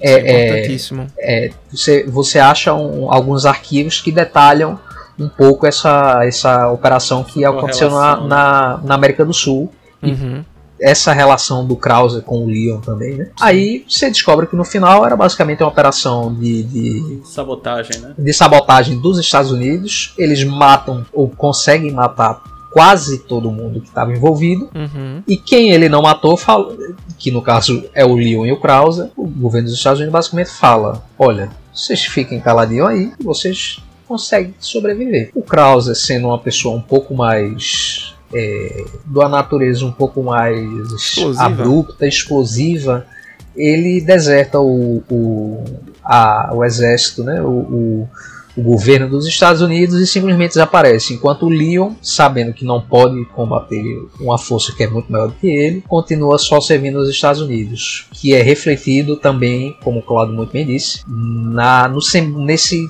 [0.00, 1.06] é, é, é, importantíssimo.
[1.18, 4.78] é, você, você acha um- alguns arquivos que detalham
[5.18, 8.28] um pouco essa, essa operação que Uma aconteceu na, relação, né?
[8.28, 9.72] na, na América do Sul.
[10.02, 10.44] Uhum.
[10.78, 13.30] Essa relação do Krauser com o Leon também, né?
[13.40, 18.12] Aí você descobre que no final era basicamente uma operação de, de, Sabotagem, né?
[18.16, 20.12] de sabotagem dos Estados Unidos.
[20.18, 22.42] Eles matam ou conseguem matar
[22.76, 24.68] quase todo mundo que estava envolvido.
[24.74, 25.22] Uhum.
[25.26, 26.76] E quem ele não matou, fala,
[27.16, 30.50] que no caso é o Leon e o Krauser, o governo dos Estados Unidos basicamente
[30.50, 35.30] fala: olha, vocês fiquem caladinhos aí, vocês conseguem sobreviver.
[35.34, 38.14] O Krauser, sendo uma pessoa um pouco mais.
[38.34, 40.58] É, uma natureza um pouco mais
[40.92, 41.44] Explosiva.
[41.44, 43.06] abrupta, explosiva,
[43.54, 45.64] ele deserta o, o,
[46.04, 48.08] a- o exército, né, o, o,
[48.56, 51.12] o governo dos Estados Unidos e simplesmente desaparece.
[51.14, 53.82] Enquanto o Leon, sabendo que não pode combater
[54.20, 58.06] uma força que é muito maior do que ele, continua só servindo os Estados Unidos,
[58.12, 61.98] que é refletido também, como o Claudio muito bem disse, na, no,
[62.44, 62.88] nesse,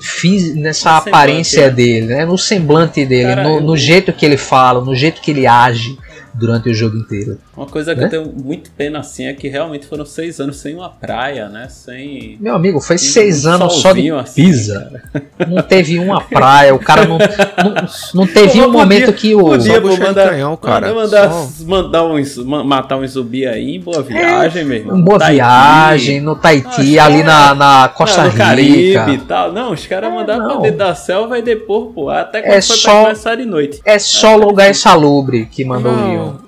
[0.55, 1.69] nessa No aparência é.
[1.69, 5.21] dele, né, no semblante dele, Cara, no, eu- no jeito que ele fala, no jeito
[5.21, 5.97] que ele age
[6.37, 7.39] durante o jogo inteiro.
[7.55, 8.07] Uma coisa que Né?
[8.07, 11.67] eu tenho muito pena assim é que realmente foram seis anos sem uma praia, né?
[11.69, 12.37] Sem.
[12.39, 15.01] Meu amigo, foi seis um anos só de assim, pisa.
[15.11, 15.49] cara.
[15.49, 17.17] Não teve uma praia, o cara não.
[17.57, 17.73] Não,
[18.13, 19.39] não teve Pô, um podia- momento que o.
[19.45, 20.93] Podia de mandar, canhão, cara.
[20.93, 22.03] mandar, Só- mandar
[22.45, 25.01] ma- matar uns zumbi aí em boa viagem, meu irmão.
[25.01, 25.35] Boa Tahiti.
[25.41, 29.09] viagem no Tahiti, Ah, ali na, na Ah, Costa Caribe Rica.
[29.09, 29.51] e tal.
[29.51, 30.61] Não, os caras É, mandaram pra não.
[30.61, 33.81] dentro da selva e depois, pô, até quando É foi só- pra de noite.
[33.83, 36.25] É só lugar insalubre que mandou o Leon.
[36.27, 36.47] Não,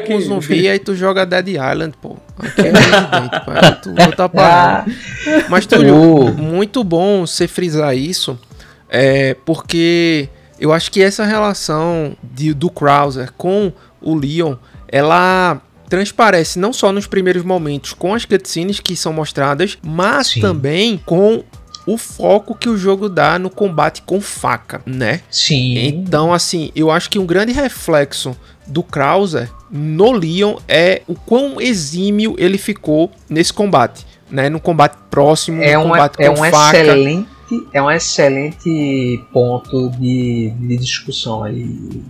[0.00, 2.16] com que- zumbi, aí tu joga Dead Island, pô.
[2.38, 3.50] Aqui é Resident, pô.
[3.50, 3.90] Aí tu
[4.42, 4.84] Ah.
[5.50, 8.38] Mas, Túlio, muito bom você frisar isso,
[8.88, 10.28] é, porque
[10.60, 14.54] eu acho que essa relação de- do Krauser com o Leon,
[14.90, 20.40] ela transparece não só nos primeiros momentos com as cutscenes que são mostradas, mas Sim.
[20.40, 21.42] também com
[21.86, 25.22] o foco que o jogo dá no combate com faca, né?
[25.30, 25.78] sim.
[25.86, 28.36] Então, assim, eu acho que um grande reflexo
[28.66, 34.50] do Krauser no Leon é o quão exímio ele ficou nesse combate, né?
[34.50, 36.78] No combate próximo, É no um, combate é com um faca.
[36.78, 37.28] excelente.
[37.72, 42.02] É um excelente ponto de, de discussão aí,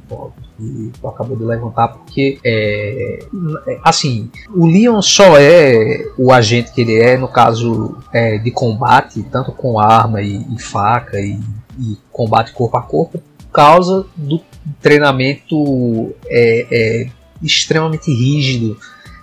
[0.56, 3.20] que tu acabou de levantar, porque é,
[3.84, 9.22] assim, o Leon só é o agente que ele é, no caso é, de combate,
[9.30, 11.38] tanto com arma e, e faca e,
[11.78, 14.40] e combate corpo a corpo, por causa do
[14.82, 17.10] treinamento é, é,
[17.42, 18.76] extremamente rígido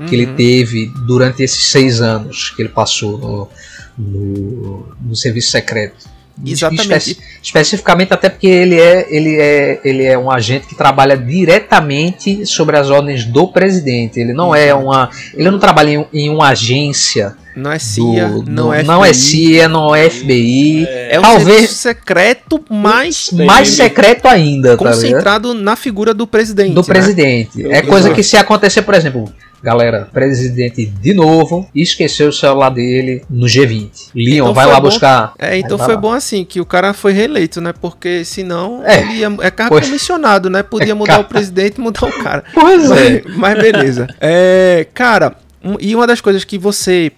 [0.07, 0.35] que ele Uhum.
[0.35, 3.49] teve durante esses seis anos que ele passou no,
[3.97, 6.13] no, no serviço secreto.
[6.45, 7.11] Exatamente.
[7.11, 12.45] Espe- especificamente até porque ele é, ele, é, ele é um agente que trabalha diretamente
[12.45, 14.19] sobre as ordens do presidente.
[14.19, 15.09] Ele não é uma.
[15.33, 17.35] Ele não trabalha em, em uma agência.
[17.55, 19.21] Não é CIA, do- não, do- é não é FBI.
[19.29, 20.85] CIA, não é FBI.
[21.09, 24.93] É um Talvez- serviço secreto mais mais secreto ainda, tá ligado?
[25.01, 26.73] concentrado na figura do presidente.
[26.73, 26.87] do né?
[26.87, 27.61] presidente.
[27.61, 29.31] Eu- É coisa que se acontecer, por exemplo,
[29.65, 34.11] galera, presidente de novo esqueceu o celular dele no G20.
[34.13, 35.33] Leon, Então vai lá bom- buscar.
[35.39, 35.99] É, então foi lá.
[35.99, 37.73] bom assim, que o cara foi reeleito, né?
[37.73, 39.81] Porque senão É, ele ia, é cargo foi.
[39.81, 40.61] comissionado, né?
[40.63, 42.43] Podia É mudar o presidente e mudar o cara.
[42.53, 43.21] Pois é.
[43.25, 44.07] Mas, mas beleza.
[44.21, 47.11] É, cara, um- e uma das coisas que você.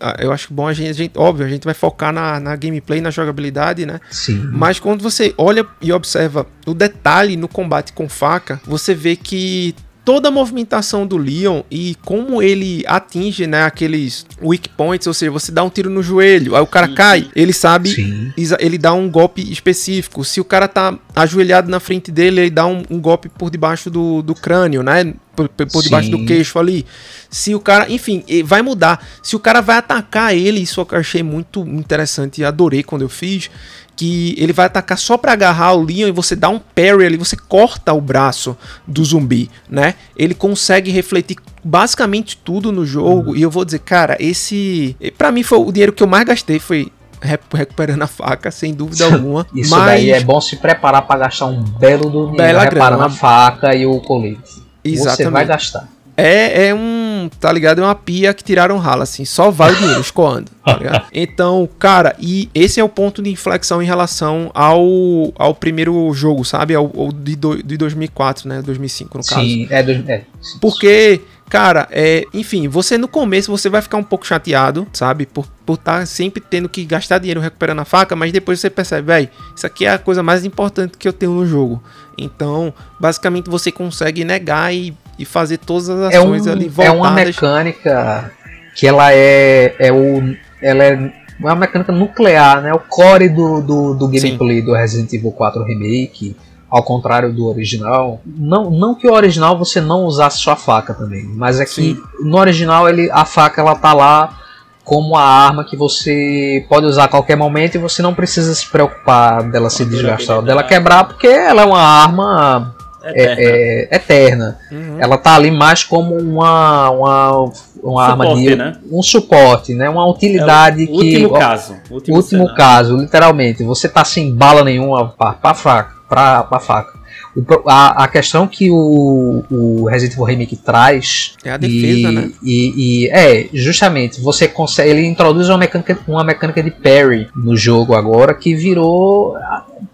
[0.00, 2.56] ah, Eu acho bom a gente, a gente- Óbvio, a gente vai focar na, na
[2.56, 4.00] gameplay, na jogabilidade, né?
[4.10, 4.48] Sim.
[4.52, 9.74] Mas quando você olha e observa o detalhe no combate com faca, você vê que
[10.06, 15.32] toda a movimentação do Leon e como ele atinge, né, aqueles weak points, ou seja,
[15.32, 18.32] você dá um tiro no joelho, aí o cara cai, ele sabe Sim.
[18.60, 20.24] Ele dá um golpe específico.
[20.24, 23.90] Se o cara tá ajoelhado na frente dele, ele dá um, um golpe por debaixo
[23.90, 25.12] do, do crânio, né?
[25.34, 26.86] Por, por- debaixo do queixo ali.
[27.28, 29.04] Se o cara, enfim, vai mudar.
[29.22, 33.08] Se o cara vai atacar ele, isso eu achei muito interessante e adorei quando eu
[33.08, 33.50] fiz.
[33.96, 37.16] Que ele vai atacar só pra agarrar o Leon e você dá um parry ali,
[37.16, 38.54] você corta o braço
[38.86, 39.94] do zumbi, né?
[40.14, 43.30] Ele consegue refletir basicamente tudo no jogo.
[43.30, 43.36] Uhum.
[43.36, 44.94] E eu vou dizer, cara, esse.
[45.16, 46.58] Pra mim foi o dinheiro que eu mais gastei.
[46.58, 46.92] Foi
[47.22, 49.46] recu- recuperando a faca, sem dúvida alguma.
[49.54, 52.98] Isso mas daí é bom se preparar para gastar um belo do dinheiro Bela reparando
[52.98, 53.06] grana.
[53.06, 54.42] a faca e o colete.
[54.52, 55.32] Você Exatamente.
[55.32, 55.88] vai gastar.
[56.16, 57.80] é, é um um, tá ligado?
[57.80, 59.24] É uma pia que tiraram rala, assim.
[59.24, 61.06] Só vai o dinheiro escoando, tá ligado?
[61.12, 66.44] Então, cara, e esse é o ponto de inflexão em relação ao, ao primeiro jogo,
[66.44, 66.74] sabe?
[66.74, 68.62] Ao, ao de, do, de 2004, né?
[68.62, 69.40] 2005, no caso.
[69.40, 70.24] Sim, é, do, é.
[70.60, 75.26] Porque, cara, é, enfim, você no começo você vai ficar um pouco chateado, sabe?
[75.26, 79.08] Por por estar sempre tendo que gastar dinheiro recuperando a faca, mas depois você percebe,
[79.08, 81.82] velho, isso aqui é a coisa mais importante que eu tenho no jogo.
[82.16, 86.68] Então, basicamente você consegue negar e, e fazer todas as É, ações um, ali é
[86.68, 86.98] voltadas.
[87.00, 88.32] uma mecânica
[88.74, 92.72] que ela é, é o, ela é uma mecânica nuclear, né?
[92.72, 96.36] O core do, do, do gameplay do Resident Evil 4 Remake,
[96.70, 98.20] ao contrário do original.
[98.24, 102.02] Não, não que o original você não usasse sua faca também, mas é que Sim.
[102.20, 104.38] no original ele, a faca ela tá lá
[104.84, 108.68] como a arma que você pode usar a qualquer momento e você não precisa se
[108.68, 112.75] preocupar dela se desgastar, ou dela quebrar, porque ela é uma arma é,
[113.10, 113.36] Eterna.
[113.38, 114.58] é, eterna.
[114.70, 114.96] Uhum.
[114.98, 117.52] Ela tá ali mais como uma, uma,
[117.82, 118.76] uma arma Suporte, de né?
[118.90, 119.88] um suporte, né?
[119.88, 121.76] Uma utilidade É o que último caso.
[121.90, 126.96] Último, último caso, literalmente, você tá sem bala nenhuma pra, pra faca, pra, pra faca.
[127.36, 132.12] O a, a questão que o, o Resident Evil Remake traz É a defesa, e,
[132.12, 132.30] né?
[132.42, 134.88] E, e- é, justamente, você consegue.
[134.88, 139.34] Ele introduz uma mecânica, uma mecânica de parry no jogo agora que virou.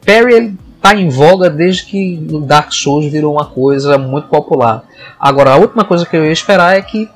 [0.07, 4.85] Parry ele tá em voga desde que o Dark Souls virou uma coisa muito popular.
[5.19, 7.09] Agora, a última coisa que eu ia esperar é que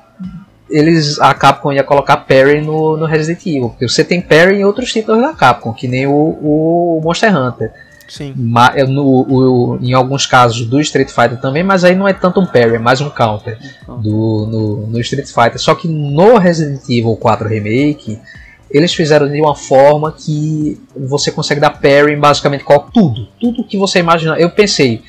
[0.69, 4.65] eles a Capcom ia colocar parry no, no Resident Evil, porque você tem parry em
[4.65, 7.71] outros títulos da Capcom, que nem o, o Monster Hunter.
[8.07, 8.33] Sim.
[8.37, 12.39] Ma- no, o- em alguns casos do Street Fighter também, mas aí não é tanto
[12.39, 15.59] um parry, é mais um counter do, no, no Street Fighter.
[15.59, 18.19] Só que no Resident Evil 4 Remake,
[18.71, 23.27] eles fizeram de uma forma que você consegue dar parry em basicamente qual, tudo.
[23.39, 24.39] Tudo que você imaginar.
[24.39, 25.01] Eu pensei,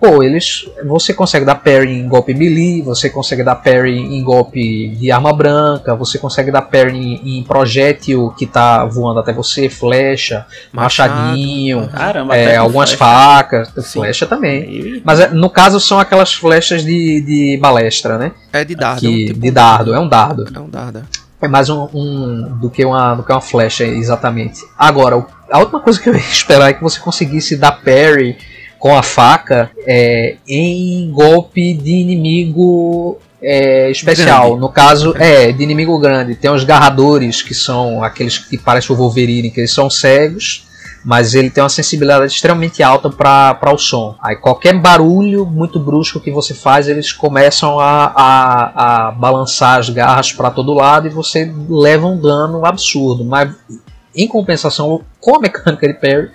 [0.00, 4.88] pô, eles, você consegue dar parry em golpe melee, você consegue dar parry em golpe
[4.88, 9.68] de arma branca, você consegue dar parry em, em projétil que tá voando até você,
[9.70, 11.12] flecha, Machado.
[11.14, 11.88] machadinho.
[11.88, 13.04] Caramba, É, algumas flecha.
[13.04, 14.00] facas, Sim.
[14.00, 15.00] flecha também.
[15.04, 18.32] Mas é, no caso são aquelas flechas de, de balestra, né?
[18.52, 19.06] É de dardo.
[19.06, 20.44] é um Que, tipo- de dardo, é um dardo.
[20.54, 21.02] É um dardo.
[21.46, 24.60] É mais um, um- do, que uma, do que uma flecha, exatamente.
[24.76, 28.36] Agora, a última coisa que eu ia esperar é que você conseguisse dar parry
[28.80, 34.46] com a faca é, em golpe de inimigo é, especial.
[34.48, 34.60] Grande.
[34.60, 36.34] No caso, é, de inimigo grande.
[36.34, 40.65] Tem os garradores, que são aqueles que parecem o Wolverine, que eles são cegos.
[41.06, 44.16] Mas ele tem uma sensibilidade extremamente alta para o som.
[44.20, 49.88] Aí qualquer barulho muito brusco que você faz, eles começam a, a, a balançar as
[49.88, 53.24] garras para todo lado e você leva um dano absurdo.
[53.24, 53.54] Mas
[54.16, 56.30] em compensação, com a mecânica de parry,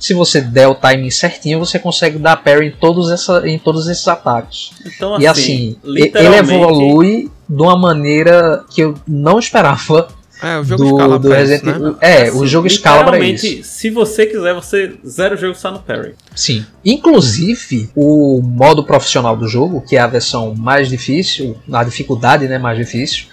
[0.00, 3.86] se você der o timing certinho, você consegue dar parry em todos, essa, em todos
[3.86, 4.70] esses ataques.
[4.84, 10.08] Então, e assim, e- ele evolui de uma maneira que eu não esperava
[10.42, 11.76] É, o jogo do, escala do pra Resident isso, né?
[11.76, 11.96] Evil.
[12.00, 13.64] É, assim, o jogo escala pra isso.
[13.64, 16.14] Se você quiser, você zero o jogo só no parry.
[16.34, 16.64] Sim.
[16.84, 22.58] Inclusive, o modo profissional do jogo, que é a versão mais difícil, a dificuldade né,
[22.58, 23.26] mais difícil,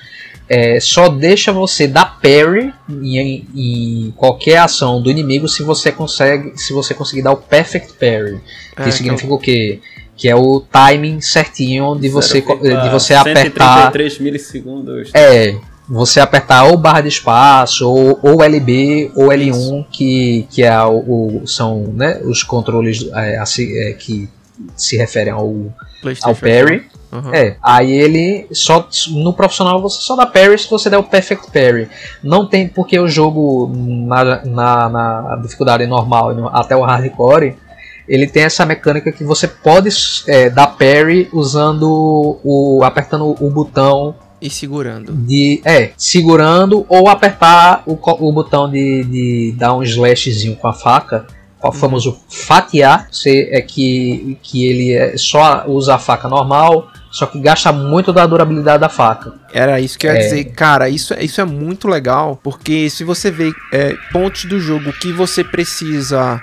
[0.48, 6.54] é, só deixa você dar parry em, em qualquer ação do inimigo se você consegue,
[6.56, 8.40] se você conseguir dar o perfect parry.
[8.76, 9.80] É, que significa o quê?
[10.16, 15.10] Que é o timing certinho de você, de você apertar 133 milissegundos.
[15.14, 15.56] é,
[15.88, 20.98] você apertar ou barra de espaço, ou, ou LB, ou L1, que, que é o,
[21.42, 24.30] o- são né, os controles é, é, que
[24.78, 25.54] se referem ao,
[26.24, 26.84] ao parry.
[27.12, 27.32] Uhum.
[27.34, 31.52] É, aí ele só no profissional você só dá parry se você der o perfect
[31.52, 31.88] parry.
[32.24, 37.56] Não tem porque o jogo na, na, na dificuldade normal no- até o hardcore
[38.08, 39.90] ele tem essa mecânica que você pode
[40.28, 45.12] é, dar parry usando o apertando o botão E segurando.
[45.14, 50.74] de é segurando ou apertar o, o botão de, de dar um slashzinho com a
[50.74, 51.26] faca
[51.62, 57.26] o famoso fatiar você é que, que ele é, só usa a faca normal só
[57.26, 60.24] que gasta muito da durabilidade da faca Era isso que eu ia É.
[60.24, 60.44] dizer.
[60.46, 65.14] Cara, isso, isso é muito legal, porque se você vê é, pontos do jogo que
[65.14, 66.42] você precisa,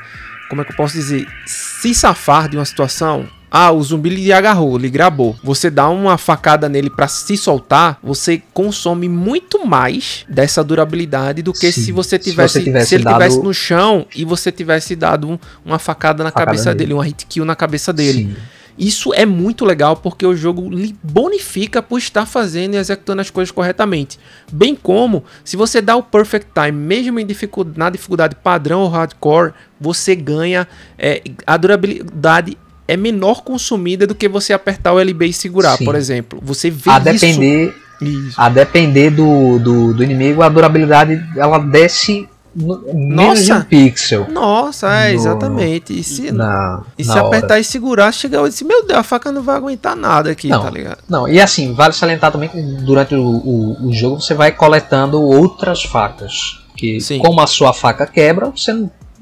[0.49, 3.29] como é que eu posso dizer, se safar de uma situação.
[3.51, 5.37] Ah, o zumbi lhe agarrou, lhe grabou.
[5.43, 11.53] Você dá uma facada nele pra se soltar, você consome muito mais dessa durabilidade do
[11.53, 14.25] que Sim, se você se tivesse, você se, tivesse ele dado- tivesse no chão e
[14.25, 16.79] você tivesse dado um- uma facada na Facada cabeça nele.
[16.79, 18.27] dele, uma hit kill na cabeça dele.
[18.27, 18.37] Sim.
[18.79, 23.29] Isso é muito legal porque o jogo lhe bonifica por estar fazendo e executando as
[23.29, 24.19] coisas corretamente.
[24.51, 28.89] Bem como, se você dá o perfect time, mesmo em dificu- na dificuldade padrão ou
[28.89, 30.67] hardcore, você ganha.
[30.97, 32.57] é, a durabilidade
[32.93, 35.85] é menor consumida do que você apertar o LB e segurar, Sim.
[35.85, 36.39] por exemplo.
[36.43, 38.35] Você vê a depender Isso.
[38.41, 42.27] A depender do, do, do inimigo, a durabilidade ela desce
[42.57, 44.27] no- menos de um pixel.
[44.31, 45.99] Nossa, é, No- exatamente.
[45.99, 47.21] E se, Na, e se hora.
[47.27, 50.49] apertar e segurar, chega eu disse, meu Deus, a faca não vai aguentar nada aqui,
[50.49, 50.63] Não.
[50.63, 50.99] tá ligado?
[51.09, 55.21] Não, e assim, vale salientar também que durante o, o, o jogo você vai coletando
[55.21, 56.59] outras facas.
[56.77, 57.19] Que Sim.
[57.19, 58.73] como a sua faca quebra, você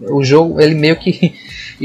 [0.01, 1.35] o jogo ele meio que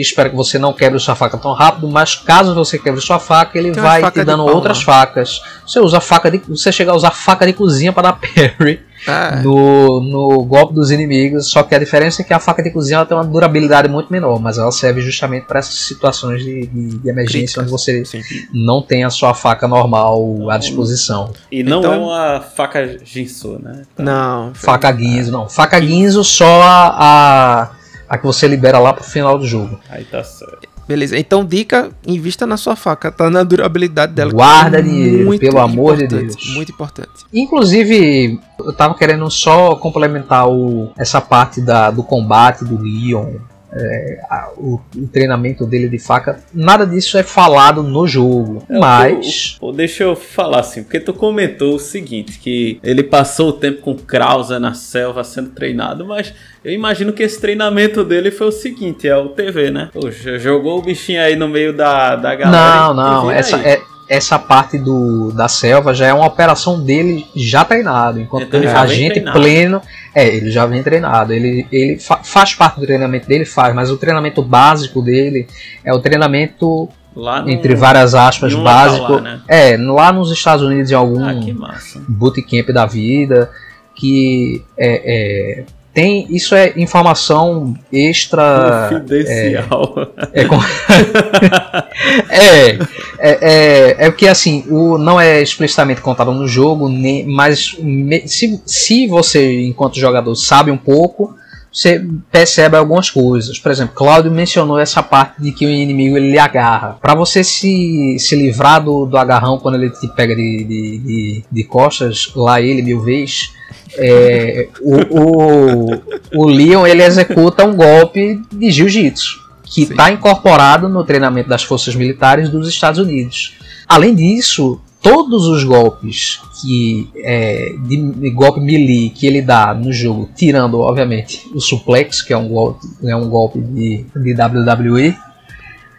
[0.02, 3.58] espera que você não quebre sua faca tão rápido, mas caso você quebre sua faca,
[3.58, 4.84] ele Tem vai faca te dando pau, outras né?
[4.86, 5.42] facas.
[5.66, 8.14] Você usa faca de, você chega a usar faca de cozinha para dar
[8.58, 9.42] parry É.
[9.42, 12.98] no, no golpe dos inimigos, só que a diferença é que a faca de cozinha
[12.98, 16.98] ela tem uma durabilidade muito menor, mas ela serve justamente para essas situações de, de-
[17.00, 17.64] de emergência Críticas.
[17.64, 18.22] onde você Sim.
[18.54, 21.32] não tem a sua faca normal à disposição.
[21.52, 23.82] E não Então- é uma faca Jinsu, né?
[23.98, 24.52] Não.
[24.54, 25.50] Faca guinzo, não.
[25.50, 27.70] Faca guinzo só a, a,
[28.14, 29.80] a que você libera lá pro final do jogo.
[29.90, 30.70] Aí tá certo.
[30.88, 31.18] Beleza.
[31.18, 34.32] Então, dica, invista na sua faca, tá na durabilidade dela.
[34.32, 36.36] Guarda é dinheiro, muito pelo amor de Deus.
[36.54, 37.10] Muito importante.
[37.34, 43.36] Inclusive, eu tava querendo só complementar o, essa parte da, do combate do Leon.
[43.76, 48.78] É, a- o, o treinamento dele de faca, nada disso é falado no jogo, É,
[48.80, 53.50] mas o- o- deixa eu falar assim, porque tu comentou o seguinte, que ele passou
[53.50, 58.32] o tempo com Krauser na selva sendo treinado, mas eu imagino que esse treinamento dele
[58.32, 59.90] foi o seguinte, é o TV, né?
[59.94, 62.76] Poxa, jogou o bichinho aí no meio da, da galera.
[62.88, 63.32] Não, não.
[63.32, 63.66] Essa, aí.
[63.66, 63.82] é,
[64.14, 68.20] essa parte do, da selva já é uma operação dele já treinado.
[68.20, 69.40] Enquanto Então ele a gente treinado.
[69.40, 69.82] pleno.
[70.16, 71.34] É, ele já vem treinado.
[71.34, 75.48] Ele, ele fa- faz parte do treinamento dele, faz, mas o treinamento básico dele
[75.84, 79.14] é o treinamento, Lá no, entre várias aspas, um básico.
[79.14, 79.42] lá, né?
[79.48, 82.02] É, lá nos Estados Unidos, em algum Ah, que massa.
[82.08, 83.50] bootcamp da vida,
[83.96, 86.26] que é, é, tem.
[86.30, 88.88] Isso é informação extra.
[88.90, 90.12] Confidencial.
[90.34, 90.58] É, com-
[92.30, 92.78] é, é,
[93.20, 98.62] é, é porque assim, o, não é explicitamente contado no jogo, nem, mas me- se,
[98.66, 101.36] se você, enquanto jogador, sabe um pouco,
[101.74, 103.58] você percebe algumas coisas.
[103.58, 106.98] Por exemplo, Cláudio mencionou essa parte de que o inimigo ele agarra.
[107.02, 111.44] Para você se, se livrar do, do agarrão quando ele te pega de, de, de,
[111.52, 113.52] de costas, lá ele mil vezes.
[113.98, 116.02] é, o, o,
[116.36, 121.96] o Leon ele executa um golpe de jiu-jitsu que está incorporado no treinamento das forças
[121.96, 123.56] militares dos Estados Unidos.
[123.88, 129.92] Além disso, todos os golpes que é, de, de golpe melee que ele dá no
[129.92, 135.16] jogo, tirando obviamente o suplex, que é um golpe, é um golpe de, de WWE,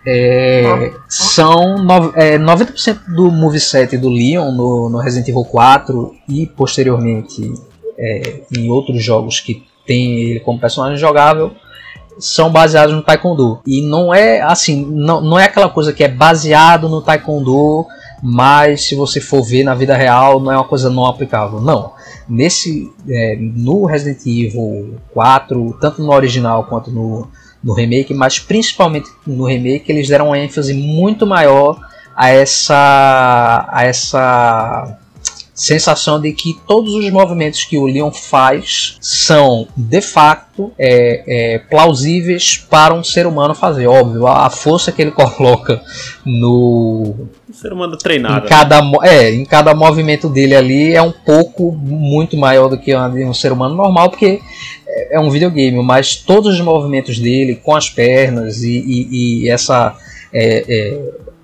[0.07, 6.47] é, são no, é, 90% do moveset do Leon no, no Resident Evil 4 e
[6.47, 7.53] posteriormente
[7.99, 11.53] é, em outros jogos que tem ele como personagem jogável
[12.19, 13.61] são baseados no Taekwondo.
[13.67, 17.87] E não é assim, não, não é aquela coisa que é baseado no Taekwondo,
[18.27, 21.61] mas se você for ver na vida real, não é uma coisa não aplicável.
[21.61, 21.93] Não.
[22.27, 27.29] Nesse é, no Resident Evil 4, tanto no original quanto no,
[27.63, 31.79] no remake, mas principalmente no remake, eles deram uma ênfase muito maior
[32.17, 34.99] a essa a essa
[35.55, 41.59] sensação de que todos os movimentos que o Leon faz são de facto é, é,
[41.59, 43.87] plausíveis para um ser humano fazer.
[43.87, 45.81] Óbvio, a força que ele coloca
[46.25, 47.15] no
[47.49, 48.49] Um ser humano em treinado.
[48.49, 52.95] cada, mo- é, em cada movimento dele ali é um pouco muito maior do que
[52.97, 54.41] um ser humano normal, porque
[54.87, 59.49] é é um videogame, mas todos os movimentos dele com as pernas e, e- e
[59.51, 59.97] essa
[60.33, 61.01] é, é,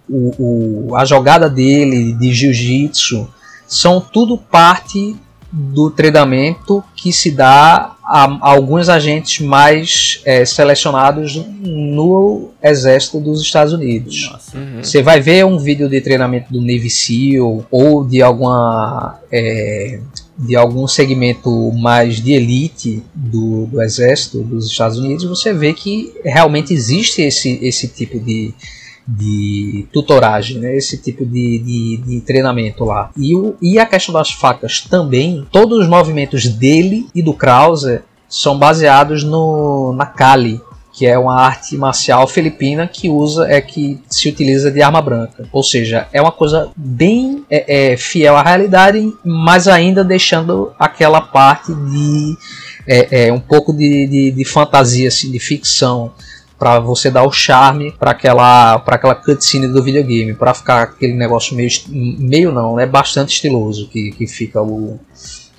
[0.09, 3.29] o, o- a jogada dele de jiu-jitsu
[3.71, 5.17] são tudo parte
[5.53, 13.41] do treinamento que se dá a, a alguns agentes mais é, selecionados no exército dos
[13.41, 14.29] Estados Unidos.
[14.31, 14.59] Nossa.
[14.59, 14.83] Uhum.
[14.83, 20.01] Você vai ver um vídeo de treinamento do Navy SEAL ou de alguma é,
[20.39, 26.15] de algum segmento mais de elite do, do exército dos Estados Unidos, você vê que
[26.25, 28.55] realmente existe esse, esse tipo de,
[29.17, 30.77] de tutoragem, né?
[30.77, 33.11] esse tipo de, de, de treinamento lá.
[33.17, 38.03] E, o, e a questão das facas também, todos os movimentos dele e do Krauser
[38.29, 40.61] são baseados no, na Kali,
[40.93, 45.49] que é uma arte marcial filipina que usa é que se utiliza de arma branca.
[45.53, 51.21] Ou seja, é uma coisa bem é, é, fiel à realidade, mas ainda deixando aquela
[51.21, 52.37] parte de
[52.87, 56.13] é, é, um pouco de, de, de fantasia, assim, de ficção
[56.61, 61.15] para você dar o charme para aquela para aquela cutscene do videogame, para ficar aquele
[61.15, 65.01] negócio meio meio não, é bastante estiloso que, que fica o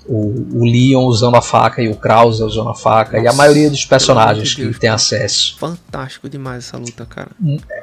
[0.08, 3.38] o, o Leon usando a faca e o Krauser usando a faca e a Nossa,
[3.38, 5.56] maioria dos personagens de que tem acesso.
[5.60, 7.30] Fantástico demais essa luta, cara.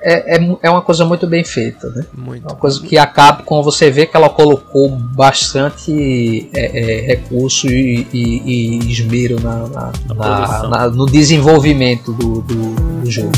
[0.03, 2.05] É, é, é uma coisa muito bem feita, né?
[2.13, 2.45] Muito.
[2.47, 7.67] É uma coisa que a Capcom você vê que ela colocou bastante é, é, recurso
[7.69, 8.43] e, e-
[8.85, 10.71] e esmero na, na- Na na- produção.
[10.71, 13.33] na- no desenvolvimento do, do- do jogo.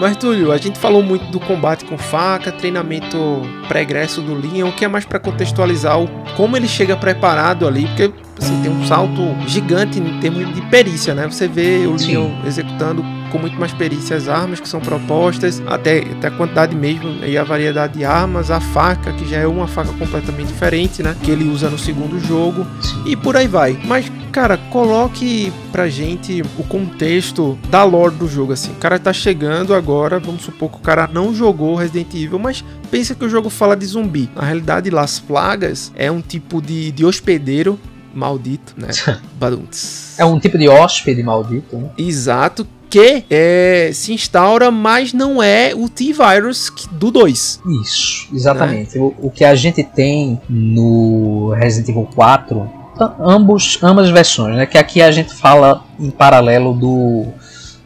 [0.00, 4.72] Mas, Túlio, a gente falou muito do combate com faca, treinamento pregresso do Leon, o
[4.72, 8.86] que é mais pra contextualizar o, como ele chega preparado ali, porque assim, tem um
[8.86, 11.26] salto gigante em termos de perícia, né?
[11.26, 12.12] Você vê o Sim.
[12.12, 16.74] Leon executando com muito mais perícia as armas que são propostas, até, até a quantidade
[16.74, 21.02] mesmo e a variedade de armas, a faca, que já é uma faca completamente diferente,
[21.02, 21.16] né?
[21.22, 22.66] Que ele usa no segundo jogo,
[23.06, 23.80] e por aí vai.
[23.84, 28.72] Mas, cara, coloque pra gente o contexto da lore do jogo, assim.
[28.72, 32.64] O cara tá chegando agora, vamos supor que o cara não jogou Resident Evil, mas
[32.90, 34.28] pensa que o jogo fala de zumbi.
[34.34, 37.78] Na realidade, Las Plagas é um tipo de, de hospedeiro
[38.14, 38.88] maldito, né?
[39.38, 40.18] Badunts.
[40.18, 41.90] É um tipo de hóspede maldito, né?
[41.96, 42.66] Exato.
[42.90, 47.60] Que é, se instaura, mas não é o T-Virus do 2.
[47.84, 48.98] Isso, exatamente.
[48.98, 52.68] O, o que a gente tem no Resident Evil 4,
[52.98, 54.66] tá- ambos, ambas as versões, né?
[54.66, 57.26] Que aqui a gente fala em paralelo do,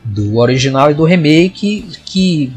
[0.02, 2.50] do original e do remake, que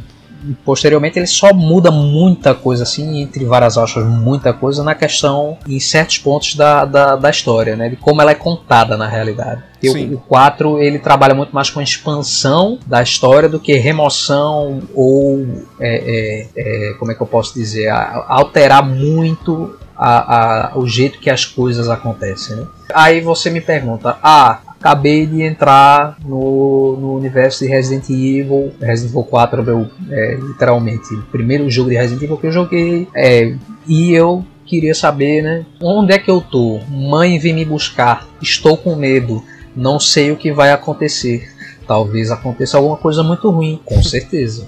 [0.65, 5.79] posteriormente ele só muda muita coisa, assim, entre várias aspas, muita coisa na questão, em
[5.79, 7.89] certos pontos da, da, da história, né?
[7.89, 9.63] De como ela é contada na realidade.
[9.81, 10.13] Sim.
[10.13, 15.45] o, o 4 ele trabalha muito mais com expansão da história do que remoção ou
[15.79, 20.87] é, é, é, como é que eu posso dizer, a- alterar muito a- a- o
[20.87, 22.55] jeito que as coisas acontecem.
[22.55, 22.65] Né?
[22.93, 29.11] Aí você me pergunta, ah, acabei de entrar no, no universo de Resident Evil, Resident
[29.11, 33.07] Evil 4 é meu, é, literalmente o primeiro jogo de Resident Evil que eu joguei,
[33.15, 33.55] é,
[33.87, 36.79] e eu queria saber, né, onde é que eu tô?
[36.89, 39.41] Mãe vem me buscar, estou com medo,
[39.75, 41.49] não sei o que vai acontecer.
[41.87, 44.67] Talvez aconteça alguma coisa muito ruim, com certeza.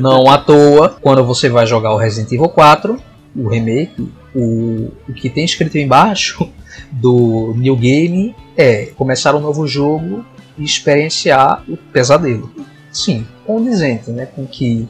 [0.00, 2.98] Não à toa, quando você vai jogar o Resident Evil 4,
[3.36, 6.48] o remake, o, o que tem escrito embaixo
[6.90, 10.24] do New Game é começar um novo jogo
[10.58, 12.50] e experienciar o pesadelo.
[12.92, 14.88] Sim, condizente né, com o que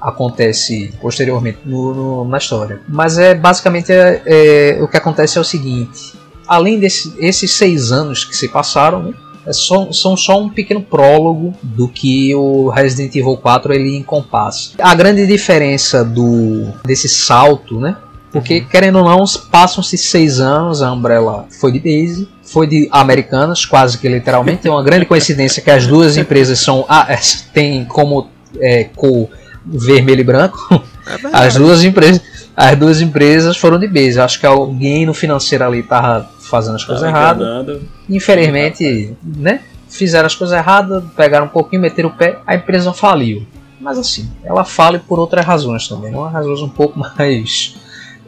[0.00, 2.80] acontece posteriormente no- no- na história.
[2.88, 6.12] Mas é basicamente é, é, o que acontece é o seguinte:
[6.46, 9.12] além desses esses seis anos que se passaram, né,
[9.46, 14.72] é só- são só um pequeno prólogo do que o Resident Evil 4 ele encompassa.
[14.78, 17.96] A grande diferença do desse salto, né?
[18.32, 23.64] Porque, querendo ou não, passam-se seis anos, a Umbrella foi de base, foi de Americanas,
[23.64, 24.68] quase que literalmente.
[24.68, 27.18] É uma grande coincidência que as duas empresas são ah, é,
[27.52, 28.28] têm como
[28.60, 29.28] é, cor
[29.66, 30.58] vermelho e branco.
[31.06, 31.28] É.
[31.32, 32.22] As duas empresas,
[32.56, 34.20] as duas empresas foram de base.
[34.20, 37.80] Acho que alguém no financeiro ali tava fazendo as coisas erradas.
[38.08, 39.60] Infelizmente, né?
[39.88, 43.44] Fizeram as coisas erradas, pegaram um pouquinho, meteram o pé, a empresa faliu.
[43.80, 47.74] Mas assim, ela fale por outras razões também, não razões um pouco mais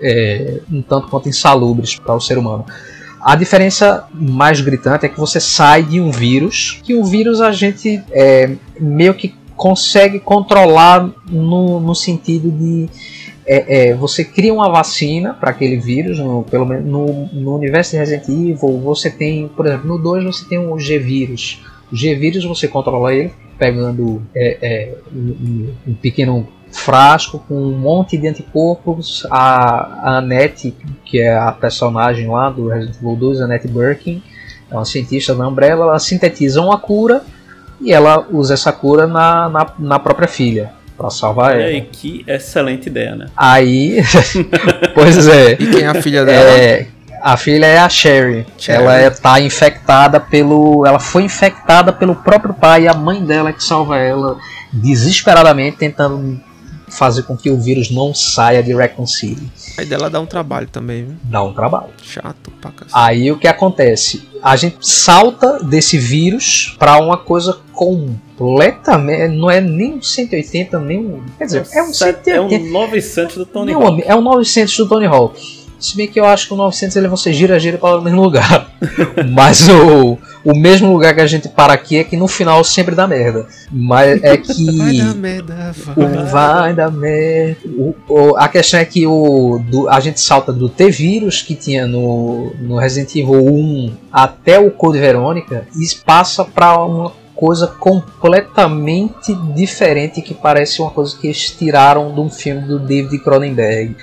[0.03, 2.65] é, um tanto quanto insalubres para o ser humano.
[3.21, 7.53] A diferença mais gritante é que você sai de um vírus, que o vírus a
[7.53, 8.51] gente é,
[8.81, 12.89] meio que consegue controlar no, no sentido de
[13.47, 17.93] é, é, você cria uma vacina para aquele vírus, no, pelo menos no, no universo
[17.93, 21.61] de Resident Evil, você tem, por exemplo, no 2 você tem o G-Vírus.
[21.93, 27.73] O G-Vírus você controla ele pegando é, é, um, um- um pequeno frasco com um
[27.73, 29.27] monte de anticorpos.
[29.31, 34.23] A, a Annette, que é a personagem lá do Resident Evil 2, a Annette Birkin,
[34.70, 37.23] é uma cientista da Umbrella, ela sintetiza uma cura
[37.81, 41.64] e ela usa essa cura na, na, na própria filha para salvar ela.
[41.64, 43.27] aí, que excelente ideia, né?
[43.37, 44.03] Aí,
[44.95, 46.51] pois é, E quem é a filha dela?
[46.59, 46.87] é,
[47.20, 48.47] a filha é a Sherry.
[48.59, 48.83] Sherry.
[48.83, 53.51] Ela é, tá infectada pelo, ela foi infectada pelo próprio pai e a mãe dela
[53.51, 54.39] é que salva ela
[54.73, 56.41] desesperadamente tentando
[56.93, 59.51] fazer com que o vírus não saia de Raccoon City.
[59.78, 61.14] Aí dela dá um trabalho também, viu?
[61.24, 61.90] Dá um trabalho.
[62.03, 62.93] Chato pra cacete.
[62.93, 64.28] Aí o que acontece?
[64.43, 69.36] A gente salta desse vírus para uma coisa completamente.
[69.36, 71.22] Não é nem um 180, nem um.
[71.38, 72.40] Quer dizer, é um é 180.
[72.43, 74.03] um 900 do Tony Hawk.
[74.05, 75.62] é um 900 do Tony Hawk.
[75.83, 78.22] Se bem que eu acho que o 900 ele você gira, gira para o mesmo
[78.22, 78.70] lugar.
[79.33, 82.95] Mas o, o mesmo lugar que a gente para aqui é que no final sempre
[82.95, 83.47] dá merda.
[83.70, 84.53] Mas é que.
[84.76, 86.24] Vai dar merda, vai.
[86.26, 87.57] vai dar merda.
[87.76, 91.87] O- o- a questão é que o, do- a gente salta do T-Vírus que tinha
[91.87, 97.12] no, no Resident Evil 1 até o Code Verônica e passa para uma
[97.43, 103.18] coisa completamente diferente que parece uma coisa que eles tiraram de um filme do David
[103.18, 103.97] Cronenberg,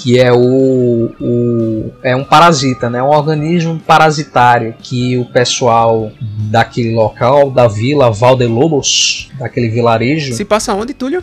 [0.00, 3.02] que é o, o é um parasita, né?
[3.02, 10.72] Um organismo parasitário que o pessoal daquele local, da vila Valdelobos, daquele vilarejo, Se passa
[10.72, 11.20] onde, Túlio?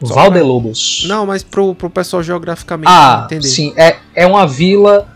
[0.00, 1.04] Valdelobos.
[1.06, 3.46] Não, mas pro, pro pessoal geograficamente Ah, entender.
[3.46, 5.06] sim, é, é uma vila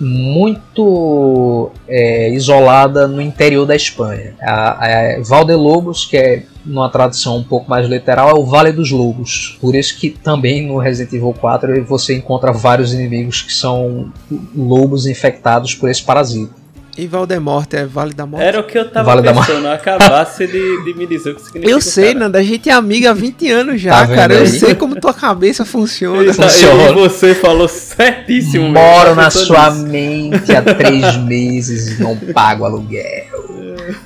[0.00, 4.34] muito é, isolada no interior da Espanha.
[4.40, 8.90] A, a Valdelobos, que é numa tradução um pouco mais literal, é o Vale dos
[8.90, 9.58] Lobos.
[9.60, 14.12] Por isso que também no Resident Evil 4 você encontra vários inimigos que são
[14.56, 16.59] lobos infectados por esse parasita.
[16.98, 18.44] E Valdemorte é Vale da Morte?
[18.44, 21.70] Era o que eu tava Vale pensando, acabasse de, de me dizer o que significa.
[21.72, 22.18] Eu sei, cara.
[22.18, 24.34] Nanda, a gente é amiga há 20 anos já, Tá cara.
[24.34, 24.46] Eu aí?
[24.48, 26.32] sei como tua cabeça funciona.
[26.34, 26.90] Funciona.
[26.90, 28.68] E você falou certíssimo.
[28.68, 29.86] Moro Eu na sua nisso.
[29.86, 33.24] mente há três meses e não pago aluguel.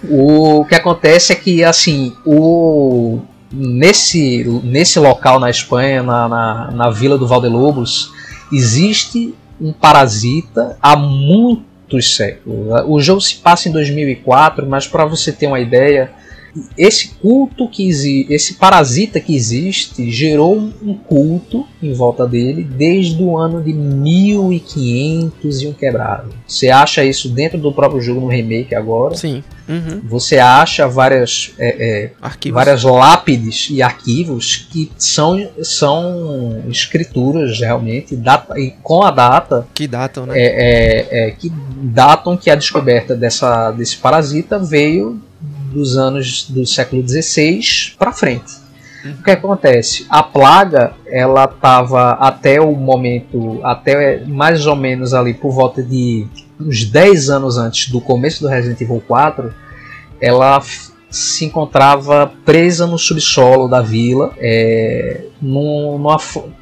[0.08, 3.20] O que acontece é que, assim, o
[3.50, 8.12] nesse, nesse local na Espanha, na, na, na vila do Valdelobos,
[8.52, 10.96] existe um parasita há
[11.94, 12.68] muitos séculos.
[12.86, 16.10] O jogo se passa em 2004, mas para você ter uma ideia,
[16.76, 23.22] esse culto que existe, esse parasita que existe, gerou um culto em volta dele desde
[23.22, 26.30] o ano de 1500 e um quebrado.
[26.46, 29.16] Você acha isso dentro do próprio jogo no remake agora.
[29.16, 29.42] Sim.
[29.68, 30.02] Uhum.
[30.04, 38.58] Você acha várias, é, é, várias lápides e arquivos que são, são escrituras realmente data,
[38.60, 40.34] e com a data Que datam, né?
[40.36, 45.20] é, é, é, que datam que a descoberta dessa, desse parasita veio
[45.74, 47.60] dos anos do século XVI
[47.98, 48.64] para frente.
[49.20, 50.06] O que acontece?
[50.08, 56.26] A plaga, ela estava até o momento, até mais ou menos ali por volta de
[56.58, 59.52] uns 10 anos antes do começo do Resident Evil 4,
[60.20, 60.62] ela
[61.10, 66.16] se encontrava presa no subsolo da vila, é, num- numa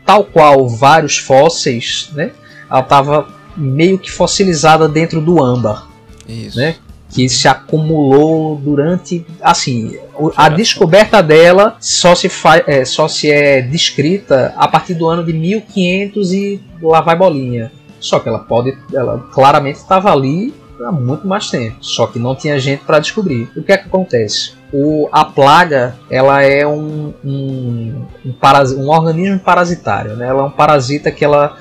[0.05, 2.33] tal qual vários fósseis, né?
[2.69, 5.87] Ela estava meio que fossilizada dentro do âmbar
[6.29, 6.59] Isso.
[6.59, 6.75] né?
[7.13, 9.99] Que se acumulou durante assim
[10.35, 15.23] a descoberta dela só se faz é, só se é descrita a partir do ano
[15.23, 17.71] de 1500 e lá vai bolinha.
[18.01, 22.35] Só que ela pode ela claramente estava ali há muito mais tempo só que não
[22.35, 23.49] tinha gente para descobrir.
[23.55, 24.55] O que é que acontece?
[24.73, 28.35] O, a plaga ela é um, um, um,
[28.79, 30.27] um organismo parasitário né?
[30.27, 31.59] ela é um parasita que ela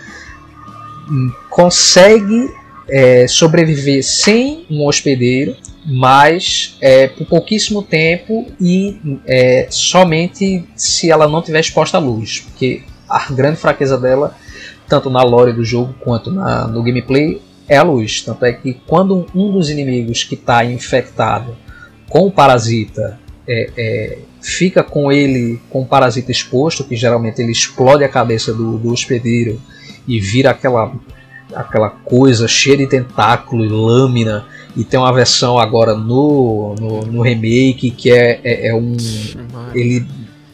[1.10, 2.50] hum, consegue
[2.92, 11.28] é, sobreviver sem um hospedeiro, mas é, por pouquíssimo tempo e é, somente se ela
[11.28, 14.36] não tiver exposta à luz, porque a grande fraqueza dela,
[14.88, 18.22] tanto na lore do jogo quanto na- no gameplay, é a luz.
[18.22, 21.56] Tanto é que quando um dos inimigos que está infectado
[22.10, 23.18] com o parasita
[23.48, 28.54] é, é, fica com ele com o parasita exposto, que geralmente ele explode a cabeça
[28.54, 29.60] do, do hospedeiro
[30.08, 30.94] e vira aquela
[31.56, 34.46] aquela coisa cheia de tentáculo e lâmina
[34.76, 38.96] e tem uma versão agora no, no, no remake que é, é, é um
[39.74, 40.06] ele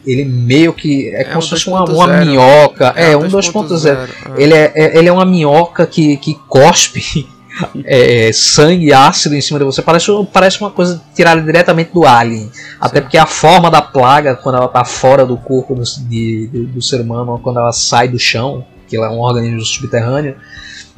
[0.06, 1.92] ele meio que é, É como um se fosse uma, 2.0.
[1.94, 4.08] uma minhoca é, um um 2.0 2.0.
[4.38, 7.28] ele é, é- ele é uma minhoca que, que cospe
[7.84, 9.82] é, sangue e ácido em cima de você.
[9.82, 12.50] Parece, parece uma coisa tirada diretamente do Alien.
[12.80, 16.66] Até porque a forma da plaga, quando ela está fora do corpo do, de- do-
[16.66, 20.36] do ser humano, quando ela sai do chão, que ela é um organismo subterrâneo,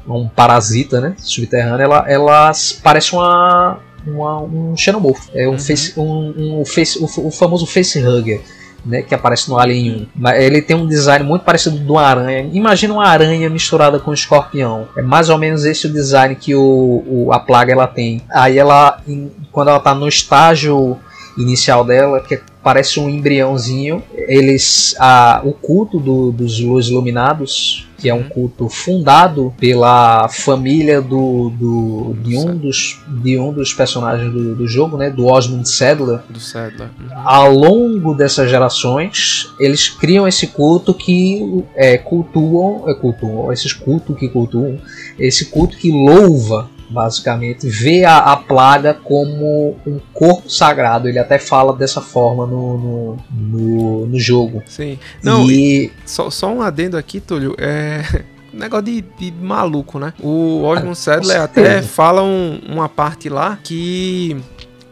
[0.08, 5.30] um parasita né, subterrâneo, ela, ela parece uma, uma- um xenomorfo.
[5.34, 8.40] É um face, um, um face, o, famoso facehugger
[8.84, 10.06] né, que aparece no Alien 1.
[10.16, 12.48] Mas ele tem um design muito parecido do aranha.
[12.52, 14.88] Imagina uma aranha misturada com um escorpião.
[14.96, 18.22] É mais ou menos esse o design que o, o- a plaga ela tem.
[18.30, 20.96] Aí ela, em- quando ela está no estágio
[21.36, 28.08] inicial dela, que parece um embriãozinho, eles, a, o culto do- dos Luz Iluminados, que
[28.08, 34.32] é um culto fundado pela família do, do- de, um dos, de um dos personagens
[34.32, 36.88] do, do jogo, né, do Osmond Sadler, Do Sadler.
[36.98, 37.08] Uhum.
[37.24, 44.16] ao longo dessas gerações, eles criam esse culto que é, cultuam, é, cultuam, esses cultos
[44.18, 44.78] que cultuam,
[45.18, 51.08] esse culto que louva, basicamente, vê a, a plaga como um corpo sagrado.
[51.08, 54.62] Ele até fala dessa forma no, no, no, no jogo.
[54.66, 54.98] Sim.
[55.22, 57.54] Não, e Só, só um adendo aqui, Túlio.
[57.58, 58.02] É.
[58.52, 60.12] Negócio de, de maluco, né?
[60.18, 64.36] O Osmond Sadler com até fala um- uma parte lá que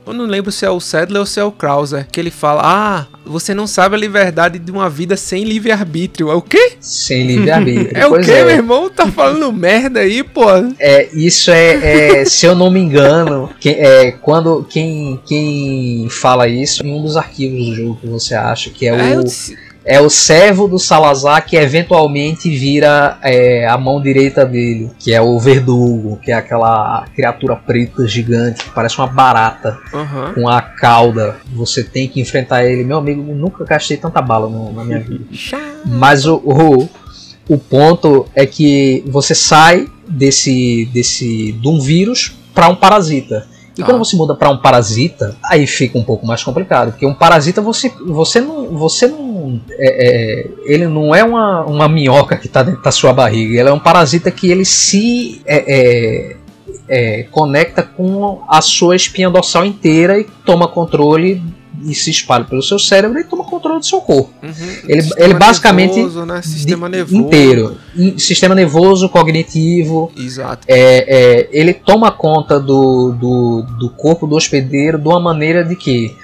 [0.09, 2.06] Eu não lembro se é o Sadler ou se é o Krauser.
[2.11, 6.30] Que ele fala: Ah, você não sabe a liberdade de uma vida sem livre-arbítrio.
[6.30, 6.72] É o quê?
[6.80, 7.90] Sem livre-arbítrio.
[7.98, 8.44] É o Pois quê, é.
[8.44, 8.88] meu irmão?
[8.90, 10.44] Tá falando merda aí, pô.
[10.78, 16.48] É, isso é, é, se eu não me engano, que- é, quando quem, quem fala
[16.48, 19.24] isso em um dos arquivos do jogo que você acha, que é É, o,
[19.91, 25.20] é o servo do Salazar que eventualmente vira é, a mão direita dele, que é
[25.22, 30.34] o Verdugo, que é aquela criatura preta gigante, que parece uma barata Aham.
[30.34, 31.36] com a cauda.
[31.55, 32.84] Você tem que enfrentar ele.
[32.84, 35.24] Meu amigo, nunca gastei tanta bala no- na minha vida.
[35.86, 36.89] Mas o, o,
[37.49, 43.47] o ponto é que você sai desse, desse de um vírus para um parasita.
[43.77, 43.85] E Ah.
[43.85, 47.60] quando você muda para um parasita, aí fica um pouco mais complicado, porque um parasita
[47.62, 49.27] você, você não, você não,
[49.70, 53.60] é, é, ele não é uma, uma minhoca que está dentro da sua barriga.
[53.60, 56.36] Ele é um parasita que ele se é, é,
[56.88, 61.42] é, conecta com a sua espinha dorsal inteira e toma controle
[61.84, 64.50] e se espalha pelo seu cérebro e toma controle do seu corpo Uhum.
[64.88, 66.42] Ele- ele basicamente nervoso, né?
[66.42, 67.16] Sistema nervoso.
[67.16, 67.76] inteiro.
[67.96, 70.10] In- Sistema nervoso, cognitivo.
[70.18, 70.64] Exato.
[70.66, 71.04] É,
[71.42, 76.16] é, ele toma conta do, do, do corpo do hospedeiro de uma maneira de que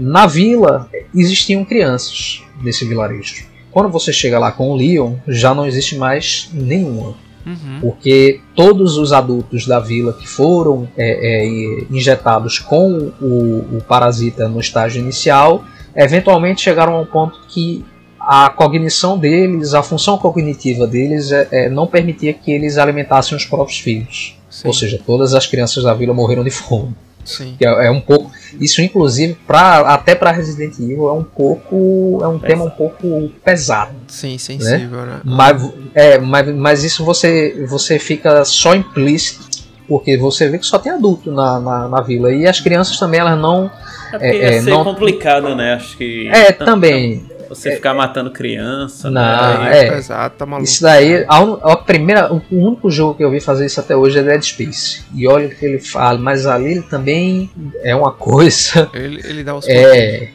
[0.00, 3.46] na vila existiam crianças desse vilarejo.
[3.70, 7.14] Quando você chega lá com o Leon, já não existe mais nenhuma.
[7.46, 7.78] Uhum.
[7.80, 14.48] Porque todos os adultos da vila que foram é, é, injetados com o, o parasita
[14.48, 15.64] no estágio inicial,
[15.94, 17.84] eventualmente chegaram a um ponto que
[18.18, 23.44] a cognição deles, a função cognitiva deles, é, é, não permitia que eles alimentassem os
[23.44, 24.36] próprios filhos.
[24.50, 26.94] Sim, Ou seja, todas as crianças da vila morreram de fome.
[27.24, 27.54] Sim.
[27.58, 28.30] Que É, é um pouco,
[28.60, 33.30] isso inclusive pra, até para Resident Evil é um pouco, é um tema um pouco
[33.44, 33.92] pesado.
[34.08, 35.20] Sim, sensível, né?
[35.24, 39.48] Mas, é, mas, mas isso você, você fica só implícito,
[39.88, 42.32] porque você vê que só tem adulto na, na, na vila.
[42.32, 43.70] E as crianças também, elas não.
[44.12, 45.74] É É, é, ser não- complicado, né?
[45.74, 46.28] Acho que.
[46.28, 47.24] É, Tam- também.
[47.50, 49.10] Você ficar matando criança.
[49.10, 49.20] Não,
[49.64, 49.86] né?
[49.86, 49.90] é.
[49.90, 50.64] Pesado, tá maluco.
[50.68, 53.94] Isso daí, a, un- a primeira, o único jogo que eu vi fazer isso até
[53.94, 55.02] hoje é Dead Space.
[55.14, 57.50] E olha o que ele fala, mas ali ele também
[57.82, 58.88] é uma coisa.
[58.94, 60.28] Ele, ele dá os É.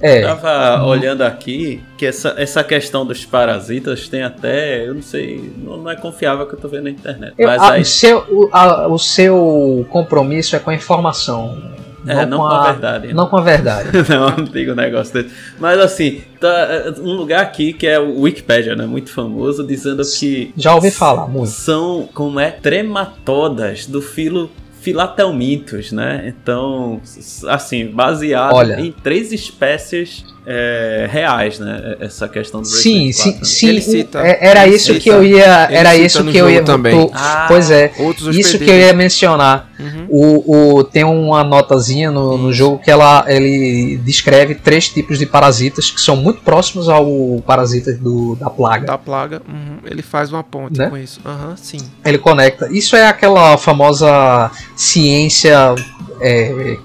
[0.00, 0.20] É.
[0.22, 4.86] Tava olhando aqui que essa, essa questão dos parasitas tem até.
[4.86, 5.52] Eu não sei.
[5.56, 7.32] Não, não é confiável que eu tô vendo na internet.
[7.36, 7.82] Eu- Mas a- aí.
[7.82, 11.60] o, seu, o, a- o seu compromisso é com a informação.
[12.08, 13.14] É, não com a verdade.
[13.14, 13.88] Não com a verdade.
[14.08, 15.34] não, não digo um negócio desse.
[15.58, 18.86] Mas assim, tá é, um lugar aqui que é o Wikipedia, né?
[18.86, 21.48] Muito famoso, dizendo que Já ouvi falar muito.
[21.50, 26.22] são, como é, trematodas do filo filatelmintos, né?
[26.26, 27.00] Então,
[27.48, 28.80] assim, baseado Olha.
[28.80, 31.96] em três espécies é, reais, né?
[32.00, 33.44] Essa questão do Sim, Resident sim, 4, né?
[33.44, 33.68] sim.
[33.68, 34.18] Ele cita.
[34.20, 35.00] é- era Ele isso cita.
[35.00, 35.44] que eu ia.
[35.70, 36.62] Era cita isso no que eu ia.
[36.64, 37.06] também.
[37.06, 37.92] tô- Ah, pois é.
[38.32, 39.68] Isso que eu ia mencionar.
[39.78, 40.06] Uhum.
[40.08, 45.26] O, o- tem uma notazinha no, no jogo que ela, ele descreve três tipos de
[45.26, 47.06] parasitas que são muito próximos ao
[47.46, 48.86] parasita do, da plaga.
[48.86, 49.42] Da plaga.
[49.46, 49.78] uhum.
[49.84, 50.88] Ele faz uma ponte Né?
[50.88, 51.20] com isso.
[51.26, 51.78] Aham, sim.
[52.04, 52.68] Ele conecta.
[52.72, 55.74] Isso é aquela famosa ciência
[56.20, 56.76] é,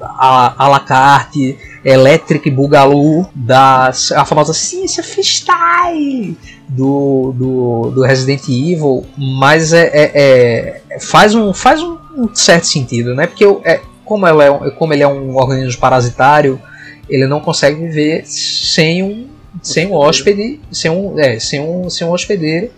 [0.00, 6.36] a, a la carte, Electric Boogaloo, da a famosa ciência freestyle
[6.68, 11.98] do, do, do Resident Evil, mas é, é- é- faz, um, faz um,
[12.34, 13.26] certo sentido, né?
[13.26, 16.60] Porque é, como, ela é, como ele é um organismo parasitário,
[17.08, 19.26] ele não consegue viver sem um,
[19.60, 22.70] sem um hóspede, sem um, é, sem um, sem um hospedeiro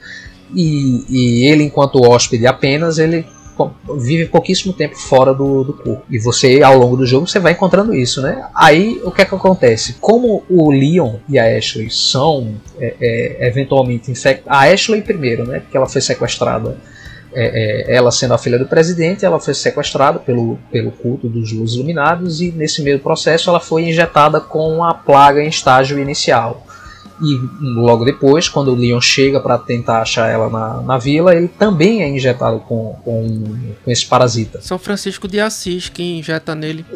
[0.55, 3.27] e, e ele enquanto hóspede apenas ele
[3.99, 7.53] vive pouquíssimo tempo fora do, do corpo e você ao longo do jogo você vai
[7.53, 8.47] encontrando isso né?
[8.55, 9.95] Aí o que é que acontece?
[10.01, 15.61] Como o Leon e a Ashley são é, é, eventualmente infectados a Ashley primeiro né?
[15.61, 16.77] Porque ela foi sequestrada
[17.33, 21.53] é, é, ela sendo a filha do presidente ela foi sequestrada pelo, pelo culto dos
[21.53, 26.65] luzes iluminados e nesse meio processo ela foi injetada com a plaga em estágio inicial
[27.23, 31.49] e logo depois, quando o Leon chega para tentar achar ela na, na vila, ele
[31.49, 34.61] também é injetado com, com, com esse parasita.
[34.61, 36.85] São Francisco de Assis que injeta nele.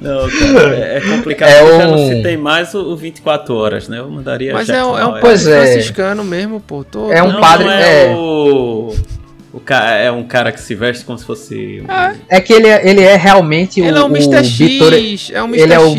[0.00, 1.48] Não, cara, é, é complicado.
[1.50, 3.98] É eu já não um- citei mais o, o 24 horas, né?
[3.98, 4.52] Eu mandaria.
[4.52, 5.20] Mas Jack é, um- é um.
[5.20, 5.60] Pois padre é.
[5.66, 6.84] franciscano mesmo, pô.
[6.84, 8.14] Tô, É um Não, padre- Não é, é.
[8.14, 8.94] o.
[9.50, 9.92] O ca...
[9.94, 11.82] É um cara que se veste como se fosse.
[12.28, 14.38] É que ele é, ele é realmente Ele é o, um Mr.
[14.38, 15.30] o Vitor X.
[15.34, 15.62] É um Mr.
[15.62, 15.96] ele é o-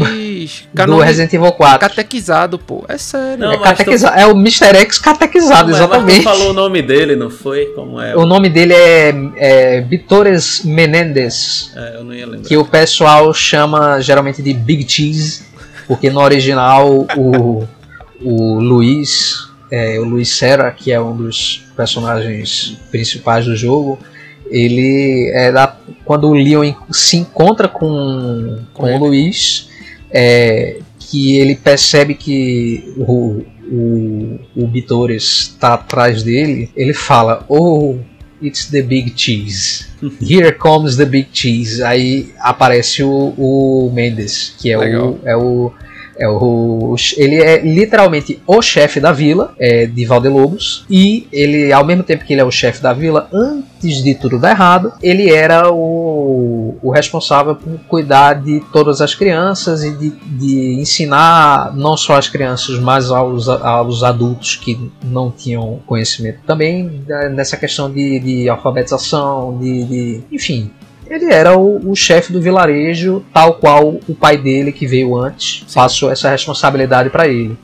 [0.49, 0.67] X.
[0.71, 1.79] do canoni- Resident Evil 4.
[1.79, 2.83] Catequizado, pô.
[2.87, 3.37] É sério.
[3.37, 4.75] Não, É, mas catequiza- é o Mr.
[4.77, 6.23] X catequizado, Mas- mas tu exatamente.
[6.23, 7.67] falou o nome dele, não foi?
[7.75, 8.15] Como é?
[8.15, 12.47] O nome dele é, é Vitores Menendez, É, eu não ia lembrar.
[12.47, 15.43] que o pessoal chama geralmente de Big Cheese,
[15.87, 17.65] porque no original o,
[18.21, 23.99] o Luiz, é, o Luiz Serra, que é um dos personagens principais do jogo,
[24.51, 28.95] ele é da quando o Leon se encontra com, com, ele.
[28.95, 29.68] o Luiz,
[30.11, 35.23] é, que ele percebe que o, o, o Bitores
[35.53, 37.97] está atrás dele, ele fala: Oh,
[38.41, 39.87] it's the big cheese.
[40.21, 41.83] Here comes the big cheese.
[41.83, 45.11] Aí aparece o, o Mendes, que é Legal.
[45.11, 45.71] o, é o
[46.19, 51.85] é o, ele é literalmente o chefe da vila é, de Valdelobos e ele, ao
[51.85, 55.31] mesmo tempo que ele é o chefe da vila, antes de tudo dar errado, ele
[55.31, 61.95] era o, o responsável por cuidar de todas as crianças e de, de ensinar não
[61.95, 67.89] só as crianças, mas aos, aos adultos que não tinham conhecimento também né, nessa questão
[67.89, 70.69] de, de alfabetização, de, de enfim,
[71.09, 75.63] ele era o, o chefe do vilarejo, tal qual o pai dele, que veio antes,
[75.67, 75.75] Sim.
[75.75, 77.57] passou essa responsabilidade para ele.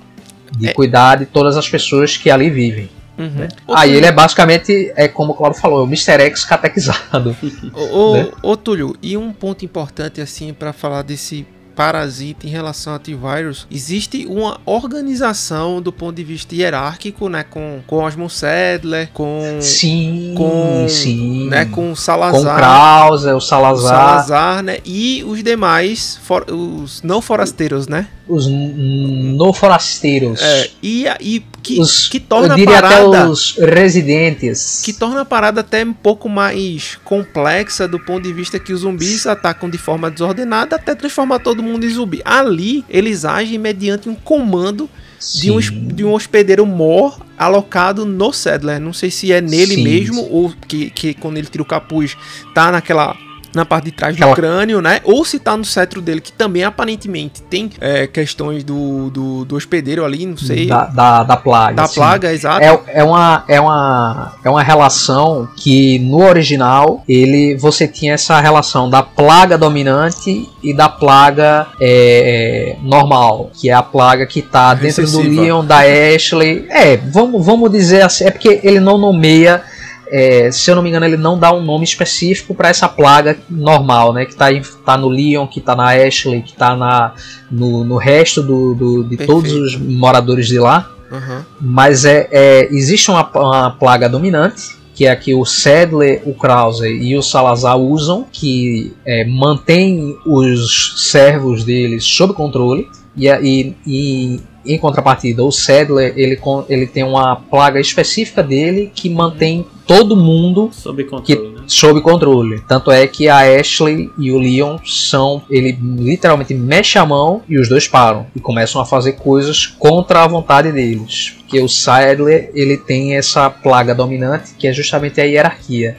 [0.57, 0.73] De É.
[0.73, 2.89] cuidar de todas as pessoas que ali vivem.
[3.17, 3.47] Uhum.
[3.75, 6.21] Aí ele é basicamente, é como o Claudio falou, é o Mr.
[6.23, 7.35] X catequizado.
[7.73, 8.31] Ô, ô, né?
[8.43, 13.67] ô, Túlio, e um ponto importante assim para falar desse parasita em relação ao antivírus,
[13.69, 20.33] existe uma organização do ponto de vista hierárquico, né, com com Osmond Sedler, com sim,
[20.37, 21.49] com, sim.
[21.49, 27.21] né, com com o Salazar, o Salazar, Salazar, né, e os demais, for- os não
[27.21, 28.07] forasteiros, né?
[28.27, 30.41] os n- no forasteiros.
[30.41, 34.81] É, e, e que, os, que torna eu a diria parada até os residentes.
[34.83, 38.81] que torna a parada até um pouco mais complexa do ponto de vista que os
[38.81, 42.21] zumbis atacam de forma desordenada até transformar todo mundo em zumbi.
[42.23, 44.87] Ali, eles agem mediante um comando
[45.33, 48.79] de um, de um hospedeiro mor alocado no Sadler.
[48.79, 49.83] Não sei se é nele Sim.
[49.83, 52.15] mesmo ou que, que quando ele tira o capuz
[52.53, 53.17] tá naquela
[53.55, 54.99] na parte de trás do Aquela- crânio, né?
[55.03, 59.55] Ou se tá no cetro dele, que também aparentemente tem é, questões do, do, do
[59.55, 60.67] hospedeiro ali, não sei.
[60.67, 61.75] da, da, da plaga.
[61.75, 61.95] da sim.
[61.95, 62.63] plaga, exato.
[62.63, 68.39] É, é, uma, é, uma, é uma relação que no original ele você tinha essa
[68.39, 74.73] relação da plaga dominante e da plaga é, normal, que é a plaga que tá
[74.73, 75.41] dentro do Recessiva.
[75.41, 75.79] Leon, da
[76.15, 76.65] Ashley.
[76.69, 79.63] É, vamos, vamos dizer assim, é porque ele não nomeia.
[80.09, 83.37] É, se eu não me engano, ele não dá um nome específico para essa plaga
[83.49, 84.25] normal, né?
[84.25, 87.13] Que tá, em- tá no Leon, que tá na Ashley, que tá na,
[87.51, 89.31] no, no resto do, do- de Perfeito.
[89.31, 90.89] todos os moradores de lá.
[91.11, 91.45] Aham.
[91.61, 96.33] Mas é, é- existe uma, uma plaga dominante, que é a que o Sadler, o
[96.33, 102.87] Krause e o Salazar usam, que é, mantém os servos deles sob controle.
[103.17, 106.39] E, e- e, em contrapartida, o Sadler ele,
[106.69, 111.63] ele tem uma plaga específica dele que mantém todo mundo Sob controle, né?
[111.67, 112.61] sob controle.
[112.67, 115.43] Tanto é que a Ashley e o Leon são.
[115.49, 118.25] Ele literalmente mexe a mão e os dois param.
[118.35, 121.35] E começam a fazer coisas contra a vontade deles.
[121.39, 125.95] Porque o Sadler ele tem essa plaga dominante que é justamente a hierarquia.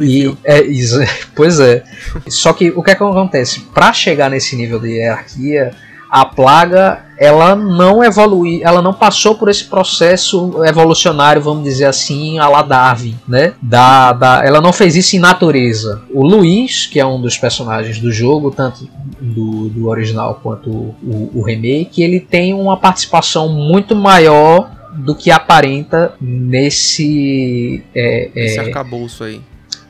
[0.00, 0.98] E, é, isso,
[1.34, 1.82] pois é.
[2.28, 3.60] Só que o que, é que acontece?
[3.74, 5.72] Para chegar nesse nível de hierarquia,
[6.10, 12.38] a plaga ela não evolui, ela não passou por esse processo evolucionário, vamos dizer assim,
[12.38, 13.54] a la Darwin, né?
[13.60, 16.00] Da, da, ela não fez isso em natureza.
[16.14, 18.88] O Luiz, que é um dos personagens do jogo, tanto
[19.20, 25.30] do, do original quanto o, o remake, ele tem uma participação muito maior do que
[25.30, 29.40] aparenta nesse é, Esse é, arcabouço aí.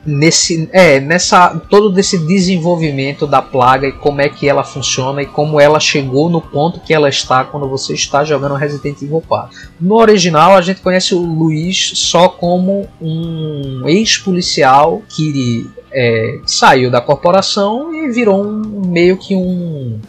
[0.05, 5.25] Nesse é nessa todo desse desenvolvimento da plaga e como é que ela funciona e
[5.25, 9.57] como ela chegou no ponto que ela está quando você está jogando Resident Evil 4.
[9.79, 17.01] No original a gente conhece o Luiz só como um ex-policial que é, saiu da
[17.01, 19.99] corporação e virou um meio que um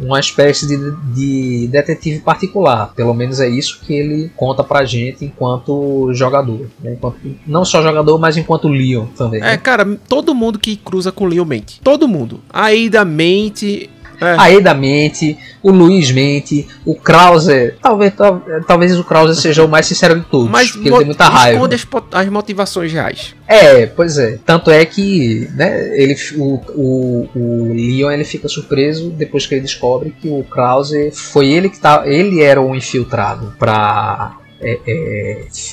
[0.00, 0.76] uma espécie de,
[1.14, 2.92] de detetive particular.
[2.94, 6.66] Pelo menos é isso que ele conta pra gente enquanto jogador.
[6.82, 6.92] né?
[6.94, 9.40] Enquanto- não só jogador, mas enquanto Leon também.
[9.40, 9.56] É, né?
[9.56, 11.80] cara, todo mundo que cruza com Leon mente.
[11.82, 12.40] Todo mundo.
[12.50, 13.90] A Ada mente.
[14.20, 14.34] É.
[14.38, 17.74] A Eda mente, o Luiz mente, o Krause.
[17.80, 20.50] Talvez, tal- talvez o Krause seja o mais sincero de todos.
[20.50, 21.56] Mas porque ele tem muita raiva.
[21.74, 23.34] esconde as, as motivações reais.
[23.46, 24.38] É, pois é.
[24.44, 29.62] Tanto é que né, ele, o, o, o Leon ele fica surpreso depois que ele
[29.62, 34.36] descobre que o Krause foi ele que tá, ele era o infiltrado para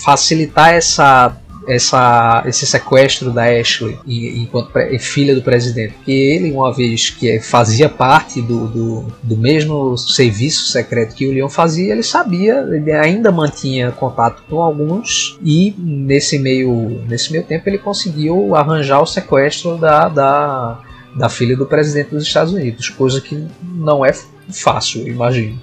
[0.03, 1.35] facilitar essa
[1.67, 5.93] essa, esse sequestro da Ashley enquanto filha do presidente.
[5.93, 11.31] Porque ele, uma vez que fazia parte do, do, do mesmo serviço secreto que o
[11.31, 17.43] Leon fazia, ele sabia, ele ainda mantinha contato com alguns e nesse meio, nesse meio
[17.43, 20.79] tempo ele conseguiu arranjar o sequestro da, da,
[21.15, 24.13] da filha do presidente dos Estados Unidos, coisa que não é
[24.49, 25.59] fácil, imagino.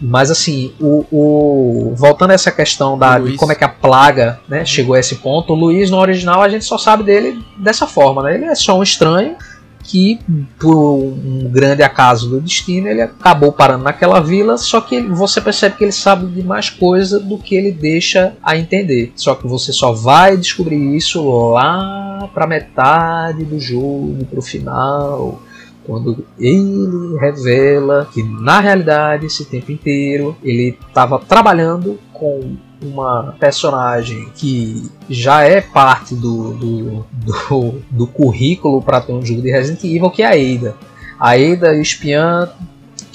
[0.00, 4.38] Mas assim, o, o- voltando a essa questão da, de como é que a plaga
[4.48, 7.86] né, chegou a esse ponto, o Luiz no original a gente só sabe dele dessa
[7.86, 8.34] forma, né?
[8.34, 9.36] Ele é só um estranho
[9.82, 10.18] que,
[10.58, 15.76] por um grande acaso do destino, ele acabou parando naquela vila, só que você percebe
[15.76, 19.12] que ele sabe de mais coisa do que ele deixa a entender.
[19.14, 25.40] Só que você só vai descobrir isso lá pra metade do jogo, pro final,
[25.86, 34.28] quando ele revela que na realidade esse tempo inteiro ele estava trabalhando com uma personagem
[34.34, 39.82] que já é parte do, do, do, do currículo para ter um jogo de Resident
[39.84, 40.76] Evil, que é a Ada.
[41.18, 42.50] A Ada espiã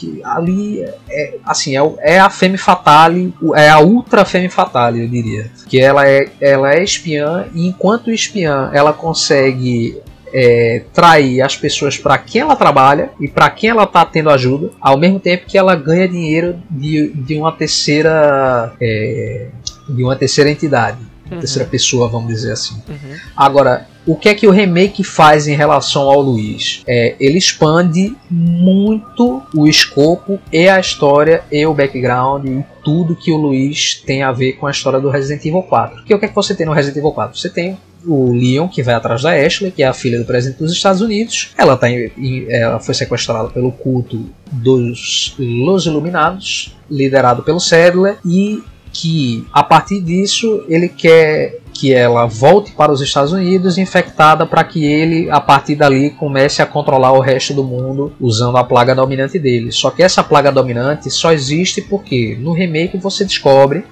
[0.02, 5.08] que ali é assim é, é a Femme Fatale, é a Ultra Femme Fatale, eu
[5.08, 5.52] diria.
[5.68, 10.02] Que ela é, ela é espiã e enquanto espiã ela consegue
[10.34, 14.72] é, trair as pessoas para quem ela trabalha e para quem ela tá tendo ajuda,
[14.80, 19.48] ao mesmo tempo que ela ganha dinheiro de, de uma terceira é,
[19.90, 21.00] de uma terceira entidade,
[21.30, 22.76] uma terceira pessoa, vamos dizer assim.
[22.90, 23.16] Uhum.
[23.36, 26.84] Agora, o que é que o remake faz em relação ao Luiz?
[26.88, 33.32] É, ele expande muito o escopo e a história e o background e tudo que
[33.32, 35.98] o Luiz tem a ver com a história do Resident Evil 4.
[35.98, 37.38] Porque o que é que você tem no Resident Evil 4?
[37.38, 40.60] Você tem o Leon, que vai atrás da Ashley, que é a filha do presidente
[40.60, 41.52] dos Estados Unidos.
[41.58, 48.18] Ela, tá em- em- ela foi sequestrada pelo culto dos Los Iluminados, liderado pelo Sadler,
[48.26, 48.62] e
[48.94, 54.64] que a partir disso ele quer que ela volte para os Estados Unidos infectada para
[54.66, 58.94] que ele a partir dali comece a controlar o resto do mundo usando a plaga
[58.94, 59.72] dominante dele.
[59.72, 63.86] Só que essa plaga dominante só existe porque no remake você descobre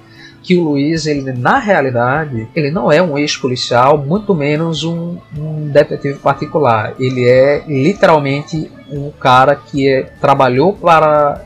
[0.50, 5.68] que o Luiz, ele na realidade, ele não é um ex-policial, muito menos um, um
[5.68, 6.94] detetive particular.
[6.98, 11.40] Ele é literalmente um cara que é, trabalhou para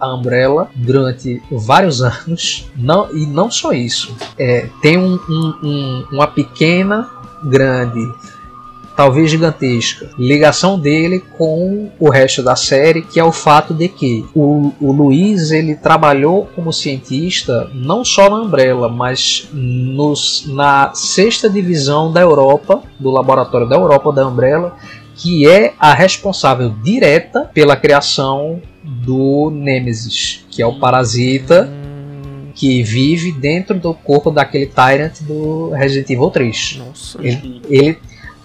[0.00, 2.68] a Umbrella durante vários anos.
[2.76, 4.16] Não, e não só isso.
[4.36, 7.08] É, tem um- um- um- uma pequena,
[7.44, 8.00] grande,
[8.98, 14.26] talvez gigantesca, ligação dele com o resto da série, que é o fato de que
[14.34, 21.48] o, o Luiz ele trabalhou como cientista não só na Umbrella, mas nos, na sexta
[21.48, 24.74] divisão da Europa, do laboratório da Europa da Umbrella,
[25.14, 31.70] que é a responsável direta pela criação do Nemesis, que é o parasita
[32.52, 36.82] que vive dentro do corpo daquele Tyrant do Resident Evil 3.
[36.84, 37.18] Nossa.
[37.22, 37.98] Ele, ele-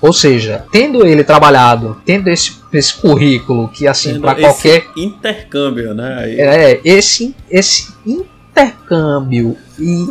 [0.06, 5.94] ou seja, tendo ele trabalhado, tendo esse, esse currículo que assim para esse qualquer intercâmbio,
[5.94, 6.18] né?
[6.20, 10.06] Aí- é esse esse intercâmbio e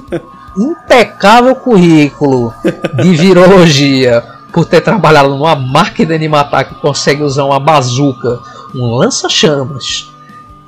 [0.56, 2.52] impecável currículo
[3.02, 8.38] de virologia por ter trabalhado numa máquina de matar que consegue usar uma bazuca,
[8.74, 10.10] um lança-chamas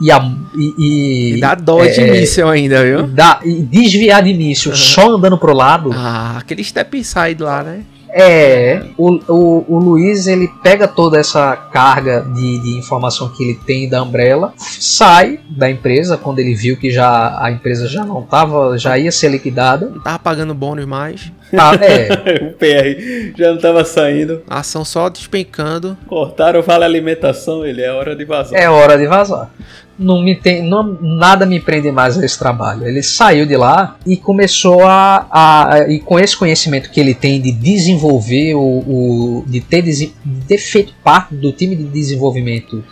[0.01, 0.19] e, a,
[0.55, 3.07] e, e- E dá dó de é, míssel ainda, viu?
[3.07, 5.91] dá- e desviar de míssil só andando pro lado.
[5.95, 7.83] Ah, aquele step inside lá, né?
[8.17, 13.55] É, o, o, o Luiz ele pega toda essa carga de, de informação que ele
[13.55, 18.23] tem da Umbrella, sai da empresa quando ele viu que já a empresa já não
[18.23, 19.91] tava, já ia ser liquidada.
[19.91, 21.33] Não tava pagando bônus mais.
[21.57, 24.43] Tá, é, o PR já não tava saindo.
[24.49, 25.97] A ação só despencando.
[26.07, 28.59] Cortaram o vale alimentação, ele é hora de vazar.
[28.59, 29.51] é hora de vazar.
[29.97, 32.85] Não me tem, não, nada me prende mais a esse trabalho.
[32.87, 37.15] Ele saiu de lá e começou a, a- a- e com esse conhecimento que ele
[37.15, 40.13] tem de desenvolver o, o- de, ter, de
[40.49, 42.83] ter feito parte do time de desenvolvimento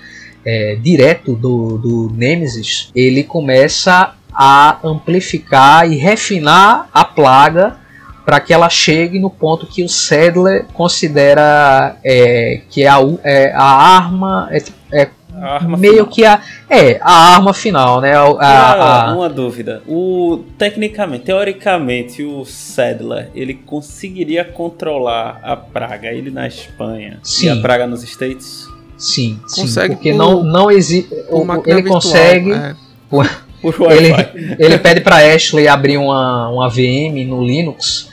[0.45, 7.77] é, direto do, do Nemesis, ele começa a amplificar e refinar a plaga
[8.25, 13.53] para que ela chegue no ponto que o Sadler considera é, que é a, é
[13.53, 14.63] a arma é,
[15.03, 16.07] é A arma meio final.
[16.09, 16.41] que a
[16.71, 18.13] é a arma final, né?
[18.15, 19.83] A, a- Uma, a- uma dúvida.
[19.89, 27.49] O tecnicamente, teoricamente, o Sadler ele conseguiria controlar a praga ele na Espanha e Sim.
[27.49, 28.67] a praga nos States?
[28.97, 32.75] sim, sim, Consegue porque por- não não existe ele virtual, consegue é.
[33.11, 33.27] Por
[33.93, 34.13] ele,
[34.59, 38.09] ele pede para Ashley abrir uma, uma VM no Linux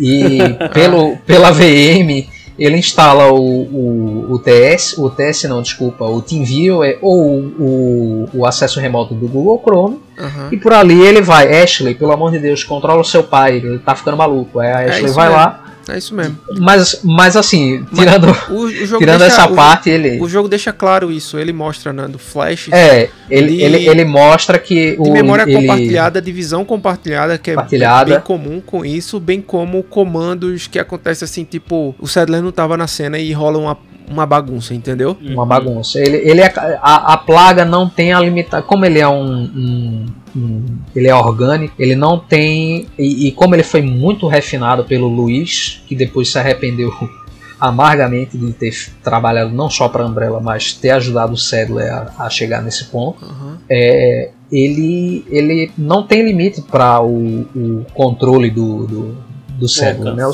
[0.00, 0.38] e
[0.72, 2.26] pelo, pela VM
[2.58, 8.46] ele instala o, o, o TS, o TS não, desculpa, o TeamViewer ou o, o
[8.46, 10.48] acesso remoto do Google Chrome Aham.
[10.52, 13.78] e por ali ele vai, Ashley, pelo amor de Deus, controla o seu pai, ele
[13.78, 14.58] tá ficando maluco.
[14.60, 15.40] Aí a É Ashley isso vai mesmo.
[15.40, 16.38] lá, É isso mesmo.
[16.58, 20.20] mas, mas assim, tirando, O, o jogo tirando deixa, essa o- parte, ele.
[20.20, 21.38] O jogo deixa claro isso.
[21.38, 22.68] Ele mostra, né, do Flash.
[22.72, 25.04] É, ele, de- ele, ele mostra que o.
[25.04, 28.10] de memória ele, compartilhada, de visão compartilhada, que é Compartilhada.
[28.10, 32.76] bem comum com isso, bem como comandos que acontecem assim, tipo, o Sadler não tava
[32.76, 33.78] na cena e rola uma,
[34.10, 35.16] uma bagunça, entendeu?
[35.22, 35.98] uma bagunça.
[36.00, 38.66] Ele, ele é, a, a plaga não tem a limitação.
[38.66, 40.06] Como ele é um, um-
[40.36, 40.64] um-
[40.94, 42.86] Ele é orgânico, ele não tem.
[42.98, 46.92] E, e como ele foi muito refinado pelo Luiz, que depois se arrependeu
[47.60, 48.72] amargamente de ter
[49.02, 53.24] trabalhado não só para Umbrella, mas ter ajudado o Sadler a, a chegar nesse ponto.
[53.24, 53.58] Aham.
[53.68, 59.16] É, ele, ele não tem limite para o, o controle do, do,
[59.50, 60.14] do Sadler.
[60.14, 60.26] Né?
[60.26, 60.32] O,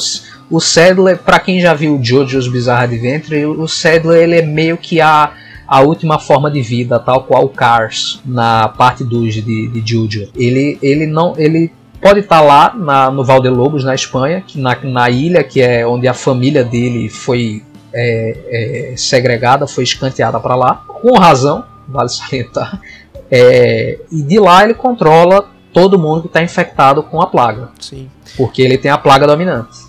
[0.50, 4.76] o Sadler, para quem já viu o JoJo's Bizarre Adventure, o Sadler ele é meio
[4.76, 5.32] que a,
[5.66, 10.28] a última forma de vida, tal qual o Cars na parte 2 de, de Jojo.
[10.36, 11.34] Ele, ele não.
[11.36, 15.86] Ele pode estar lá na, no Valdelobos, na Espanha, que na, na ilha que é
[15.86, 22.08] onde a família dele foi é, é, segregada, foi escanteada para lá, com razão, vale
[22.10, 22.80] salientar.
[23.28, 28.08] É, e de lá ele controla todo mundo que está infectado com a plaga, Sim.
[28.36, 29.85] porque ele tem a plaga dominante.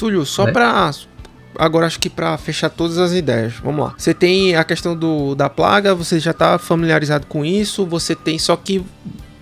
[0.00, 0.52] Túlio, só Né?
[0.52, 0.90] pra.
[1.58, 3.54] Agora acho que pra fechar todas as ideias.
[3.62, 3.94] Vamos lá.
[3.98, 7.84] Você tem a questão do, da plaga, você já tá familiarizado com isso.
[7.84, 8.38] Você tem.
[8.38, 8.82] Só que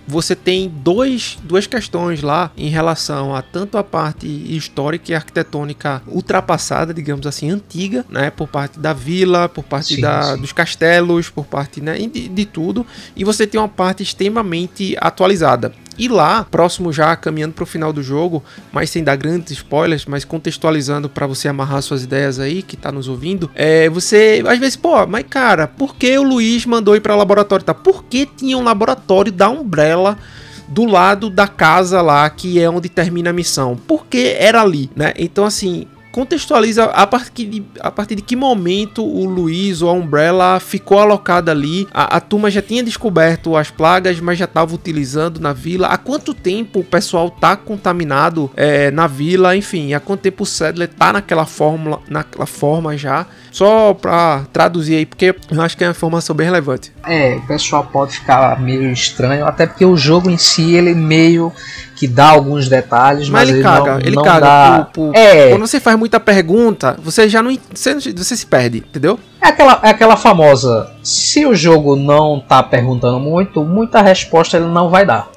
[0.07, 6.01] você tem dois, duas questões lá em relação a tanto a parte histórica e arquitetônica
[6.07, 8.31] ultrapassada, digamos assim, antiga, né?
[8.31, 10.41] Por parte da vila, por parte Sim, da, sim.
[10.41, 12.85] dos castelos, por parte né, de, de tudo.
[13.15, 15.71] E você tem uma parte extremamente atualizada.
[15.99, 20.23] E lá, próximo já, caminhando pro final do jogo, mas sem dar grandes spoilers, mas
[20.23, 24.77] contextualizando pra você amarrar suas ideias aí, que tá nos ouvindo, é, você, às vezes,
[24.77, 27.65] pô, mas cara, por que o Luiz mandou ir pra laboratório?
[27.65, 27.73] Tá?
[27.73, 30.17] Por que tinha um laboratório da Umbrella
[30.69, 33.75] do lado da casa lá, que é onde termina a missão?
[33.75, 35.13] Por que era ali, né?
[35.17, 39.93] Então, assim, contextualiza a partir, de, a partir de que momento o Luiz ou a
[39.93, 41.87] Umbrella ficou alocada ali.
[41.93, 45.87] A, a turma já tinha descoberto as plagas, mas já estava utilizando na vila.
[45.87, 49.55] Há quanto tempo o pessoal tá contaminado é, na vila?
[49.55, 53.25] Enfim, há quanto tempo o Sadler tá naquela fórmula, naquela forma já?
[53.51, 56.91] Só pra traduzir aí, porque eu acho que é uma informação bem relevante.
[57.05, 61.51] É, o pessoal pode ficar meio estranho, até porque o jogo em si ele meio
[61.95, 64.39] que dá alguns detalhes, mas, Mas ele caga, não, ele não caga.
[64.45, 64.89] dá.
[64.93, 67.55] por- por- É, Quando você faz muita pergunta, você já não.
[67.73, 69.19] Você, você se perde, entendeu?
[69.41, 74.67] É aquela, é aquela famosa, se o jogo não tá perguntando muito, muita resposta ele
[74.67, 75.27] não vai dar.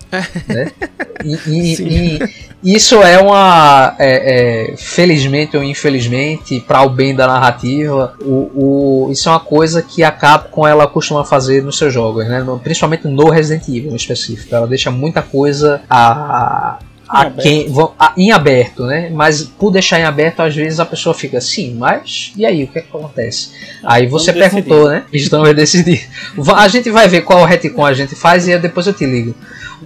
[0.49, 0.71] Né?
[1.25, 2.19] E, e-
[2.65, 9.07] e isso é uma, é, é, felizmente ou infelizmente, para o bem da narrativa, o,
[9.07, 12.45] o- isso é uma coisa que a Capcom ela costuma fazer nos seus jogos, né?
[12.65, 14.53] Principalmente no Resident Evil em específico.
[14.53, 16.79] Ela deixa muita coisa a,
[17.09, 17.43] a Em aberto.
[17.43, 19.09] quem, vão- a- em aberto, né?
[19.15, 22.67] Mas por deixar em aberto, às vezes a pessoa fica assim, mas e aí, o
[22.69, 23.51] que, é que acontece?
[23.85, 25.05] aí você perguntou, né?
[25.13, 26.01] Estamos decidindo.
[26.37, 29.35] Va- A gente vai ver qual retcon a gente faz e depois eu te ligo.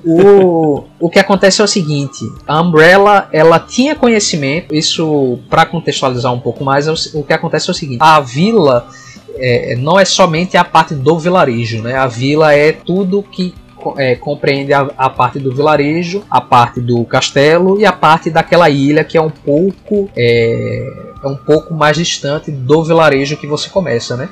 [0.04, 6.32] O, o que acontece é o seguinte: a Umbrella ela tinha conhecimento, isso para contextualizar
[6.32, 8.88] um pouco mais, é o, que acontece é o seguinte: a vila
[9.36, 11.94] é, não é somente a parte do vilarejo, né?
[11.94, 13.54] A vila é tudo que
[13.96, 18.68] é, compreende a, a parte do vilarejo, a parte do castelo e a parte daquela
[18.68, 20.92] ilha que é um pouco é,
[21.22, 24.28] é um pouco mais distante do vilarejo que você começa, né?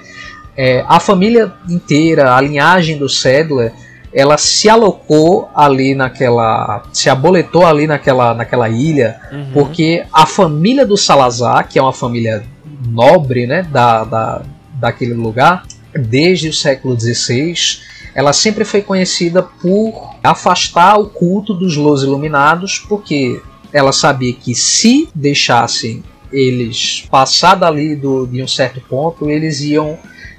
[0.57, 3.73] É, a família inteira, a linhagem do Sadler,
[4.15, 9.21] ela se alocou ali naquela, se aboletou ali naquela, naquela ilha,
[9.53, 12.45] porque a família do Salazar, que é uma família
[12.87, 14.43] nobre, né, da, da,
[14.75, 17.55] daquele lugar, desde o século XVI,
[18.15, 23.43] ela sempre foi conhecida por afastar o culto dos Los Iluminados, porque
[23.73, 29.99] ela sabia que se deixassem eles passar dali do, de um certo ponto, eles iam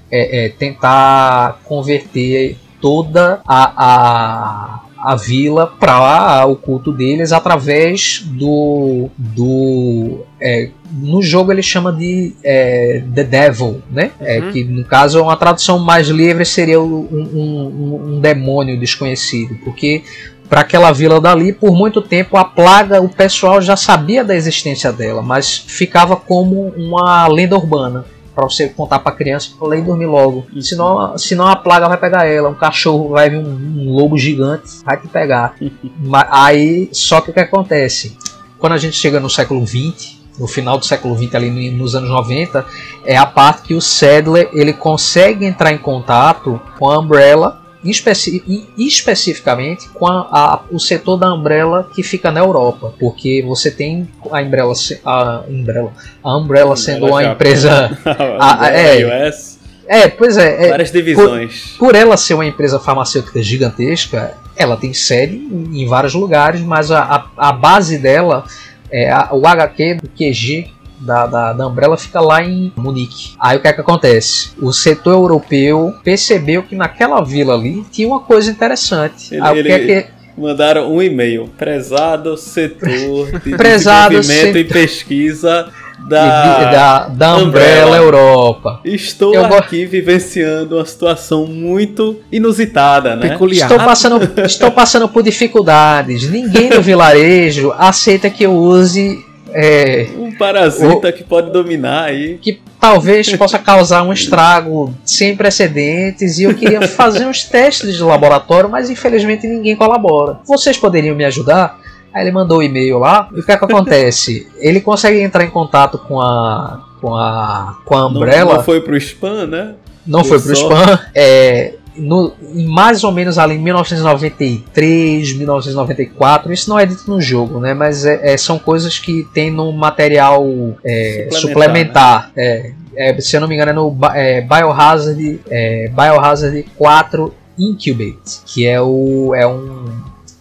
[0.09, 4.79] é, é, tentar converter toda a, a,
[5.11, 9.09] a vila para o culto deles através do.
[9.17, 14.11] do é, no jogo ele chama de é, The Devil, né?
[14.19, 14.51] É, Uhum.
[14.51, 20.03] que no caso uma tradução mais livre seria um, um, um demônio desconhecido, porque
[20.47, 24.93] para aquela vila dali, por muito tempo a plaga, o pessoal já sabia da existência
[24.93, 28.05] dela, mas ficava como uma lenda urbana
[28.35, 30.45] para você contar para criança para ir dormir logo.
[30.61, 34.83] Senão, senão a plaga vai pegar ela, um cachorro vai vir um, um lobo gigante
[34.83, 35.55] vai te pegar.
[36.29, 38.17] Aí só que o que acontece?
[38.59, 41.95] Quando a gente chega no século XX, no final do século XX ali no- nos
[41.95, 42.65] anos 90,
[43.05, 48.43] é a parte que o Sadler ele consegue entrar em contato com a Umbrella especi-
[48.47, 53.69] e especificamente com a- a- o setor da Umbrella que fica na Europa, porque você
[53.71, 55.93] tem a Umbrella, a Umbrella,
[56.23, 57.97] a Umbrella sendo uma empresa
[58.39, 59.27] Ah, Ah, é.
[59.29, 61.75] US, é, pois é, é, várias divisões.
[61.77, 66.89] por ela ser uma empresa farmacêutica gigantesca, ela tem sede em em vários lugares, mas
[66.91, 67.01] a,
[67.37, 68.45] a, a base dela,
[68.91, 70.71] é a- o HQ do QG
[71.05, 73.33] da, da, da Umbrella fica lá em Munique.
[73.39, 74.49] Aí o que é que acontece?
[74.61, 79.33] O setor europeu percebeu que naquela vila ali tinha uma coisa interessante.
[79.35, 81.49] Ele- Aí o que é ele- que Mandaram um e-mail.
[81.57, 85.67] Prezado setor de Prezado desenvolvimento e setor- pesquisa
[85.97, 87.45] e da, vi- da, da Umbrella
[87.85, 87.97] Umbrella.
[87.97, 88.81] Europa.
[88.83, 93.29] Estou Eu go- aqui vivenciando uma situação muito inusitada, né?
[93.29, 93.71] Peculiar.
[93.71, 96.29] Estou passando, estou passando por dificuldades.
[96.29, 99.24] Ninguém no vilarejo aceita que eu use
[99.55, 102.37] é, Um parasita que pode dominar aí.
[102.41, 108.03] que talvez possa causar um estrago sem precedentes e eu queria fazer uns testes de
[108.03, 110.39] laboratório, mas infelizmente ninguém colabora.
[110.45, 111.79] Vocês poderiam me ajudar?
[112.13, 113.27] Aí ele mandou o e-mail lá.
[113.35, 114.47] E o que é que acontece?
[114.59, 118.53] Ele consegue entrar em contato com a com a com a Não, Umbrella.
[118.55, 119.73] não foi pro spam, né?
[120.07, 120.81] não Por foi pro sorte.
[120.81, 120.99] spam.
[121.13, 122.33] É, no,
[122.67, 127.73] mais ou menos ali em 1993, 1994, isso não é dito no jogo, né?
[127.73, 130.45] Mas é- é, são coisas que tem no material
[130.83, 132.31] é, Suplementar, suplementar.
[132.35, 138.41] É, é, se eu não me engano, é no é, Biohazard, é, Biohazard 4 Incubate,
[138.45, 139.85] que é, o, é um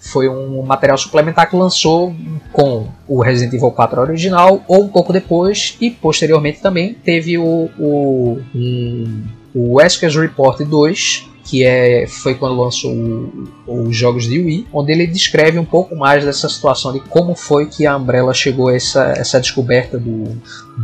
[0.01, 2.15] foi um material suplementar que lançou
[2.53, 7.69] com o Resident Evil 4 original ou um pouco depois e posteriormente também teve o,
[7.77, 9.23] o, um-
[9.53, 13.31] o Wesker's Report 2 que é, foi quando lançou
[13.67, 17.67] os jogos de Wii, onde ele descreve um pouco mais dessa situação de como foi
[17.67, 20.25] que a Umbrella chegou a essa, essa descoberta do,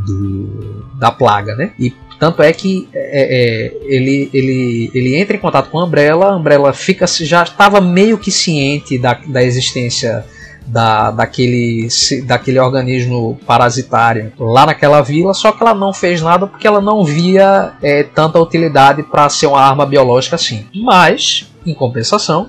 [0.07, 1.73] do- da plaga, né?
[1.78, 6.27] E tanto é que é, é, ele, ele, ele entra em contato com a Umbrella,
[6.27, 10.24] a Umbrella fica, já estava meio que ciente da, da existência
[10.71, 11.89] da, daquele,
[12.27, 17.05] daquele organismo parasitário lá naquela vila, só que ela não fez nada porque ela não
[17.05, 20.65] via é, tanta utilidade para ser uma arma biológica assim.
[20.75, 22.49] Mas, em compensação,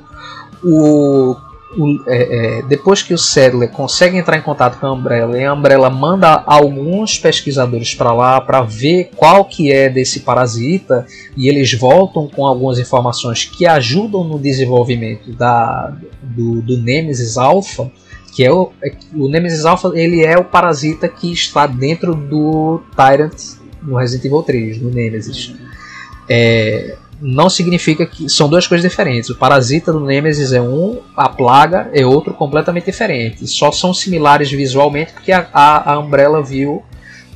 [0.64, 1.36] o,
[1.78, 5.44] o- é, é, depois que o Sadler consegue entrar em contato com a Umbrella e
[5.44, 11.48] a Umbrella manda alguns pesquisadores para lá para ver qual que é desse parasita e
[11.48, 15.92] eles voltam com algumas informações que ajudam no desenvolvimento da,
[16.22, 17.90] do, do Nemesis Alpha
[18.32, 22.82] que é o, é o Nemesis Alpha ele é o parasita que está dentro do
[22.96, 25.54] Tyrant no Resident Evil 3, do Nemesis.
[26.30, 29.30] É, não significa que são duas coisas diferentes.
[29.30, 33.46] O parasita do Nemesis é um, a plaga é outro completamente diferente.
[33.48, 36.84] Só são similares visualmente porque a, a, a Umbrella viu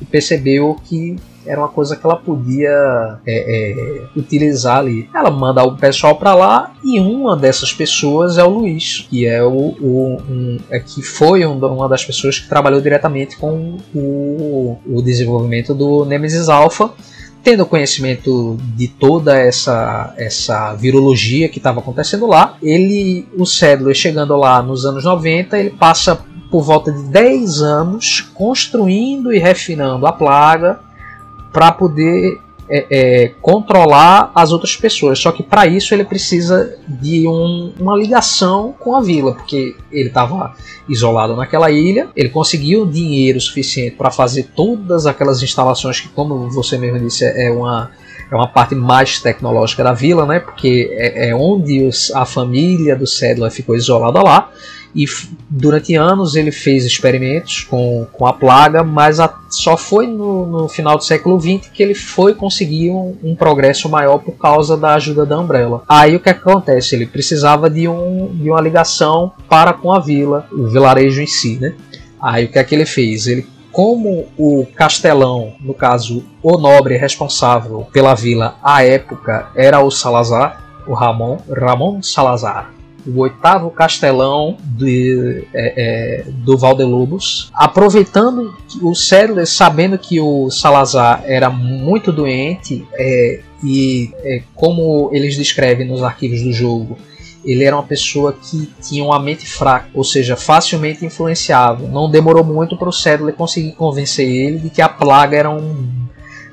[0.00, 1.16] e percebeu que
[1.46, 5.08] era uma coisa que ela podia é, é, utilizar ali.
[5.14, 9.42] Ela manda o pessoal para lá e uma dessas pessoas é o Luiz, que é
[9.42, 14.78] o, o um, é que foi um- uma das pessoas que trabalhou diretamente com o,
[14.86, 16.90] o desenvolvimento do Nemesis Alpha
[17.42, 24.34] tendo conhecimento de toda essa, essa virologia que estava acontecendo lá, ele, o Sadler chegando
[24.34, 26.18] lá nos anos 90, ele passa
[26.50, 30.80] por volta de 10 anos construindo e refinando a plaga
[31.56, 32.38] para poder
[32.68, 35.18] é, é, controlar as outras pessoas.
[35.20, 40.08] Só que para isso ele precisa de um- uma ligação com a vila, porque ele
[40.08, 40.52] estava
[40.88, 42.08] isolado naquela ilha.
[42.14, 47.50] Ele conseguiu dinheiro suficiente para fazer todas aquelas instalações que, como você mesmo disse, é
[47.50, 47.90] uma
[48.30, 50.40] é uma parte mais tecnológica da vila, né?
[50.40, 54.50] Porque é, é onde os- a família do Sadler ficou isolada lá.
[54.96, 55.04] E
[55.50, 60.68] durante anos ele fez experimentos com, com a plaga, mas a- só foi no, no
[60.68, 64.94] final do século XX que ele foi conseguir um, um progresso maior por causa da
[64.94, 65.82] ajuda da Umbrella.
[65.88, 66.94] Aí o que acontece?
[66.94, 71.58] Ele precisava de, um, de uma ligação para com a vila, o vilarejo em si,
[71.60, 71.74] né?
[72.20, 73.26] Aí o que é que ele fez?
[73.26, 79.90] Ele como o castelão, no caso o nobre responsável pela vila à época era o
[79.90, 82.70] Salazar, o Ramon, Ramon Salazar,
[83.06, 91.22] o oitavo castelão de, é, é, do Valdelobos, aproveitando o Cédulas, sabendo que o Salazar
[91.26, 96.98] era muito doente é, e é, como eles descrevem nos arquivos do jogo,
[97.44, 101.86] ele era uma pessoa que tinha uma mente fraca, ou seja, facilmente influenciável.
[101.88, 106.06] Não demorou muito para o Sadler conseguir convencer ele de que a plaga era um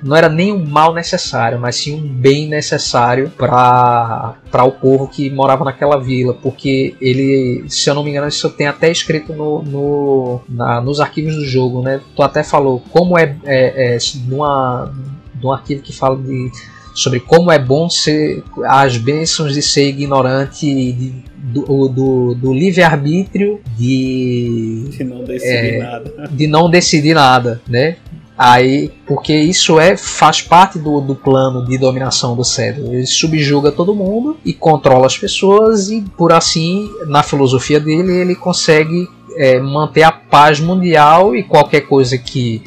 [0.04, 5.30] não era nem um mal necessário, mas sim um bem necessário para o povo que
[5.30, 9.62] morava naquela vila, porque ele, se eu não me engano, isso tem até escrito no,
[9.64, 12.02] no na- nos arquivos do jogo, né?
[12.16, 13.98] Tu até falou como é, é, é
[14.28, 14.94] numa,
[15.42, 16.52] num arquivo que fala de
[16.96, 23.60] sobre como é bom ser as bênçãos de ser ignorante de, do, do, do livre-arbítrio
[23.76, 25.78] de, Se não decidir É.
[25.80, 26.30] nada.
[26.32, 27.96] de não decidir nada, né?
[28.38, 32.92] Aí, porque isso é faz parte do, do plano de dominação do Cedro.
[32.92, 38.36] Ele subjuga todo mundo e controla as pessoas e por assim, na filosofia dele, ele
[38.36, 42.64] consegue é, manter a paz mundial e qualquer coisa que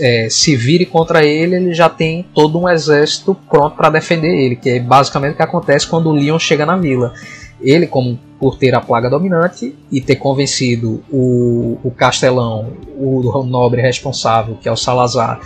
[0.00, 4.56] é, se vire contra ele, ele já tem todo um exército pronto para defender ele,
[4.56, 7.14] que é basicamente o que acontece quando o Leon chega na vila.
[7.60, 13.82] Ele, como por ter a plaga dominante e ter convencido o, o castelão, o nobre
[13.82, 15.40] responsável, que é o Salazar,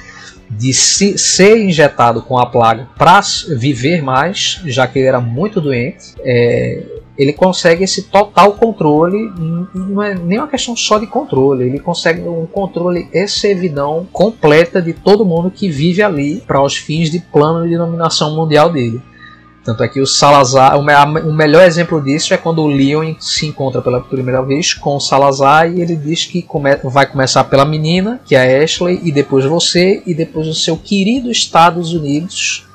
[0.49, 3.21] de se, ser injetado com a plaga para
[3.57, 6.83] viver mais, já que ele era muito doente, é,
[7.19, 9.33] ele consegue esse total controle,
[9.75, 14.93] não é nem uma questão só de controle, ele consegue um controle servidão completa de
[14.93, 19.01] todo mundo que vive ali para os fins de plano de dominação mundial dele.
[19.65, 23.81] Tanto é que o Salazar, o, melhor exemplo disso é quando o Leon se encontra
[23.81, 28.20] pela primeira vez com o Salazar e ele diz que come, vai começar pela menina,
[28.27, 32.66] que é a Ashley, e depois você, e depois o seu querido Estados Unidos,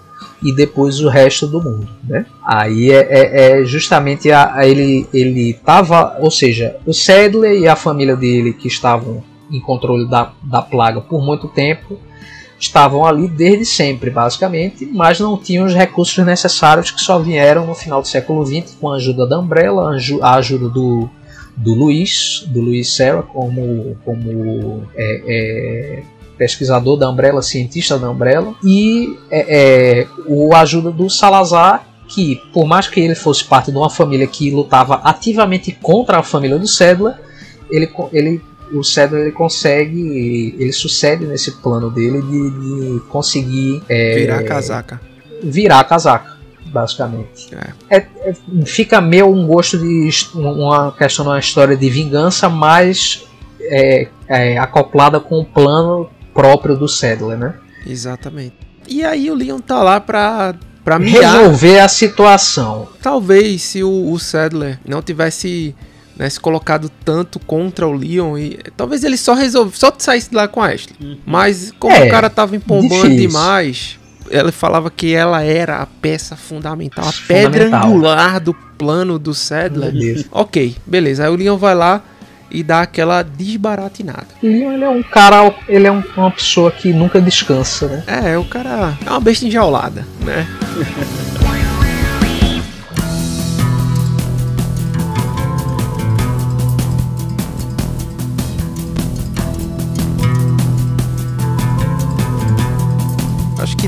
[0.44, 2.26] e depois o resto do mundo, né?
[2.44, 7.68] Aí é, é, é justamente a, a, ele ele tava, ou seja, o Sadler e
[7.68, 9.22] a família dele que estavam
[9.52, 12.00] em controle da, da plaga por muito tempo
[12.60, 17.74] estavam ali desde sempre, basicamente, mas não tinham os recursos necessários que só vieram no
[17.74, 21.10] final do século XX com a ajuda da Umbrella, a ajuda do,
[21.56, 26.04] do Luiz, do Luiz Serra, como, como é, é,
[26.38, 32.66] pesquisador da Umbrella, cientista da Umbrella, e é, é, o ajuda do Salazar, que por
[32.66, 36.68] mais que ele fosse parte de uma família que lutava ativamente contra a família do
[36.68, 37.16] Sedler,
[37.70, 38.42] ele, ele
[38.74, 44.44] o Cedro ele consegue, ele sucede nesse plano dele de, de conseguir é, virar a
[44.44, 45.02] casaca.
[45.44, 47.50] Virar a casaca, basicamente.
[47.90, 47.98] É.
[47.98, 48.34] É, é
[48.66, 53.26] fica meio um gosto de uma questão de uma história de vingança, mas
[53.62, 57.56] é, é, acoplada com o plano próprio do Sadler, né?
[57.86, 58.56] Exatamente.
[58.88, 61.38] E aí o Leon tá lá pra, pra mirar.
[61.38, 62.88] resolver a situação.
[63.02, 65.76] Talvez se o, o Sadler não tivesse
[66.20, 70.36] né, se colocado tanto contra o Leon e talvez ele só resolve só saísse de
[70.36, 70.94] lá com a Ashley.
[71.02, 71.18] Uhum.
[71.26, 73.16] Mas como é, o cara tava empombando difícil.
[73.16, 77.52] demais, ela falava que ela era a peça fundamental, a fundamental.
[77.52, 80.26] pedra angular do plano do Sadler.
[80.30, 81.24] Ok, beleza.
[81.24, 82.04] Aí o Leon vai lá
[82.52, 84.28] e dá aquela desbaratinada.
[84.44, 88.04] Leon ele é um cara, ele é um, uma pessoa que nunca descansa, né?
[88.08, 90.46] É, o cara é uma besta enjaulada, né?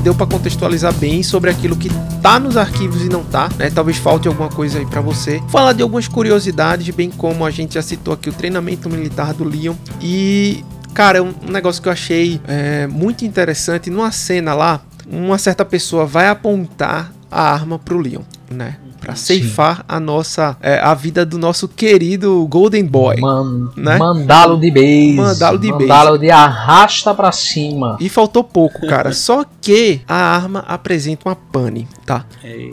[0.02, 1.90] deu para contextualizar bem sobre aquilo que
[2.22, 3.70] tá nos arquivos e não tá, né?
[3.70, 5.42] Talvez falte alguma coisa aí para você.
[5.50, 9.44] Falar de algumas curiosidades, bem como a gente já citou aqui o treinamento militar do
[9.44, 10.64] Leon e
[10.94, 16.06] Cara, um negócio que eu achei é, muito interessante, numa cena lá, uma certa pessoa
[16.06, 18.76] vai apontar a arma pro Leon, né?
[19.02, 23.98] Para ceifar a nossa é, a vida do nosso querido Golden Boy, Man, né?
[23.98, 27.98] Mandá-lo de base, mandá-lo de base, mandá-lo de arrasta para cima.
[28.00, 29.12] E faltou pouco, cara.
[29.12, 32.26] Só que a arma apresenta uma pane, tá?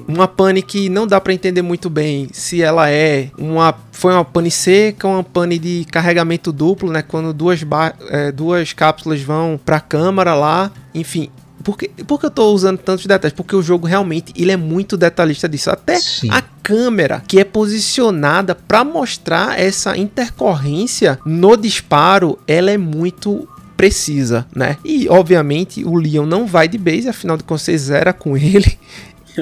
[0.06, 4.24] Uma pane que não dá para entender muito bem se ela é uma foi uma
[4.24, 7.02] pane seca, uma pane de carregamento duplo, né?
[7.02, 7.66] Quando duas
[8.10, 11.30] é, duas cápsulas vão para a câmara lá, enfim,
[11.62, 13.34] por que, por que eu tô usando tantos detalhes?
[13.34, 15.70] Porque o jogo realmente ele é muito detalhista disso.
[15.70, 16.28] Até Sim.
[16.30, 24.44] a câmera que é posicionada para mostrar essa intercorrência no disparo, ela é muito precisa,
[24.52, 24.76] né?
[24.84, 28.76] E obviamente o Leon não vai de base, afinal de contas você zera com ele.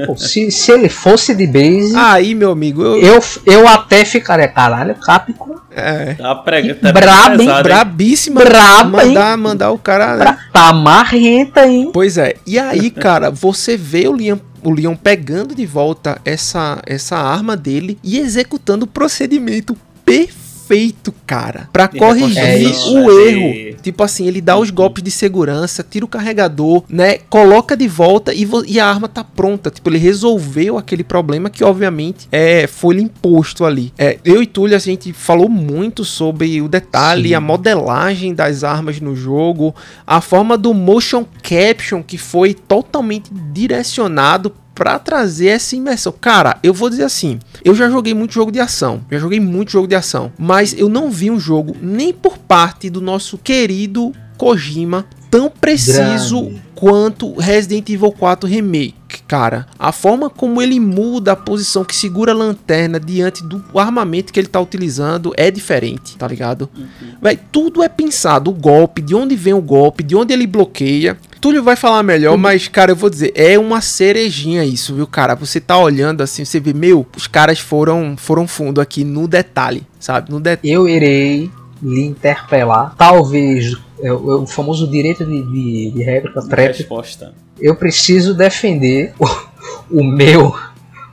[0.05, 1.95] Pô, se, se ele fosse de base.
[1.97, 2.83] Aí, meu amigo.
[2.83, 5.57] Eu, eu, eu até ficaria, caralho, Capcom.
[5.71, 6.15] É.
[6.15, 7.63] Tá prega, tá braba, hein?
[7.63, 8.43] Brabíssima.
[8.43, 9.43] Braba, mandar, hein?
[9.43, 10.17] Mandar o cara.
[10.17, 11.91] Bra tá marrenta, hein?
[11.93, 12.37] Pois é.
[12.47, 17.57] E aí, cara, você vê o Liam o Leon pegando de volta essa, essa arma
[17.57, 23.77] dele e executando o procedimento perfeito feito, cara, para corrigir é o erro.
[23.83, 27.19] Tipo assim, ele dá os golpes de segurança, tira o carregador, né?
[27.31, 29.71] Coloca de volta e, e a arma tá pronta.
[29.71, 33.93] Tipo, ele resolveu aquele problema que, obviamente, é, foi imposto ali.
[33.97, 37.35] É, eu e Túlio, a gente falou muito sobre o detalhe, Sim.
[37.35, 39.75] a modelagem das armas no jogo,
[40.07, 46.13] a forma do motion caption que foi totalmente direcionado para trazer essa imersão.
[46.13, 49.73] Cara, eu vou dizer assim, eu já joguei muito jogo de ação, já joguei muito
[49.73, 54.13] jogo de ação, mas eu não vi um jogo nem por parte do nosso querido
[54.37, 55.07] Kojima
[55.37, 56.63] tão preciso Grande.
[56.75, 59.67] quanto Resident Evil 4 Remake, cara.
[59.79, 64.41] A forma como ele muda a posição que segura a lanterna diante do armamento que
[64.41, 66.71] ele tá utilizando é diferente, tá ligado?
[66.75, 66.87] Uhum.
[67.21, 71.19] Véi, tudo é pensado, o golpe, de onde vem o golpe, de onde ele bloqueia.
[71.39, 72.39] Túlio vai falar melhor, uhum.
[72.39, 75.35] mas, cara, eu vou dizer, é uma cerejinha isso, viu, cara?
[75.35, 79.87] Você tá olhando assim, você vê, meu, os caras foram, foram fundo aqui no detalhe,
[80.01, 80.31] sabe?
[80.31, 80.73] No detalhe.
[80.73, 81.51] Eu irei
[81.83, 87.33] lhe interpelar, talvez é o, é o famoso direito de, de, de réplica, trap, Resposta.
[87.61, 90.55] eu preciso defender o, o meu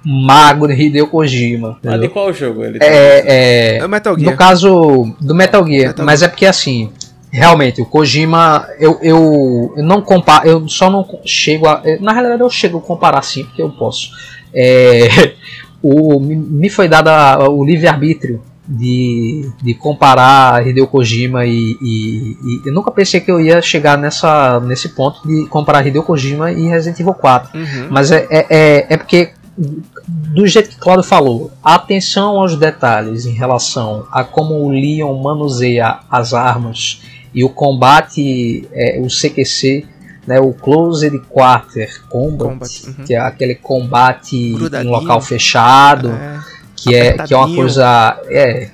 [0.05, 1.79] mago de Hideo Kojima.
[1.83, 2.85] Mas de qual jogo ele tá?
[2.85, 4.31] É, é, É o Metal Gear.
[4.31, 6.91] no caso do Metal Gear, Metal mas é porque assim,
[7.31, 12.41] realmente o Kojima, eu, eu, eu não comparo, eu só não chego a, na realidade
[12.41, 14.09] eu chego a comparar sim, porque eu posso.
[14.53, 15.07] É,
[15.81, 22.37] o, me- foi dado a- o livre arbítrio de, de comparar Hideo Kojima e, e-
[22.43, 26.51] e eu nunca pensei que eu ia chegar nessa, nesse ponto de comparar Hideo Kojima
[26.51, 27.57] e Resident Evil 4.
[27.57, 27.87] Uhum.
[27.89, 33.33] Mas é, é, é, é porque, do jeito que Claudio falou, atenção aos detalhes em
[33.33, 37.01] relação a como o Leon manuseia as armas
[37.35, 39.85] e o combate, é, o CQC,
[40.25, 43.05] né, o Closed Quarter Combat, Combat, uhum.
[43.05, 44.91] que é aquele combate em Grudadinho.
[44.93, 46.52] local fechado, É.
[46.75, 48.19] que é, que é uma coisa.
[48.25, 48.69] É,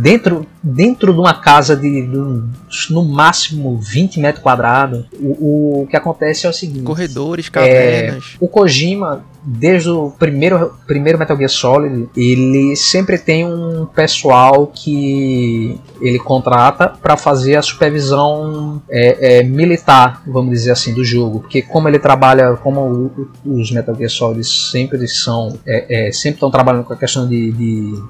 [0.00, 5.96] dentro, dentro de uma casa de, de no máximo 20 metros quadrados, o, o que
[5.96, 8.36] acontece é o seguinte: Corredores, cavernas.
[8.40, 15.78] o Kojima, desde o primeiro, primeiro Metal Gear Solid, ele sempre tem um pessoal que
[16.00, 21.40] ele contrata para fazer a supervisão é, é, militar, vamos dizer assim, do jogo.
[21.40, 23.12] Porque como ele trabalha, como
[23.44, 27.52] os Metal Gear Solid sempre são, é, é, sempre estão trabalhando com a questão de,
[27.52, 28.02] de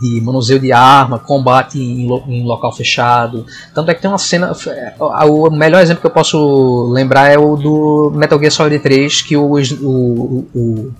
[0.00, 3.44] de manuseio de arma, combate em, lo- em local fechado.
[3.74, 4.52] Tanto é que tem uma cena.
[5.28, 9.36] O melhor exemplo que eu posso lembrar é o do Metal Gear Solid 3, que
[9.36, 10.92] o, o, o,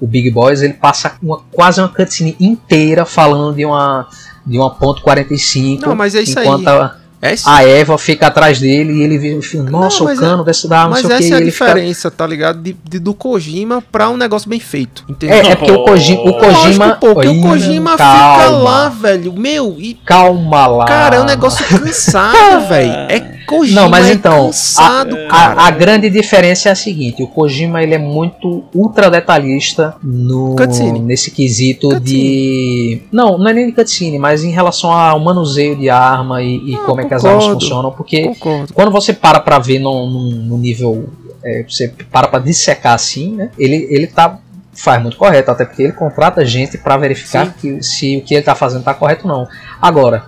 [0.00, 4.08] o Big Boys ele passa uma, quase uma cutscene inteira falando de uma,
[4.46, 5.86] de uma ponto 45.
[5.86, 6.46] Não, mas é isso aí.
[6.82, 7.44] a, É sim.
[7.46, 10.66] a Eva fica atrás dele e ele vê, fica, nossa, Não, o mas cano desse
[10.68, 11.24] da arma, não Mas sei o que.
[11.24, 12.60] essa é a ele fica, diferença, tá ligado?
[12.60, 15.04] De, de- do Kojima pra um negócio bem feito.
[15.08, 15.36] Entendeu?
[15.36, 16.20] é, é porque o Kojima.
[16.22, 19.32] O Kojima, Lógico, pô, Ih, o Kojima fica calma, lá, velho.
[19.32, 20.84] Meu, e Calma lá.
[20.86, 22.90] Cara, é um negócio cansado, velho.
[23.08, 25.60] É Kojima, Não, mas é então, cansado, cara.
[25.60, 30.56] A, a grande diferença é a seguinte: o Kojima ele é muito ultra detalhista no,
[30.56, 30.98] Cutscene.
[31.00, 33.02] nesse quesito de.
[33.12, 36.74] Não, não é nem de cutscene, mas em relação ao manuseio de arma e, e
[36.76, 37.90] Ah, como é que as armas funcionam.
[37.92, 38.72] Porque Concordo.
[38.72, 41.08] quando você para pra ver no, no, no nível.
[41.44, 43.50] é, você para pra dissecar assim, né?
[43.58, 44.38] Ele, ele tá.
[44.74, 48.42] Faz muito correto, até porque ele contrata gente pra verificar que, se o que ele
[48.42, 49.48] tá fazendo tá correto ou não.
[49.82, 50.24] Agora,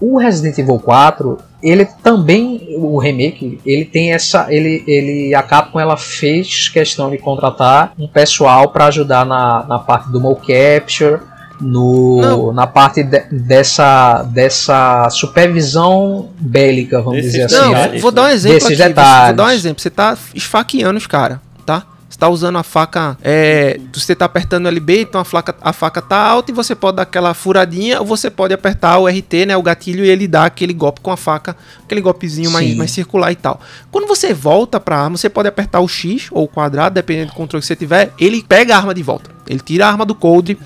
[0.00, 4.46] o Resident Evil 4, ele também, o remake, ele tem essa.
[4.48, 9.78] Ele, ele a Capcom ela fez questão de contratar um pessoal pra ajudar na, na
[9.80, 11.20] parte do Mo Capture.
[11.60, 12.52] No, Não.
[12.52, 17.56] na parte de- dessa, dessa supervisão bélica, vamos Desses dizer assim.
[17.56, 17.98] Não, né?
[17.98, 18.78] vou dar um exemplo Desses aqui.
[18.82, 19.36] Vou detalhes.
[19.36, 19.82] dar um exemplo.
[19.82, 21.84] Você tá esfaqueando os caras, tá?
[22.08, 23.18] Você tá usando a faca.
[23.22, 26.74] É, você tá apertando o LB, então a, faca, a faca tá alta e você
[26.74, 29.56] pode dar aquela furadinha, ou você pode apertar o RT, né?
[29.56, 31.54] O gatilho, e ele dá aquele golpe com a faca,
[31.84, 33.60] aquele golpezinho mais, mais circular e tal.
[33.90, 37.34] Quando você volta pra arma, você pode apertar o X ou o quadrado, dependendo do
[37.34, 39.30] controle que você tiver, ele pega a arma de volta.
[39.46, 40.58] Ele tira a arma do coldre,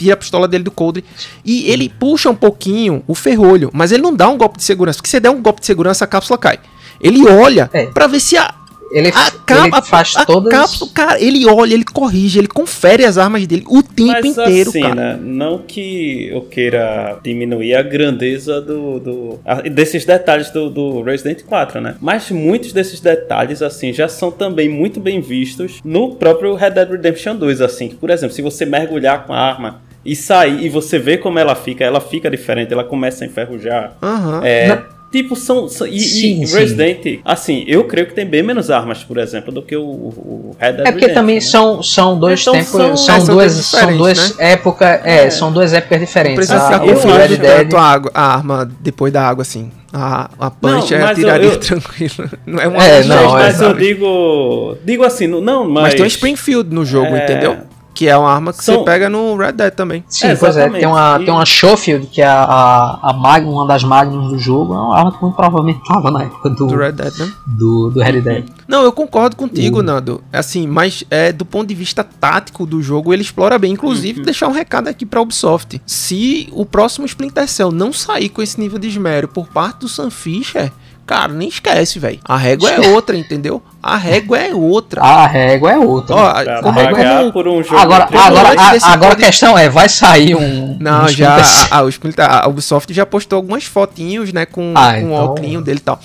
[0.00, 1.04] tira a pistola dele do coldre
[1.44, 4.96] e ele puxa um pouquinho o ferrolho, mas ele não dá um golpe de segurança,
[4.98, 6.58] porque se você der um golpe de segurança, a cápsula cai.
[7.00, 7.86] Ele olha É.
[7.86, 8.52] pra ver se a,
[8.92, 10.50] Ele, a, ele capa, faz a todas.
[10.52, 14.70] cápsula, cara, ele olha, ele corrige, ele confere as armas dele o tempo Mas inteiro,
[14.70, 14.94] assim, cara.
[14.96, 15.18] né?
[15.22, 21.42] Não que eu queira diminuir a grandeza do, do- a- desses detalhes do, do Resident
[21.44, 21.94] 4, né?
[22.00, 26.90] Mas muitos desses detalhes, assim, já são também muito bem vistos no próprio Red Dead
[26.90, 27.88] Redemption 2, assim.
[27.88, 31.38] Que, por exemplo, se você mergulhar com a arma e sair e você vê como
[31.38, 33.92] ela fica, ela fica diferente, ela começa a enferrujar.
[34.02, 34.40] Aham.
[34.44, 35.00] É, Não.
[35.10, 35.68] Tipo, são.
[35.68, 36.56] são- e, Sim, e sim.
[36.56, 40.56] Resident, assim, eu creio que tem bem menos armas, por exemplo, do que o, o
[40.56, 41.40] Red Dead É porque Redemption, também né?
[41.40, 45.52] são, são dois Então tempos, são- são, É, são duas, são duas épocas, é, são
[45.52, 46.36] duas épocas diferentes.
[46.46, 49.72] Precisa A- ficar Red Dead, a, água, a arma depois da água, assim.
[49.92, 52.30] A, a punch Não, é mas eu- tiraria eu- tranquilo.
[52.46, 54.76] Não é uma É, não, três, é, mas eu digo.
[54.84, 55.82] Digo assim, não- não, mas.
[55.82, 57.24] Mas tem um Springfield no jogo, É.
[57.24, 57.56] entendeu?
[57.92, 60.04] Que é uma arma que São- você pega no Red Dead também.
[60.08, 63.12] Sim, É, pois é, tem uma, E- tem uma Schofield, que é a, a, a
[63.12, 66.50] Magnum, uma das Magnums do jogo, é uma arma que muito provavelmente estava na época
[66.50, 67.32] do, Do Red Dead, né?
[67.46, 68.44] do, do Red Dead.
[68.68, 69.82] Não, eu concordo contigo, Uhum.
[69.82, 70.22] Nando.
[70.32, 73.72] Assim, mas é, do ponto de vista tático do jogo, ele explora bem.
[73.72, 75.82] Inclusive, deixar um recado aqui pra Ubisoft.
[75.84, 79.88] Se o próximo Splinter Cell não sair com esse nível de esmero por parte do
[79.88, 80.70] Sam Fisher,
[81.10, 82.20] cara, nem esquece, velho.
[82.24, 83.60] A régua é outra, entendeu?
[83.82, 85.02] A régua é outra.
[85.02, 86.14] A régua é outra.
[86.14, 87.76] Ó, como, pagar como- por um jogo.
[87.76, 90.76] agora, agora, a, agora a questão é, vai sair um...
[90.78, 91.36] Não, um já.
[91.70, 94.46] A, a, a Ubisoft já postou algumas fotinhos, né?
[94.46, 95.98] Com, Ah, com então- o óculos dele e tal.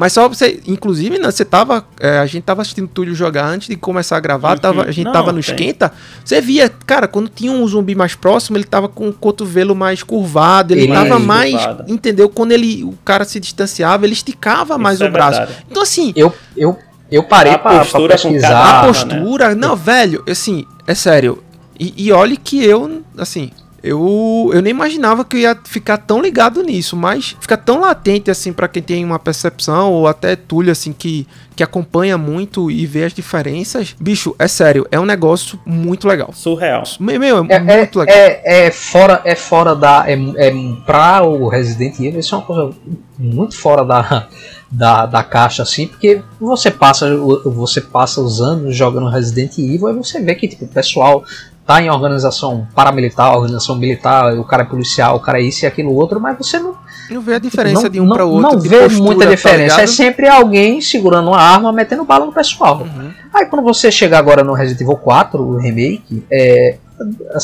[0.00, 3.14] Mas só pra você, inclusive, né, você tava, é, a gente tava assistindo o Túlio
[3.14, 4.58] jogar antes de começar a gravar, Uhum.
[4.58, 5.54] tava, a gente Não, tava no tem.
[5.54, 5.92] esquenta,
[6.24, 10.02] você via, cara, quando tinha um zumbi mais próximo, ele tava com o cotovelo mais
[10.02, 11.92] curvado, ele Ele- tava Mais mais, curvado.
[11.92, 12.30] entendeu?
[12.30, 15.38] Quando ele, o cara se distanciava, ele esticava mais Isso o é braço.
[15.38, 15.66] verdade.
[15.70, 16.78] Então assim, Eu, eu,
[17.12, 18.48] eu parei A pra, pesquisar.
[18.48, 21.42] cada- a postura, não, velho, assim, é sério.
[21.78, 23.50] E, e olhe que eu, assim,
[23.82, 28.30] eu, eu nem imaginava que eu ia ficar tão ligado nisso, mas fica tão latente,
[28.30, 31.26] assim, pra quem tem uma percepção, ou até Túlio, assim, que,
[31.56, 33.94] que acompanha muito e vê as diferenças.
[33.98, 36.30] Bicho, é sério, é um negócio muito legal.
[36.32, 36.82] Surreal.
[36.98, 38.16] Meu, meu, é, É, é, muito legal.
[38.16, 40.04] é, é fora, é fora da.
[40.06, 40.52] É, é
[40.84, 42.74] pra o Resident Evil, isso é uma coisa
[43.18, 44.28] muito fora da,
[44.70, 49.94] da, da caixa, assim, porque você passa, você passa os anos jogando Resident Evil e
[49.94, 51.24] você vê que tipo, o pessoal
[51.70, 55.66] tá em organização paramilitar, organização militar, o cara é policial, o cara é isso e
[55.68, 56.74] aquilo outro, mas você não,
[57.08, 58.42] Não vê a diferença não, de um pra outro.
[58.42, 59.74] não de vê postura, muita tá diferença.
[59.74, 59.88] é ligado?
[59.94, 62.80] sempre alguém segurando uma arma, metendo bala no pessoal.
[62.80, 63.12] Uhum.
[63.32, 66.78] Aí quando você chega agora no Resident Evil 4, o remake, é,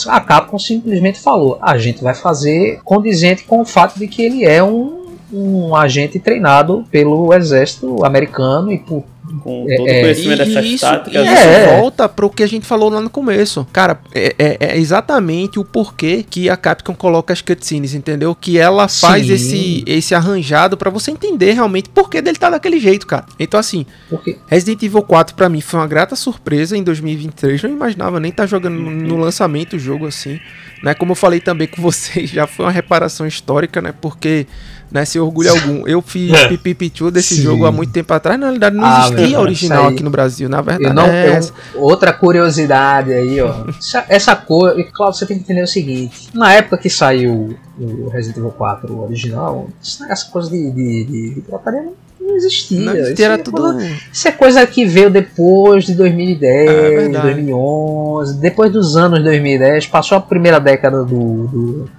[0.08, 4.44] a Capcom simplesmente falou: a gente vai fazer condizente com o fato de que ele
[4.44, 9.04] é um, um agente treinado pelo exército americano e por
[9.42, 9.98] Com É, todo é.
[9.98, 11.14] o conhecimento E dessas isso, táticas.
[11.14, 11.32] e É.
[11.34, 13.66] isso volta pro que a gente falou lá no começo.
[13.72, 18.34] Cara, é, é- é exatamente o porquê que a Capcom coloca as cutscenes, entendeu?
[18.34, 19.32] Que ela faz Sim.
[19.32, 23.26] esse, esse arranjado pra você entender realmente por que dele tá daquele jeito, cara.
[23.38, 27.62] Então, assim, porque Resident Evil 4 pra mim foi uma grata surpresa em 2023.
[27.62, 30.40] Não imaginava nem estar jogando no- no lançamento o jogo assim.
[30.82, 30.94] Né?
[30.94, 33.92] Como eu falei também com vocês, já foi uma reparação histórica, né?
[34.00, 34.46] Porque,
[34.90, 37.42] né, sem orgulho algum, eu fiz pipipichu desse Sim.
[37.42, 38.38] jogo há muito tempo atrás.
[38.38, 40.94] Na realidade, não Ah, existia original isso aqui no Brasil, na verdade.
[40.94, 41.40] não é
[41.74, 43.64] outra curiosidade aí, ó.
[43.78, 47.56] Essa, essa cor, e claro, você tem que entender o seguinte: na época que saiu
[47.78, 51.82] o Resident Evil 4 original, isso- essa coisa de, de, de, de pirataria
[52.20, 52.80] não, existia.
[52.80, 53.56] Não Isso existia, era é tudo.
[53.62, 57.34] coisa- Isso é coisa que veio depois de 2010, É verdade.
[57.34, 61.90] 2011, depois dos anos 2010, passou a primeira década do, do-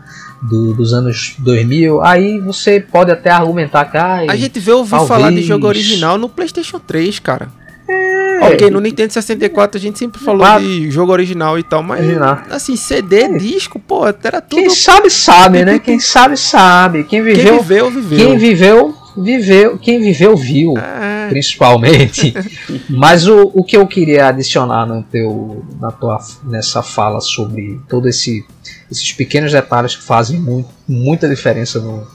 [0.42, 4.92] do- dos anos 2000, aí você pode até argumentar que ai, A gente vê ouvir
[4.92, 5.08] Talvez.
[5.08, 7.48] falar de jogo original no PlayStation 3, cara.
[7.90, 8.40] É.
[8.54, 12.40] Ok, no Nintendo 64 a gente sempre falou de jogo original e tal, mas Original.
[12.52, 14.60] assim, CD, disco, pô, era tudo.
[14.60, 15.80] quem sabe sabe, né?
[15.80, 17.04] Quem sabe sabe.
[17.06, 18.18] Quem Quem viveu, viveu, viveu.
[18.28, 20.74] quem viveu, viveu, quem viveu viu.
[20.78, 22.34] É, principalmente.
[22.90, 28.10] Mas o, o que eu queria adicionar no teu, na tua, nessa fala sobre todos
[28.10, 28.46] esse,
[28.92, 32.08] esses pequenos detalhes que fazem muito, muita diferença no,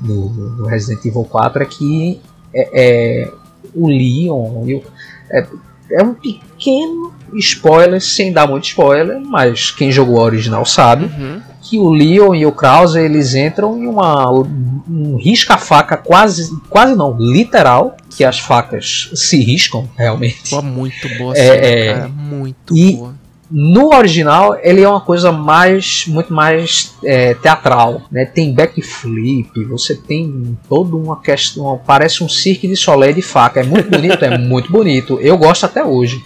[0.00, 2.20] no, no Resident Evil 4 é que
[2.54, 2.70] é,
[3.24, 3.32] é,
[3.74, 4.80] o Leon
[5.30, 5.46] é,
[5.92, 11.40] é um pequeno spoiler, sem dar muito spoiler, mas quem jogou a original sabe uhum.
[11.62, 17.16] que o Leon e o Krause eles entram em uma um risca-faca quase quase não
[17.18, 21.94] literal que as facas se riscam realmente Pô, muito boa, É, cena, é.
[21.94, 23.21] cara, muito E- boa.
[23.54, 28.24] No original ele é uma coisa mais muito mais é, teatral né?
[28.24, 33.60] Tem backflip você tem toda uma questão parece um cirque de solé de faca.
[33.60, 35.18] É muito bonito é muito bonito.
[35.20, 36.22] Eu gosto até hoje.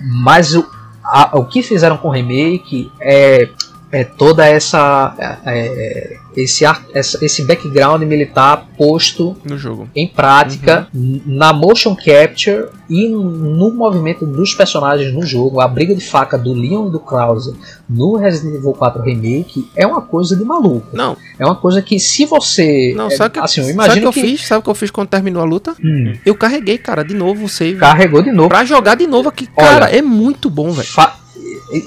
[0.00, 0.64] Mas o,
[1.04, 3.48] a- o que fizeram com o remake é,
[3.92, 5.14] é toda essa
[5.44, 9.86] é, esse, ar- essa- esse background militar posto No jogo.
[9.94, 15.60] em prática n- na motion capture e no movimento dos personagens no jogo.
[15.60, 17.54] A briga de faca do Leon e do Krause
[17.88, 20.88] no Resident Evil 4 Remake é uma coisa de maluco.
[20.96, 22.94] Não, É uma coisa que se você.
[22.96, 24.46] não, é, sabe o que, assim, eu sabe imagino que eu fiz?
[24.46, 25.74] Sabe o que eu fiz quando terminou a luta?
[25.84, 27.78] Hum, Eu carreguei, cara, de novo o save.
[27.78, 28.48] carregou de novo.
[28.48, 30.88] Pra jogar de novo aqui, Olha, cara, é muito bom, velho.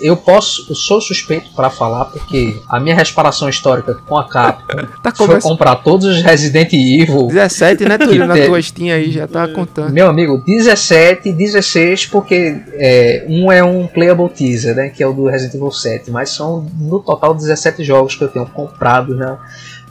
[0.02, 4.86] Eu posso, eu sou suspeito para falar porque a minha reparação histórica com a Capcom
[5.04, 8.26] Tá foi comprar todos os Resident Evil 17, né, Túlio?
[8.28, 9.92] Na tua Steam aí, já tá contando.
[9.92, 14.90] Meu amigo, 17, 16, porque é, um é um playable teaser, né?
[14.90, 18.28] Que é o do Resident Evil 7, mas são no total 17 jogos que eu
[18.28, 19.38] tenho comprado na,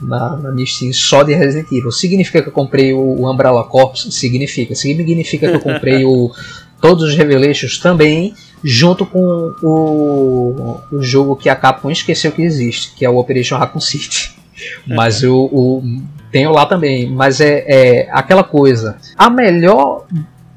[0.01, 1.91] na, na minha Steam só de Resident Evil.
[1.91, 4.07] Significa que eu comprei o, o Umbrella Corps?
[4.11, 4.75] Significa.
[4.75, 6.31] Significa que eu comprei o,
[6.81, 12.93] todos os Revelations também, junto com o, o jogo que a Capcom esqueceu que existe,
[12.95, 14.35] que é o Operation Raccoon City.
[14.87, 15.83] Mas eu, o,
[16.31, 17.09] tenho lá também.
[17.09, 18.97] Mas é, é aquela coisa.
[19.17, 20.05] A melhor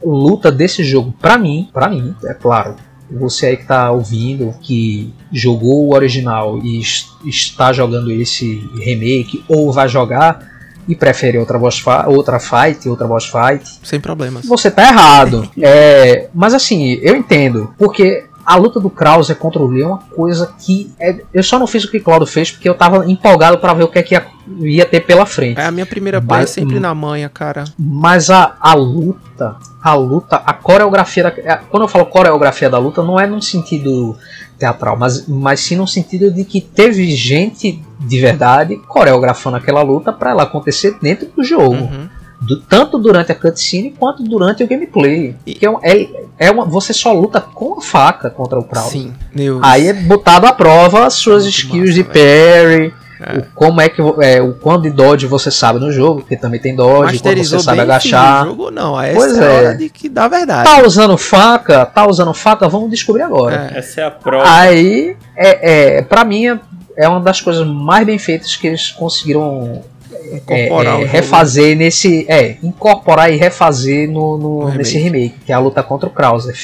[0.05, 2.77] luta desse jogo, pra mim, para mim, é claro.
[3.11, 9.43] Você aí que tá ouvindo, que jogou o original e es- está jogando esse remake,
[9.49, 10.58] ou vai jogar
[10.89, 14.47] e prefere outra boss outra fight, outra boss fight, Sem problemas.
[14.47, 15.49] você tá errado.
[15.61, 17.75] É, mas assim, eu entendo.
[17.79, 20.91] Porque a luta do Krauser contra o Leon é uma coisa que.
[20.99, 23.75] é- eu só não fiz o que o Claudio fez porque eu tava empolgado para
[23.75, 24.27] ver o que, é que ia,
[24.61, 25.59] ia ter pela frente.
[25.59, 27.65] É a minha primeira play é sempre na manha, cara.
[27.79, 31.25] Mas a, a luta, a luta, a coreografia.
[31.25, 34.17] Da, é, quando eu falo coreografia da luta, não é num sentido
[34.59, 40.13] teatral, mas, mas sim no sentido de que teve gente de verdade coreografando aquela luta
[40.13, 41.75] para ela acontecer dentro do jogo.
[41.75, 42.09] Uhum.
[42.41, 45.35] Do- tanto durante a cutscene quanto durante o gameplay.
[45.45, 46.09] E- Que é, é,
[46.39, 48.91] é uma, você só luta com a faca contra o Kraus.
[48.93, 49.59] Sim, meu.
[49.63, 53.89] Aí é botado à prova as suas Muito skills massa, de parry, o, como é
[53.89, 57.37] que é, o quanto de dodge você sabe no jogo, porque também tem dodge, quando
[57.39, 58.45] você sabe agachar.
[58.45, 59.01] o jogo, não.
[59.01, 59.57] Essa Pois é a é.
[59.67, 60.69] hora de que dá verdade.
[60.69, 63.71] Tá usando faca, tá usando faca, vamos descobrir agora.
[63.75, 63.79] É.
[63.79, 64.45] Essa é a prova.
[64.49, 66.59] Aí, é, é, pra mim, é-
[66.97, 69.83] é uma das coisas mais bem feitas que eles conseguiram
[70.13, 70.37] é,
[70.67, 71.13] Incorporar é, jogo.
[71.13, 72.27] refazer nesse.
[72.29, 76.13] É, incorporar e refazer no, no- No nesse remake, que é a luta contra o
[76.13, 76.55] Krauser.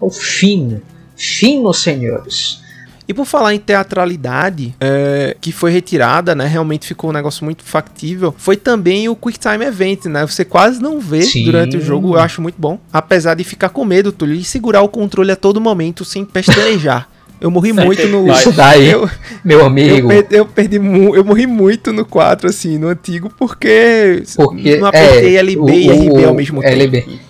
[0.00, 0.80] O fino,
[1.16, 2.64] fino, senhores.
[3.08, 6.46] E por falar em teatralidade, é, que foi retirada, né?
[6.46, 8.34] Realmente ficou um negócio muito factível.
[8.36, 10.26] Foi também o Quick Time Event, né?
[10.26, 11.44] Você quase não vê Sim.
[11.44, 12.14] durante o jogo.
[12.16, 12.78] Eu acho muito bom.
[12.92, 17.08] Apesar de ficar com medo, Túlio, e segurar o controle a todo momento sem pestanejar.
[17.38, 18.32] Eu morri muito no.
[18.32, 19.10] Isso daí, Eu,
[19.44, 20.08] meu eu, amigo.
[20.08, 24.86] perdi, eu perdi mu- eu morri muito no 4, assim, no antigo, porque, Porque não
[24.86, 26.72] apertei é, LB o- e RB ao mesmo tempo.
[26.72, 27.20] LB.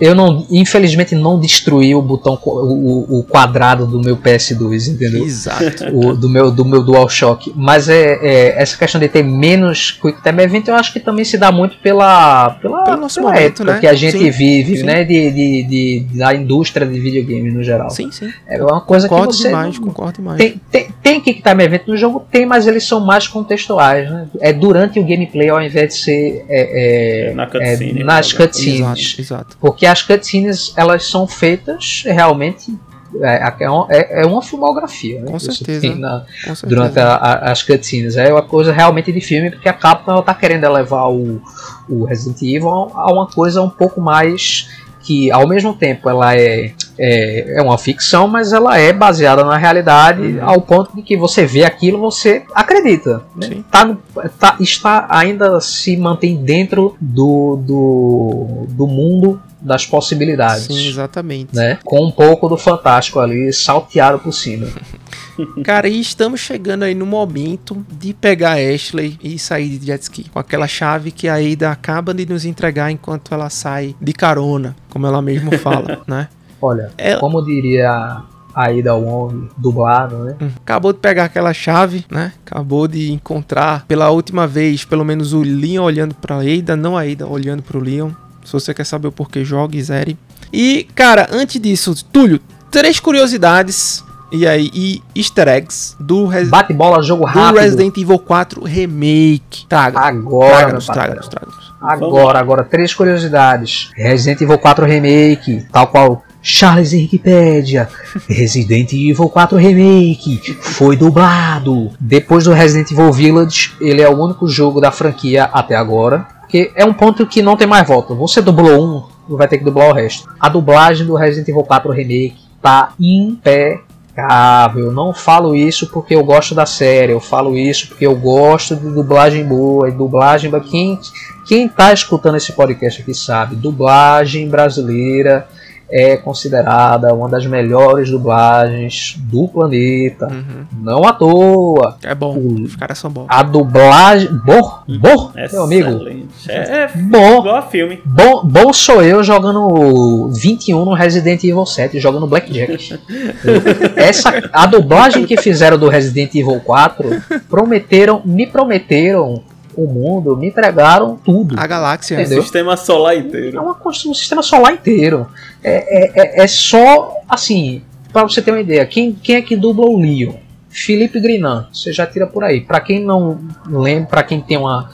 [0.00, 5.24] Eu não, infelizmente, não destruí o botão, o, o quadrado do meu PS2, entendeu?
[5.24, 5.84] Exato.
[5.92, 7.52] o, do meu do meu DualShock.
[7.56, 11.24] Mas é, é, essa questão de ter menos Quick Time Event, eu acho que também
[11.24, 13.80] se dá muito pela pela, Pelo nosso pela momento, época né?
[13.80, 14.82] que a gente Sim, vive, sim.
[14.84, 17.90] né, de, de, de- da indústria de videogame no geral.
[17.90, 18.30] Sim, sim.
[18.46, 20.38] É uma coisa Concordo que você demais, não- concordo demais.
[20.38, 24.26] tem, tem, tem Quick Time Event no jogo, tem, mas eles são mais contextuais, né?
[24.40, 28.38] É durante o gameplay ao invés de ser é, é, Na é, cutscene, nas né?
[28.38, 28.80] cutscenes.
[28.80, 29.45] Exato, exato.
[29.60, 32.76] Porque as cutscenes elas são feitas realmente.
[33.22, 35.30] É, é uma- é- é uma filmografia, né?
[35.30, 35.94] Com certeza.
[35.94, 36.66] na- Com certeza.
[36.66, 38.16] durante a- a- as cutscenes.
[38.16, 41.40] É uma coisa realmente de filme, porque a Capcom ela tá querendo elevar o,
[41.88, 44.68] o Resident Evil a uma coisa um pouco mais
[45.00, 49.56] que ao mesmo tempo ela é, é, é uma ficção, mas ela é baseada na
[49.56, 50.38] realidade Uhum.
[50.48, 53.22] ao ponto de que você vê aquilo, você acredita.
[53.34, 53.58] Né?
[53.70, 53.96] Tá
[54.38, 60.64] tá- está ainda se mantém dentro do, do, do mundo das possibilidades.
[60.64, 61.54] Sim, exatamente.
[61.54, 61.78] Né?
[61.84, 64.66] Com um pouco do fantástico ali salteado por cima.
[65.64, 70.02] Cara, e estamos chegando aí no momento de pegar a Ashley e sair de jet
[70.02, 70.24] ski.
[70.30, 74.74] Com aquela chave que a Ada acaba de nos entregar enquanto ela sai de carona,
[74.88, 76.28] como ela mesmo fala, né?
[76.60, 78.22] Olha, É- como diria
[78.54, 80.36] a Ida Wong, dublado, né?
[80.40, 80.48] Hum.
[80.64, 82.32] Acabou de pegar aquela chave, né?
[82.46, 87.02] Acabou de encontrar pela última vez, pelo menos o Leon olhando pra Ada, não a
[87.02, 88.10] Ada olhando pro Leon.
[88.44, 90.16] Se você quer saber o porquê, jogue zere.
[90.52, 94.02] E, cara, antes disso, Túlio, três curiosidades
[94.32, 97.60] e aí e easter eggs do, Res- Bate bola, jogo do rápido.
[97.60, 99.66] Resident Evil 4 Remake.
[99.68, 99.98] Traga.
[99.98, 101.50] Agora, Traga-nos, meu traga-nos, patrão.
[101.50, 101.66] traga-nos.
[101.80, 103.90] Agora, agora, três curiosidades.
[103.94, 107.88] Resident Evil 4 Remake, tal qual Charles Wikipedia.
[108.28, 111.90] Resident Evil 4 Remake foi dublado.
[111.98, 116.24] Depois do Resident Evil Village, ele é o único jogo da franquia até agora.
[116.42, 118.14] Porque é um ponto que não tem mais volta.
[118.14, 120.28] Você dublou um, vai ter que dublar o resto.
[120.38, 124.92] A dublagem do Resident Evil 4 Remake tá impecável.
[124.92, 127.10] Não falo isso porque eu gosto da série.
[127.10, 129.88] Eu falo isso porque eu gosto de dublagem boa.
[129.88, 130.52] E dublagem.
[130.60, 131.00] Quem,
[131.44, 135.48] quem tá escutando esse podcast aqui sabe, dublagem brasileira
[135.88, 140.26] é considerada uma das melhores dublagens do planeta.
[140.26, 140.64] Uhum.
[140.82, 141.96] Não à toa.
[142.02, 143.26] É bom, O- os caras são bons.
[143.28, 144.28] A dublagem.
[144.44, 145.88] Bom, bom, meu amigo.
[145.90, 146.26] Excelente.
[146.50, 146.54] É,
[146.84, 148.00] é Bom, igual a filme.
[148.04, 152.98] bom, bom sou eu jogando 21 no Resident Evil 7, jogando Blackjack.
[153.96, 159.42] Essa, a dublagem que fizeram do Resident Evil 4 prometeram, me prometeram
[159.76, 161.54] o mundo, me entregaram tudo.
[161.58, 162.14] A galáxia.
[162.20, 162.42] Entendeu?
[162.42, 163.60] Sistema solar É inteiro.
[163.62, 165.26] uma construção, um sistema solar inteiro.
[165.62, 167.82] É, é, é- é só assim,
[168.12, 170.32] para você ter uma ideia, quem, quem é que dubla o Leon?
[170.68, 172.60] Felipe Grinan, você já tira por aí.
[172.60, 174.90] Para quem não lembra, para quem tem uma,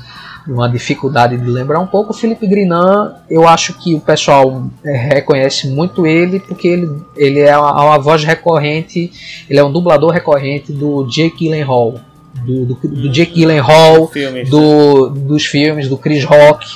[0.46, 4.92] uma dificuldade de lembrar um pouco, o Felipe Grinan, eu acho que o pessoal é,
[5.14, 9.10] reconhece muito ele porque ele, ele é uma, uma voz recorrente,
[9.50, 11.94] ele é um dublador recorrente do Jake Gyllenhaal,
[12.44, 14.48] do, do, do Jake Gyllenhaal, Filmes.
[14.50, 16.66] do, dos filmes do Chris Rock,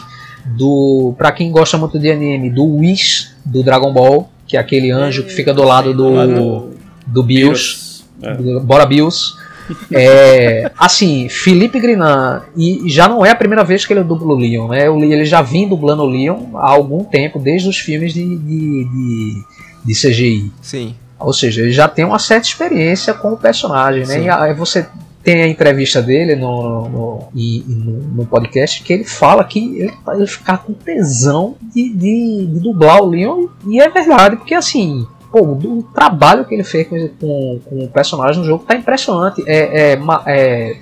[0.44, 4.90] do para quem gosta muito de anime, do Whis do Dragon Ball, que é aquele
[4.90, 6.70] anjo que fica do lado Lá do
[7.06, 8.34] do Bills, É.
[8.34, 9.34] do- Bora Bills.
[9.93, 14.36] É, assim, Felipe Grinan, e já não é a primeira vez que ele dubla o
[14.38, 14.86] Leon, né?
[14.86, 19.43] Ele já vem dublando o Leon há algum tempo, desde os filmes de, de, de,
[19.84, 20.52] de CGI.
[20.62, 20.94] Sim.
[21.18, 24.14] Ou seja, ele já tem uma certa experiência com o personagem, né?
[24.14, 24.24] Sim.
[24.26, 24.86] E aí você
[25.27, 30.27] tem a entrevista dele no, no, no, no podcast que ele fala que ele, ele
[30.28, 35.05] ficar com tesão de, de, de dublar o Leon e é verdade, porque assim.
[35.32, 38.77] Pô, o, o trabalho que ele fez com, com, com o personagem no jogo tá
[38.77, 39.43] impressionante.
[39.44, 40.77] É, é, é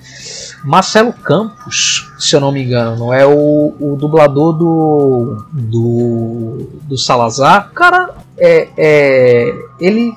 [0.63, 7.71] Marcelo Campos, se eu não me engano, é o, o dublador do, do, do Salazar.
[7.73, 10.13] Cara, é, é, ele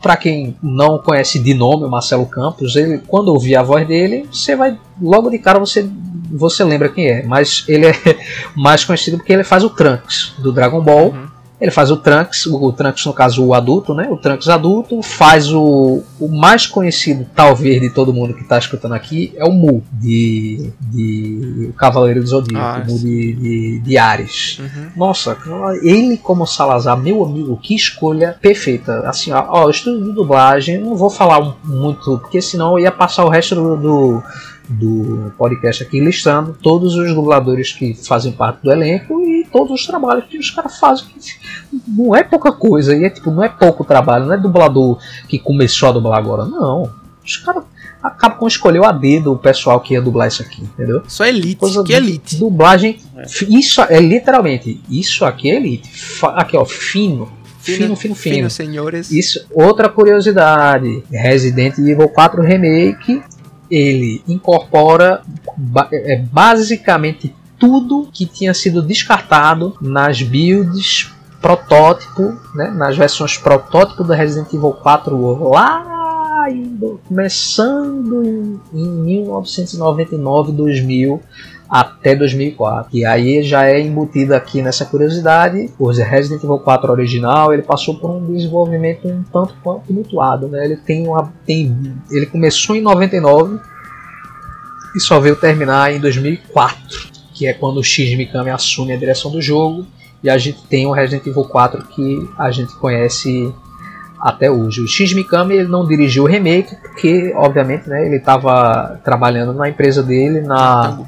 [0.00, 4.26] Pra quem não conhece de nome o Marcelo Campos, ele, quando ouvir a voz dele,
[4.32, 5.88] você vai logo de cara você
[6.32, 7.22] você lembra quem é.
[7.24, 7.94] Mas ele é
[8.56, 11.14] mais conhecido porque ele faz o Trunks do Dragon Ball.
[11.60, 14.08] Ele faz o Trunks, o, o Trunks no caso o adulto, né?
[14.10, 18.94] O Trunks adulto faz o, o mais conhecido talvez de todo mundo que está escutando
[18.94, 23.78] aqui é o Mu de, de o Cavaleiro do Zodíaco, Ah, o Mu de, de,
[23.80, 24.58] de Ares.
[24.58, 24.90] Uhum.
[24.96, 25.36] Nossa,
[25.82, 29.00] ele como Salazar, meu amigo, que escolha perfeita.
[29.08, 33.24] Assim, ó, ó estúdio de dublagem, não vou falar muito, porque senão eu ia passar
[33.24, 34.22] o resto do, do,
[34.70, 39.86] do podcast aqui listando todos os dubladores que fazem parte do elenco e todos os
[39.86, 41.06] trabalhos que os caras fazem.
[41.06, 44.98] que Não é pouca coisa, e é tipo, não é pouco trabalho, não é dublador
[45.28, 46.90] que começou a dublar agora, não.
[47.24, 47.64] Os caras
[48.02, 51.02] acabam com escolher a dedo o pessoal que ia dublar isso aqui, entendeu?
[51.06, 52.36] Só elite, Coisa que elite.
[52.36, 52.98] Dublagem.
[53.48, 54.80] Isso é literalmente.
[54.88, 55.90] Isso aqui é elite.
[56.22, 57.30] Aqui, ó, fino.
[57.60, 58.36] Fino, fino, fino.
[58.36, 59.10] Fino, senhores.
[59.10, 61.04] Isso, outra curiosidade.
[61.10, 63.22] Resident Evil 4 Remake,
[63.70, 65.22] ele incorpora
[65.92, 74.12] é, basicamente tudo que tinha sido descartado nas builds protótipo, né, nas versões protótipo do
[74.12, 81.20] Resident Evil 4 lá indo- começando em, em 1999, 2000
[81.70, 82.90] até 2004.
[82.92, 87.94] E aí já é embutido aqui nessa curiosidade, o Resident Evil 4 original, ele passou
[87.94, 90.64] por um desenvolvimento um tanto quanto tumultuado, né?
[90.64, 93.60] Ele tem uma tem ele começou em 99
[94.96, 99.30] e só veio terminar em 2004, que é quando o Shinji Mikami assume a direção
[99.30, 99.86] do jogo
[100.24, 103.54] e a gente tem o Resident Evil 4 que a gente conhece
[104.20, 104.82] até hoje.
[104.82, 109.68] O Shinji Mikami ele não dirigiu o remake porque, obviamente, né, ele estava trabalhando na
[109.68, 110.98] empresa dele na.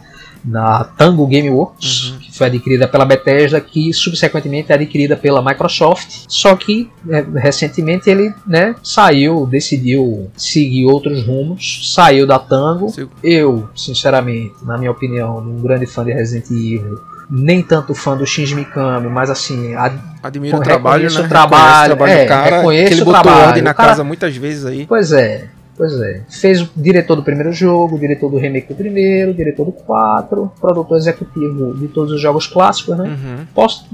[0.45, 2.19] Na Tango Gameworks, Uhum.
[2.19, 6.25] que foi adquirida pela Bethesda, que subsequentemente é adquirida pela Microsoft.
[6.29, 12.89] Só que é, recentemente ele né, saiu, decidiu seguir outros rumos, saiu da Tango.
[12.89, 13.09] Sim.
[13.23, 16.99] Eu, sinceramente, na minha opinião, um grande fã de Resident Evil,
[17.31, 19.93] nem tanto fã do Shinji Mikami, mas assim, a-
[20.23, 21.09] Admiro o Reconheço trabalho, né?
[21.09, 22.57] o Reconheço trabalho, o trabalho é, cara.
[22.57, 23.47] reconheço que ele o botou trabalho.
[23.47, 24.87] ordem na cara- casa muitas vezes aí.
[24.87, 25.49] Pois é,
[25.83, 26.21] pois é.
[26.29, 30.97] Fez o diretor do primeiro jogo, diretor do remake do primeiro, diretor do 4, produtor
[30.97, 33.09] executivo de todos os jogos clássicos, né?
[33.09, 33.47] Uhum.
[33.53, 33.85] Posso,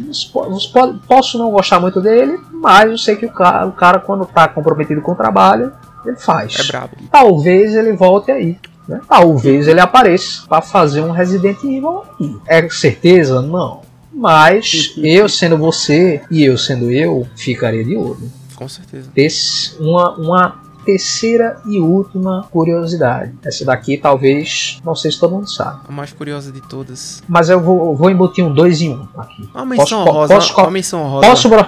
[1.09, 4.47] posso, não gostar muito dele, mas eu sei que o cara, o cara quando tá
[4.48, 5.73] comprometido com o trabalho,
[6.05, 6.56] ele faz.
[6.60, 6.90] É brabo.
[7.10, 8.59] Talvez ele volte aí.
[8.86, 9.01] Né?
[9.09, 12.36] Talvez ele apareça para fazer um Resident Evil aí.
[12.47, 13.40] É certeza?
[13.40, 13.81] Não.
[14.12, 19.10] Mas eu sendo você e eu sendo eu, ficaria de olho Com certeza.
[19.15, 23.35] desse, uma, uma terceira e última curiosidade.
[23.44, 25.81] Essa daqui talvez, não sei se todo mundo sabe.
[25.86, 27.23] A mais curiosa de todas.
[27.28, 29.47] Mas eu vou, vou embutir um 2 em 1 um aqui.
[29.55, 30.35] Uma menção Posso- rosa.
[30.35, 31.28] posso- uma menção rosa.
[31.28, 31.66] Posso, bro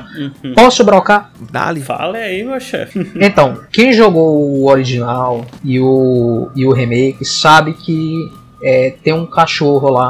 [0.55, 1.31] posso brocar?
[1.39, 1.47] Uhum.
[1.51, 1.83] Dali.
[1.83, 2.99] Fale aí, meu chefe.
[3.21, 8.33] Então, quem jogou o original e o, e o remake sabe que
[8.63, 10.09] é, tem um cachorro lá,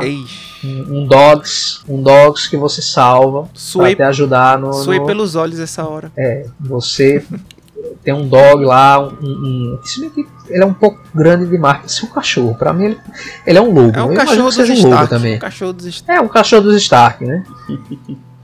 [0.64, 5.06] um, um dogs, um dogs que você salva pra Suei, te ajudar no, suei no-
[5.06, 6.10] pelos olhos essa hora.
[6.16, 7.24] É, você
[8.02, 9.78] tem um dog lá, um, um-
[10.48, 12.54] ele é um pouco grande demais para ser um cachorro.
[12.58, 12.98] Pra mim ele,
[13.46, 13.96] ele é um lobo.
[13.98, 15.08] É um Eu cachorro que seja um lobo Stark.
[15.10, 15.36] também.
[15.36, 15.76] Um cachorro.
[16.08, 17.44] É um cachorro dos Stark, né?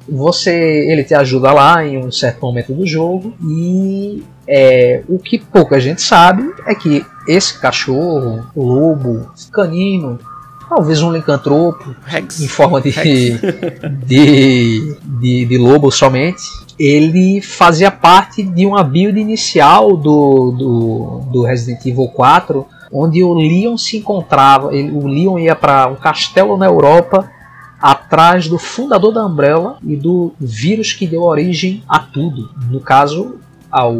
[0.08, 0.52] Você,
[0.88, 5.80] ele te ajuda lá em um certo momento do jogo e é, o que pouca
[5.80, 10.16] gente sabe é que esse cachorro, lobo, canino,
[10.68, 12.40] talvez um licantropo, Rex.
[12.40, 12.92] em forma de,
[14.06, 16.42] de, de, de lobo somente,
[16.78, 23.34] ele fazia parte de uma build inicial do, do, do Resident Evil 4, onde o
[23.34, 27.30] Leon se encontrava, ele, o Leon ia para um castelo na Europa
[27.80, 33.36] atrás do fundador da Umbrella e do vírus que deu origem a tudo, no caso
[33.70, 33.94] ao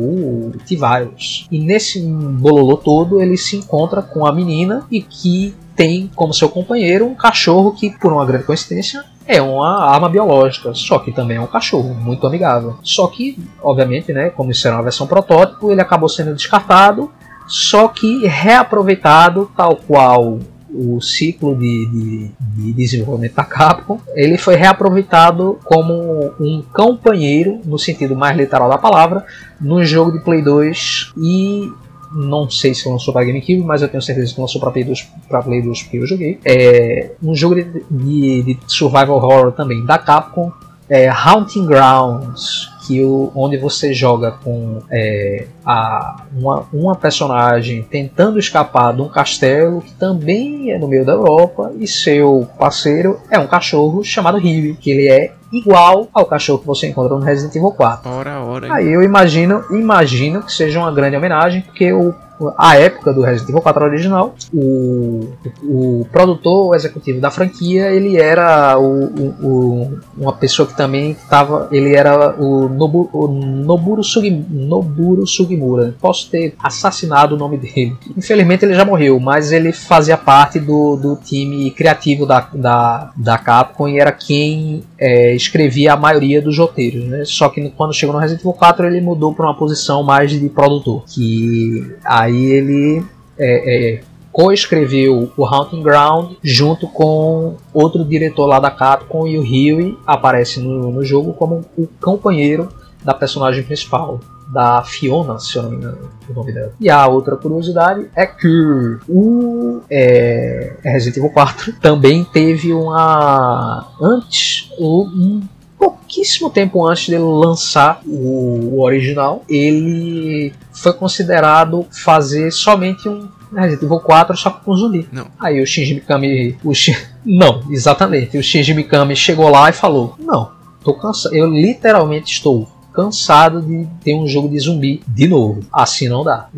[0.67, 1.47] T-Virus.
[1.51, 6.49] E nesse bololô todo ele se encontra com a menina e que tem como seu
[6.49, 11.37] companheiro um cachorro que, por uma grande coincidência, é uma arma biológica, só que também
[11.37, 12.77] é um cachorro muito amigável.
[12.83, 17.11] Só que, obviamente, né, como isso era uma versão protótipo, ele acabou sendo descartado,
[17.47, 20.39] só que reaproveitado, tal qual
[20.77, 27.79] o ciclo de, de, de desenvolvimento da Capcom, ele foi reaproveitado como um companheiro, no
[27.79, 29.25] sentido mais literal da palavra,
[29.61, 31.73] no jogo de Play 2 e
[32.17, 35.09] não sei se lançou para GameCube, mas eu tenho certeza que lançou para Play 2,
[35.29, 36.39] para Play 2 que eu joguei.
[36.45, 40.51] É um jogo de, de, de survival horror também da Capcom,
[40.89, 48.39] é Haunting Grounds, que o, onde você joga com é, a, uma, uma personagem tentando
[48.39, 53.39] escapar de um castelo que também é no meio da Europa e seu parceiro é
[53.39, 57.55] um cachorro chamado Huey, que ele é igual ao cachorro que você encontra no Resident
[57.55, 58.11] Evil 4.
[58.11, 58.73] Ora, ora.
[58.73, 62.15] Aí eu imagino, imagino que seja uma grande homenagem, porque o
[62.57, 65.33] a época do Resident Evil 4 original, o,
[65.63, 69.05] o produtor executivo da franquia, ele era o,
[69.43, 75.95] o, uma pessoa que também estava, ele era o, Nobu, o Noburo, Sugi, Noburo Sugimura.
[76.01, 77.97] Posso ter assassinado o nome dele.
[78.17, 83.39] Infelizmente ele já morreu, mas ele fazia parte do, do time criativo da, da, da
[83.39, 87.05] Capcom e era quem é, escrevia a maioria dos roteiros.
[87.05, 87.25] Né?
[87.25, 90.49] Só que quando chegou no Resident Evil 4 ele mudou para uma posição mais de
[90.49, 93.05] produtor, que a Aí ele
[93.39, 94.01] é, é,
[94.33, 100.61] co-escreveu o Haunting Ground junto com outro diretor lá da Capcom e o Huey aparece
[100.61, 102.69] no, no jogo como o companheiro
[103.05, 104.19] da personagem principal
[104.53, 105.99] da Fiona, se eu não me engano
[106.29, 106.73] o nome dela.
[106.81, 114.71] E a outra curiosidade é que o é, Resident Evil 4 também teve uma antes
[114.79, 115.43] um
[115.79, 123.83] pouquíssimo tempo antes dele lançar o, o original, ele foi considerado fazer somente um Resident
[123.83, 125.09] Evil 4 só com zumbi.
[125.11, 125.27] Não.
[125.39, 126.59] Aí o Shinji Mikami.
[126.63, 126.95] O Shin...
[127.25, 128.37] Não, exatamente.
[128.37, 130.51] O Shinji Mikami chegou lá e falou: Não,
[130.85, 131.35] tô cansado.
[131.35, 135.61] Eu literalmente estou cansado de ter um jogo de zumbi de novo.
[135.71, 136.49] Assim não dá.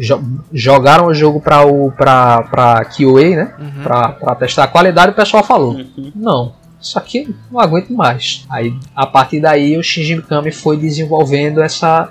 [0.53, 3.55] jogaram o jogo para o pra, pra QA, né?
[3.59, 3.83] Uhum.
[3.83, 6.13] Pra, pra testar a qualidade, o pessoal falou: uhum.
[6.15, 8.47] Não, isso aqui não aguento mais.
[8.49, 12.09] Aí a partir daí o Shinji Mikami foi desenvolvendo essa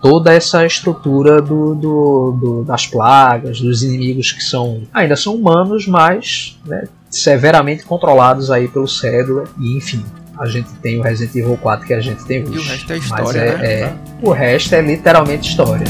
[0.00, 5.86] toda essa estrutura do, do, do, das plagas, dos inimigos que são ainda são humanos,
[5.86, 10.04] mas né, severamente controlados aí pelo cédula e enfim.
[10.38, 12.54] A gente tem o Resident Evil 4 que a gente tem hoje.
[12.54, 13.66] E o resto é história, é, né?
[13.66, 15.84] É, o resto é literalmente história.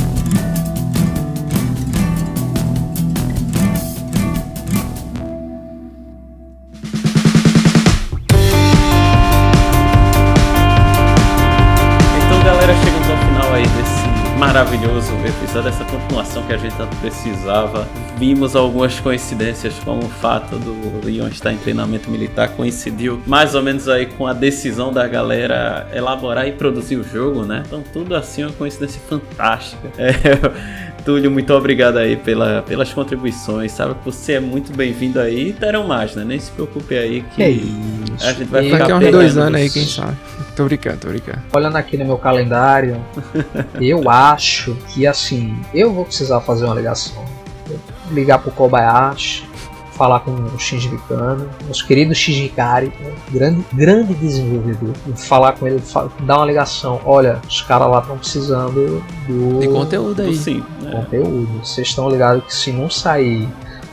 [15.21, 17.87] Maravilhoso episódio, essa continuação que a gente tanto precisava.
[18.17, 23.63] Vimos algumas coincidências, como o fato do Leon estar em treinamento militar coincidiu mais ou
[23.63, 27.63] menos aí com a decisão da galera elaborar e produzir o jogo, né?
[27.67, 29.91] Então tudo assim é uma coincidência fantástica.
[30.01, 33.73] É, Túlio, muito obrigado aí pela, pelas contribuições.
[33.73, 36.25] Sabe que você é muito bem-vindo aí e terão mais, né?
[36.25, 37.43] Nem se preocupe aí que, que
[38.23, 40.17] a gente vai e ficar Daqui a uns dois anos aí, quem sabe.
[40.57, 41.39] Tô brincando, tô brincando.
[41.55, 43.01] Olhando aqui no meu calendário,
[43.81, 47.25] eu acho que assim, eu vou precisar fazer uma ligação.
[48.11, 49.45] Ligar pro Kobayashi,
[50.01, 55.67] falar com o Shinji Mikami, nosso querido Shinji Kari, né, grande, grande desenvolvedor, falar com
[55.67, 55.83] ele,
[56.21, 56.99] dar uma ligação.
[57.05, 59.59] Olha, os caras lá estão precisando do.
[59.61, 60.35] De conteúdo aí.
[60.35, 60.65] Sim.
[60.81, 60.91] Né?
[60.91, 61.61] Conteúdo.
[61.63, 63.47] Vocês estão ligados que se não sair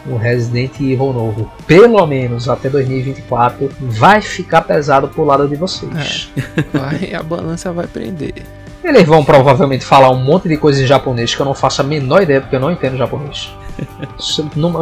[0.09, 6.31] um Resident Evil novo, pelo menos até 2024, vai ficar pesado pro lado de vocês.
[6.55, 6.77] É.
[6.77, 8.45] Vai, a balança vai prender.
[8.81, 11.83] Eles vão provavelmente falar um monte de coisa em japonês que eu não faço a
[11.83, 13.51] menor ideia porque eu não entendo japonês.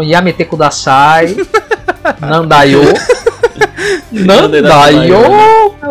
[0.03, 1.35] Yamete Kudasai,
[2.19, 2.81] Nandayo,
[4.11, 5.17] Nandayo,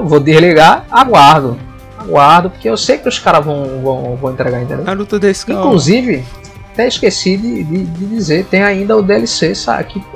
[0.05, 1.59] vou desligar, aguardo.
[1.98, 4.85] Aguardo, porque eu sei que os caras vão, vão, vão entregar, entendeu?
[4.85, 6.24] Naruto desse Inclusive,
[6.72, 9.52] até esqueci de, de, de, dizer, tem ainda o DLC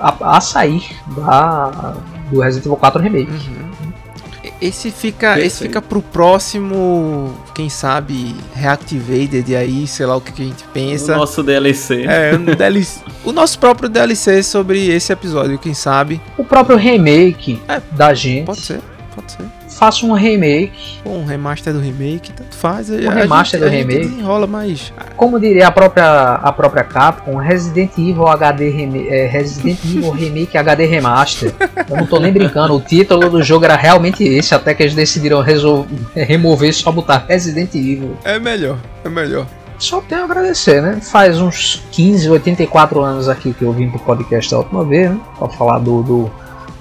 [0.01, 0.85] a, a sair
[1.17, 1.95] da,
[2.31, 3.31] do Resident Evil 4 Remake.
[3.31, 3.69] Uhum.
[4.61, 10.43] Esse fica, esse fica pro próximo, quem sabe, Reactivated aí, sei lá o que, que
[10.43, 11.15] a gente pensa.
[11.15, 12.05] O nosso DLC.
[12.05, 16.21] É, um DLC, o nosso próprio DLC sobre esse episódio, quem sabe.
[16.37, 18.47] O próprio remake é, da gente.
[18.47, 18.81] Pode ser,
[19.13, 20.99] pode ser faça um remake.
[21.07, 22.91] um remaster do remake, tanto faz.
[22.91, 24.21] Um remaster gente, do remake.
[24.21, 24.93] enrola mais.
[25.17, 30.59] Como diria a própria, a própria Capcom, Resident Evil HD Remake, é, Resident Evil Remake
[30.59, 31.55] HD Remaster.
[31.89, 34.95] Eu não tô nem brincando, o título do jogo era realmente esse, até que eles
[34.95, 35.43] decidiram
[36.15, 38.17] remover só botar Resident Evil.
[38.25, 39.47] É melhor, é melhor
[39.79, 40.99] só tenho a agradecer, né?
[41.01, 45.21] Faz uns 15, 84 anos aqui que eu vim pro podcast da última vez, né?
[45.39, 46.31] Pra falar do, do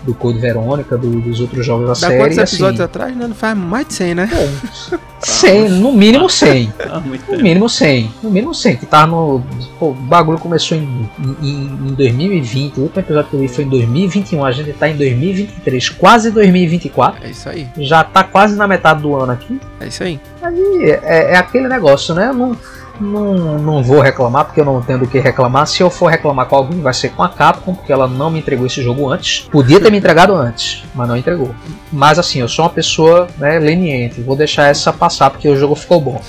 [0.04, 2.18] do Code Verônica, do, dos outros jogos da, da série.
[2.18, 3.16] Quantos assim, episódios atrás?
[3.16, 4.30] Não, faz mais de 100, né?
[4.32, 6.74] Bom, 100, no mínimo 100.
[7.30, 8.12] no mínimo 100.
[8.24, 9.42] No mínimo 100, que tá no...
[9.80, 11.10] Pô, o bagulho começou em,
[11.42, 14.90] em, em 2020, o último episódio que eu vi foi em 2021, a gente tá
[14.90, 17.26] em 2023, quase 2024.
[17.26, 17.68] É isso aí.
[17.78, 19.60] Já tá quase na metade do ano aqui.
[19.80, 20.20] É isso aí.
[20.42, 22.32] Aí é, é aquele negócio, né?
[22.32, 22.58] Não
[23.00, 25.68] não, não vou reclamar porque eu não tenho do que reclamar.
[25.68, 28.40] Se eu for reclamar com alguém, vai ser com a Capcom, porque ela não me
[28.40, 29.48] entregou esse jogo antes.
[29.50, 31.54] Podia ter me entregado antes, mas não entregou.
[31.92, 35.76] Mas assim, eu sou uma pessoa né, leniente, vou deixar essa passar porque o jogo
[35.76, 36.22] ficou bom.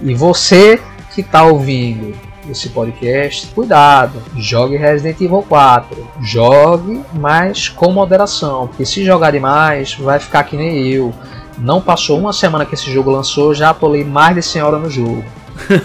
[0.00, 0.80] E você
[1.14, 2.14] que está ouvindo
[2.50, 9.94] esse podcast, cuidado, jogue Resident Evil 4, jogue, mas com moderação, porque se jogar demais,
[9.94, 11.12] vai ficar que nem eu.
[11.58, 14.90] Não passou uma semana que esse jogo lançou, já atolei mais de 100 horas no
[14.90, 15.24] jogo.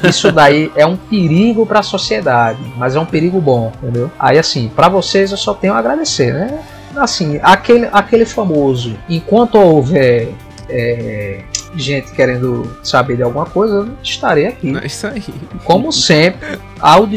[0.08, 4.12] Isso daí é um perigo para a sociedade, mas é um perigo bom, entendeu?
[4.20, 6.60] Aí assim, para vocês eu só tenho a agradecer, né?
[6.96, 10.34] Assim, aquele, aquele famoso, enquanto houver
[10.70, 11.42] é,
[11.76, 14.76] gente querendo saber de alguma coisa, eu estarei aqui.
[14.76, 15.24] É isso aí.
[15.64, 17.08] Como sempre, ao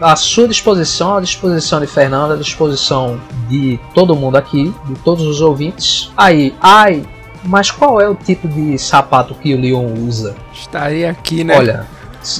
[0.00, 5.26] à sua disposição, à disposição de Fernanda, à disposição de todo mundo aqui, de todos
[5.26, 6.12] os ouvintes.
[6.16, 7.02] Aí, ai,
[7.44, 10.34] mas qual é o tipo de sapato que o Leon usa?
[10.52, 11.56] Estarei aqui, né?
[11.56, 11.86] Olha,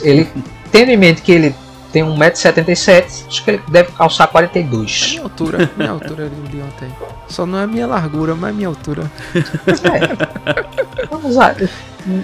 [0.02, 0.28] ele
[0.70, 1.54] tendo em mente que ele
[1.92, 5.10] tem 1,77m, acho que ele deve calçar 42.
[5.10, 6.88] Minha altura, minha altura de ontem.
[7.28, 9.10] Só não é minha largura, mas minha altura.
[9.36, 11.06] É.
[11.10, 11.54] Vamos lá.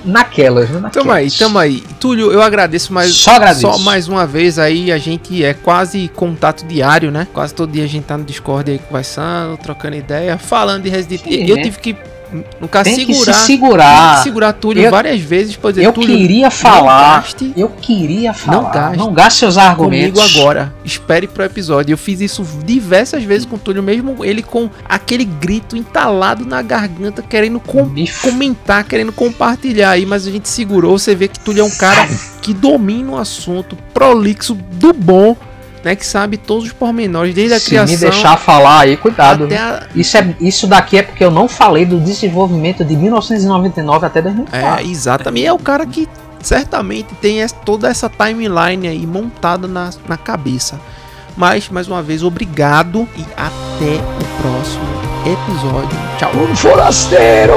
[0.05, 0.71] Naquelas?
[0.71, 0.93] Naquelas.
[0.93, 1.81] Tamo aí, tamo aí.
[2.01, 3.13] Túlio, eu agradeço mais.
[3.13, 3.61] Só agradeço.
[3.63, 7.27] Só mais uma vez aí, a gente é quase contato diário, né?
[7.33, 11.27] Quase todo dia a gente tá no Discord aí conversando, trocando ideia, falando de Resident
[11.27, 11.49] Evil.
[11.49, 11.63] Eu né?
[11.63, 11.97] tive que,
[12.71, 13.33] caso, Tem que segurar.
[13.35, 14.17] se Tem segurar.
[14.17, 17.17] que segurar Túlio Eu- várias vezes pra dizer, Eu Túlio, queria falar.
[17.23, 18.71] gaste Eu queria falar.
[18.73, 20.21] gaste Não gaste seus argumentos.
[20.21, 20.75] comigo agora.
[20.85, 21.93] Espere pro episódio.
[21.93, 26.63] Eu fiz isso diversas vezes com o Túlio, mesmo ele com aquele grito entalado na
[26.63, 27.91] garganta, querendo com-
[28.23, 30.99] comentar, querendo compartilhar aí, mas a gente segurou.
[30.99, 32.09] Você vê que Túlio é um cara
[32.43, 35.37] que domina o assunto, prolixo do bom,
[35.87, 35.95] né?
[35.95, 39.47] Que sabe todos os pormenores, desde a Se criação me deixar falar aí, cuidado.
[39.47, 39.87] a.
[39.95, 44.85] Isso, é, isso daqui é porque eu não falei do desenvolvimento de 1999 até 2004.
[44.85, 45.47] É, exatamente.
[45.47, 46.09] É o cara que
[46.43, 50.81] certamente tem toda essa timeline aí montada na, na cabeça.
[51.37, 54.85] Mas, mais uma vez, obrigado e até o próximo
[55.25, 55.99] episódio.
[56.19, 56.33] Tchau.
[56.35, 57.55] Um forasteiro!